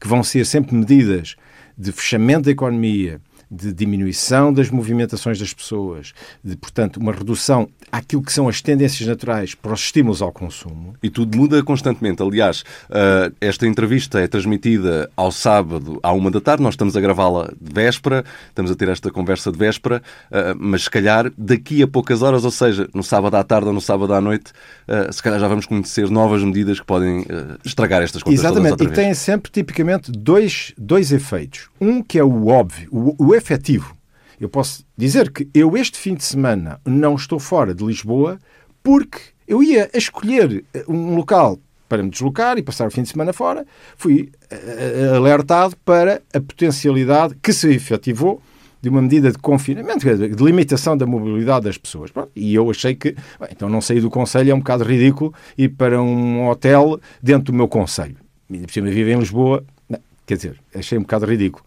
que 0.00 0.06
vão 0.06 0.22
ser 0.22 0.46
sempre 0.46 0.76
medidas 0.76 1.34
de 1.76 1.90
fechamento 1.90 2.44
da 2.44 2.52
economia, 2.52 3.20
de 3.50 3.72
diminuição 3.72 4.52
das 4.52 4.70
movimentações 4.70 5.38
das 5.38 5.52
pessoas, 5.52 6.12
de, 6.42 6.56
portanto, 6.56 6.98
uma 6.98 7.12
redução 7.12 7.68
àquilo 7.90 8.22
que 8.22 8.32
são 8.32 8.48
as 8.48 8.60
tendências 8.60 9.06
naturais 9.08 9.54
para 9.54 9.72
os 9.72 9.80
estímulos 9.80 10.20
ao 10.22 10.32
consumo. 10.32 10.94
E 11.02 11.10
tudo 11.10 11.36
muda 11.36 11.62
constantemente. 11.62 12.22
Aliás, 12.22 12.64
eh, 12.90 13.32
esta 13.40 13.66
entrevista 13.66 14.20
é 14.20 14.26
transmitida 14.26 15.10
ao 15.16 15.30
sábado 15.30 16.00
à 16.02 16.12
uma 16.12 16.30
da 16.30 16.40
tarde, 16.40 16.62
nós 16.62 16.74
estamos 16.74 16.96
a 16.96 17.00
gravá-la 17.00 17.52
de 17.60 17.72
véspera, 17.72 18.24
estamos 18.48 18.70
a 18.70 18.74
ter 18.74 18.88
esta 18.88 19.10
conversa 19.10 19.52
de 19.52 19.58
véspera, 19.58 20.02
eh, 20.30 20.54
mas 20.58 20.84
se 20.84 20.90
calhar 20.90 21.30
daqui 21.36 21.82
a 21.82 21.88
poucas 21.88 22.22
horas, 22.22 22.44
ou 22.44 22.50
seja, 22.50 22.88
no 22.94 23.02
sábado 23.02 23.36
à 23.36 23.44
tarde 23.44 23.68
ou 23.68 23.72
no 23.72 23.80
sábado 23.80 24.12
à 24.14 24.20
noite, 24.20 24.52
eh, 24.88 25.10
se 25.12 25.22
calhar 25.22 25.38
já 25.38 25.48
vamos 25.48 25.66
conhecer 25.66 26.10
novas 26.10 26.42
medidas 26.42 26.80
que 26.80 26.86
podem 26.86 27.24
estragar 27.64 28.02
estas 28.02 28.22
contas 28.22 28.40
Exatamente, 28.40 28.82
e 28.82 28.88
têm 28.88 29.14
sempre 29.14 29.50
tipicamente 29.50 30.10
dois, 30.10 30.72
dois 30.76 31.12
efeitos. 31.12 31.68
Um 31.80 32.02
que 32.02 32.18
é 32.18 32.24
o 32.24 32.48
óbvio, 32.48 32.88
o, 32.90 33.26
o 33.26 33.33
efetivo. 33.34 33.96
Eu 34.40 34.48
posso 34.48 34.84
dizer 34.96 35.30
que 35.30 35.48
eu 35.54 35.76
este 35.76 35.98
fim 35.98 36.14
de 36.14 36.24
semana 36.24 36.80
não 36.84 37.14
estou 37.14 37.38
fora 37.38 37.74
de 37.74 37.84
Lisboa 37.84 38.38
porque 38.82 39.18
eu 39.46 39.62
ia 39.62 39.90
escolher 39.94 40.64
eh, 40.72 40.84
um 40.88 41.14
local 41.14 41.58
para 41.88 42.02
me 42.02 42.10
deslocar 42.10 42.58
e 42.58 42.62
passar 42.62 42.86
o 42.86 42.90
fim 42.90 43.02
de 43.02 43.08
semana 43.08 43.32
fora. 43.32 43.64
Fui 43.96 44.30
eh, 44.50 45.10
eh, 45.12 45.16
alertado 45.16 45.76
para 45.84 46.22
a 46.32 46.40
potencialidade 46.40 47.36
que 47.42 47.52
se 47.52 47.70
efetivou 47.72 48.42
de 48.80 48.90
uma 48.90 49.00
medida 49.00 49.32
de 49.32 49.38
confinamento, 49.38 50.04
de 50.04 50.44
limitação 50.44 50.94
da 50.94 51.06
mobilidade 51.06 51.64
das 51.64 51.78
pessoas. 51.78 52.10
E 52.36 52.54
eu 52.54 52.70
achei 52.70 52.94
que, 52.94 53.12
bem, 53.12 53.48
então 53.50 53.66
não 53.66 53.80
sair 53.80 54.00
do 54.00 54.10
Conselho 54.10 54.50
é 54.50 54.54
um 54.54 54.58
bocado 54.58 54.84
ridículo 54.84 55.32
ir 55.56 55.70
para 55.70 56.02
um 56.02 56.46
hotel 56.48 57.00
dentro 57.22 57.44
do 57.44 57.54
meu 57.54 57.66
Conselho. 57.66 58.16
E 58.50 58.58
por 58.58 58.70
cima 58.70 58.90
vivo 58.90 59.08
em 59.08 59.18
Lisboa, 59.18 59.64
não, 59.88 59.98
quer 60.26 60.36
dizer, 60.36 60.60
achei 60.74 60.98
um 60.98 61.00
bocado 61.00 61.24
ridículo. 61.24 61.64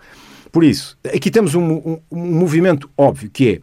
Por 0.51 0.63
isso, 0.63 0.97
aqui 1.13 1.29
temos 1.29 1.55
um, 1.55 1.63
um, 1.63 1.99
um 2.11 2.25
movimento 2.39 2.89
óbvio, 2.97 3.29
que 3.29 3.49
é 3.49 3.61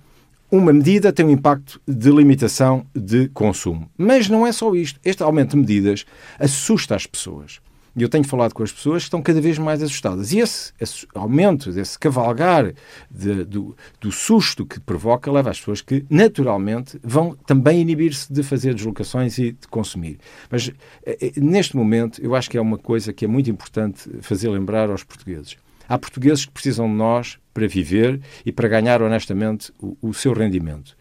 uma 0.50 0.72
medida 0.72 1.12
tem 1.12 1.26
um 1.26 1.30
impacto 1.30 1.80
de 1.86 2.10
limitação 2.10 2.86
de 2.94 3.28
consumo. 3.28 3.90
Mas 3.98 4.28
não 4.28 4.46
é 4.46 4.52
só 4.52 4.72
isto. 4.74 5.00
Este 5.04 5.22
aumento 5.22 5.50
de 5.50 5.56
medidas 5.56 6.04
assusta 6.38 6.94
as 6.94 7.06
pessoas. 7.06 7.60
E 7.96 8.02
eu 8.02 8.08
tenho 8.08 8.24
falado 8.24 8.52
com 8.52 8.62
as 8.62 8.72
pessoas 8.72 9.02
que 9.02 9.06
estão 9.06 9.22
cada 9.22 9.40
vez 9.40 9.56
mais 9.56 9.80
assustadas. 9.80 10.32
E 10.32 10.40
esse, 10.40 10.72
esse 10.80 11.06
aumento, 11.14 11.70
esse 11.70 11.96
cavalgar 11.96 12.72
de, 13.08 13.44
do, 13.44 13.76
do, 14.00 14.10
susto 14.10 14.66
que 14.66 14.80
provoca, 14.80 15.30
leva 15.30 15.50
as 15.50 15.60
pessoas 15.60 15.80
que, 15.80 16.04
naturalmente, 16.10 16.98
vão 17.04 17.36
também 17.46 17.80
inibir-se 17.80 18.32
de 18.32 18.42
fazer 18.42 18.74
deslocações 18.74 19.38
e 19.38 19.52
de 19.52 19.68
consumir. 19.68 20.18
Mas, 20.50 20.72
eh, 21.06 21.18
eh, 21.20 21.32
neste 21.36 21.76
momento, 21.76 22.20
eu 22.20 22.34
acho 22.34 22.50
que 22.50 22.58
é 22.58 22.60
uma 22.60 22.78
coisa 22.78 23.12
que 23.12 23.24
é 23.24 23.28
muito 23.28 23.48
importante 23.48 24.10
fazer 24.20 24.48
lembrar 24.48 24.90
aos 24.90 25.04
portugueses. 25.04 25.56
Há 25.88 25.98
portugueses 25.98 26.44
que 26.44 26.52
precisam 26.52 26.88
de 26.88 26.94
nós 26.94 27.38
para 27.52 27.68
viver 27.68 28.20
e 28.44 28.52
para 28.52 28.68
ganhar 28.68 29.02
honestamente 29.02 29.72
o, 29.78 29.96
o 30.02 30.14
seu 30.14 30.32
rendimento. 30.32 30.96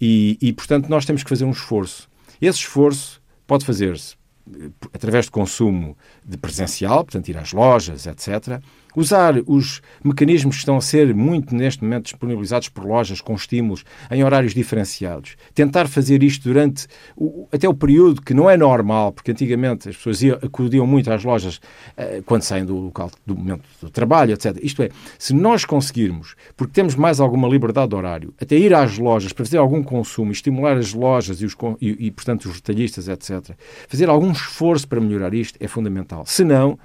E, 0.00 0.38
e, 0.40 0.52
portanto, 0.52 0.88
nós 0.88 1.04
temos 1.04 1.22
que 1.22 1.28
fazer 1.28 1.44
um 1.44 1.50
esforço. 1.50 2.08
Esse 2.40 2.58
esforço 2.58 3.20
pode 3.46 3.64
fazer-se 3.64 4.14
eh, 4.54 4.70
através 4.92 5.26
de 5.26 5.30
consumo 5.30 5.96
de 6.24 6.36
presencial, 6.36 7.04
portanto, 7.04 7.28
ir 7.28 7.38
às 7.38 7.52
lojas, 7.52 8.06
etc., 8.06 8.60
usar 8.96 9.34
os 9.46 9.82
mecanismos 10.02 10.56
que 10.56 10.60
estão 10.60 10.78
a 10.78 10.80
ser 10.80 11.14
muito 11.14 11.54
neste 11.54 11.84
momento 11.84 12.04
disponibilizados 12.04 12.70
por 12.70 12.84
lojas 12.84 13.20
com 13.20 13.34
estímulos 13.34 13.84
em 14.10 14.24
horários 14.24 14.54
diferenciados. 14.54 15.36
Tentar 15.54 15.86
fazer 15.86 16.22
isto 16.22 16.44
durante 16.44 16.86
o, 17.14 17.46
até 17.52 17.68
o 17.68 17.74
período 17.74 18.22
que 18.22 18.32
não 18.32 18.48
é 18.48 18.56
normal, 18.56 19.12
porque 19.12 19.30
antigamente 19.30 19.90
as 19.90 19.96
pessoas 19.96 20.22
iam, 20.22 20.38
acudiam 20.42 20.86
muito 20.86 21.12
às 21.12 21.22
lojas 21.22 21.56
uh, 21.56 22.22
quando 22.24 22.42
saem 22.42 22.64
do 22.64 22.74
local 22.76 23.10
do 23.26 23.36
momento 23.36 23.62
do 23.82 23.90
trabalho, 23.90 24.32
etc. 24.32 24.56
Isto 24.62 24.82
é, 24.82 24.88
se 25.18 25.34
nós 25.34 25.66
conseguirmos, 25.66 26.34
porque 26.56 26.72
temos 26.72 26.94
mais 26.94 27.20
alguma 27.20 27.46
liberdade 27.46 27.90
de 27.90 27.94
horário, 27.94 28.34
até 28.40 28.56
ir 28.56 28.72
às 28.72 28.96
lojas 28.96 29.32
para 29.32 29.44
fazer 29.44 29.58
algum 29.58 29.82
consumo, 29.82 30.32
estimular 30.32 30.76
as 30.76 30.94
lojas 30.94 31.42
e, 31.42 31.44
os, 31.44 31.54
e, 31.80 32.06
e 32.06 32.10
portanto, 32.10 32.46
os 32.46 32.54
retalhistas, 32.54 33.08
etc., 33.08 33.54
fazer 33.88 34.08
algum 34.08 34.32
esforço 34.32 34.88
para 34.88 35.00
melhorar 35.00 35.34
isto 35.34 35.58
é 35.60 35.68
fundamental. 35.68 36.24
Se 36.24 36.44
não, 36.44 36.78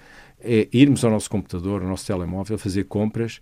é 0.43 0.67
irmos 0.71 1.03
ao 1.03 1.11
nosso 1.11 1.29
computador, 1.29 1.81
ao 1.81 1.87
nosso 1.87 2.05
telemóvel, 2.05 2.57
fazer 2.57 2.85
compras 2.85 3.39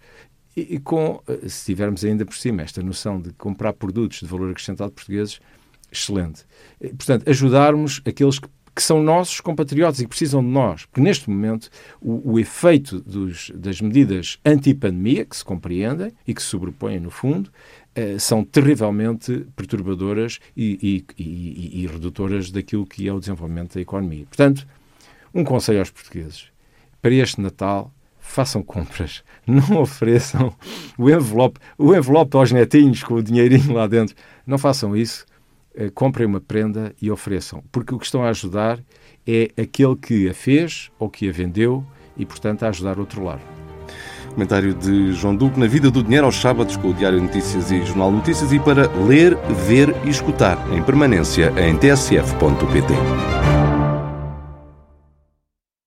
e, 0.56 0.76
e, 0.76 0.80
com, 0.80 1.22
eh, 1.28 1.48
se 1.48 1.66
tivermos 1.66 2.04
ainda 2.04 2.26
por 2.26 2.36
cima 2.36 2.62
esta 2.62 2.82
noção 2.82 3.22
de 3.22 3.32
comprar 3.34 3.74
produtos 3.74 4.20
de 4.20 4.26
valor 4.26 4.52
acrescentado 4.52 4.92
portugueses, 4.92 5.40
excelente. 5.92 6.46
Portanto, 6.80 7.30
ajudarmos 7.30 8.02
aqueles 8.06 8.40
que, 8.40 8.48
que 8.76 8.84
são 8.84 9.02
nossos 9.02 9.42
compatriotas 9.42 10.00
e 10.00 10.04
que 10.04 10.10
precisam 10.10 10.42
de 10.42 10.50
nós, 10.50 10.86
porque 10.86 11.02
neste 11.02 11.30
momento 11.30 11.70
o, 12.02 12.34
o 12.34 12.40
efeito 12.40 13.00
dos, 13.02 13.52
das 13.56 13.82
medidas 13.82 14.40
anti-pandemia, 14.46 15.26
que 15.26 15.36
se 15.36 15.44
compreendem 15.44 16.12
e 16.28 16.34
que 16.34 16.42
se 16.42 16.48
sobrepõem 16.48 17.00
no 17.00 17.10
fundo, 17.10 17.52
eh, 17.96 18.20
são 18.20 18.44
terrivelmente 18.44 19.48
perturbadoras 19.56 20.40
e, 20.56 21.06
e, 21.18 21.24
e, 21.24 21.84
e 21.84 21.88
redutoras 21.88 22.52
daquilo 22.52 22.86
que 22.86 23.08
é 23.08 23.14
o 23.14 23.20
desenvolvimento 23.20 23.76
da 23.76 23.82
economia. 23.82 24.26
Portanto, 24.26 24.68
um 25.34 25.44
conselho 25.44 25.80
aos 25.80 25.90
portugueses 25.90 26.52
para 27.02 27.14
este 27.14 27.42
Natal, 27.42 27.92
façam 28.20 28.62
compras. 28.62 29.24
Não 29.46 29.82
ofereçam 29.82 30.54
o 30.98 31.10
envelope, 31.10 31.60
o 31.78 31.96
envelope 31.96 32.38
aos 32.38 32.52
netinhos 32.52 33.04
com 33.04 33.16
o 33.16 33.24
dinheirinho 33.24 33.74
lá 33.74 33.88
dentro. 33.88 34.16
Não 34.46 34.58
façam 34.58 34.96
isso. 34.96 35.26
Eh, 35.76 35.90
comprem 35.90 36.28
uma 36.28 36.42
prenda 36.42 36.94
e 37.02 37.10
ofereçam. 37.10 37.64
Porque 37.72 37.94
o 37.94 38.00
que 38.00 38.06
estão 38.06 38.24
a 38.24 38.30
ajudar 38.30 38.80
é 39.26 39.50
aquele 39.60 39.96
que 39.96 40.30
a 40.30 40.34
fez 40.34 40.90
ou 41.00 41.10
que 41.10 41.30
a 41.30 41.32
vendeu 41.32 41.86
e, 42.18 42.26
portanto, 42.26 42.64
a 42.64 42.70
ajudar 42.70 43.00
outro 43.00 43.24
lado. 43.24 43.42
Comentário 44.30 44.74
de 44.74 45.14
João 45.14 45.36
Duque 45.36 45.60
na 45.60 45.68
Vida 45.68 45.90
do 45.90 46.04
Dinheiro 46.04 46.26
aos 46.26 46.36
sábados 46.36 46.78
com 46.78 46.90
o 46.90 46.94
Diário 46.94 47.22
Notícias 47.22 47.72
e 47.72 47.84
Jornal 47.84 48.12
Notícias 48.12 48.52
e 48.52 48.60
para 48.60 48.88
ler, 48.90 49.36
ver 49.66 49.96
e 50.06 50.10
escutar 50.10 50.58
em 50.74 50.84
permanência 50.84 51.52
em 51.58 51.76
tsf.pt. 51.76 53.59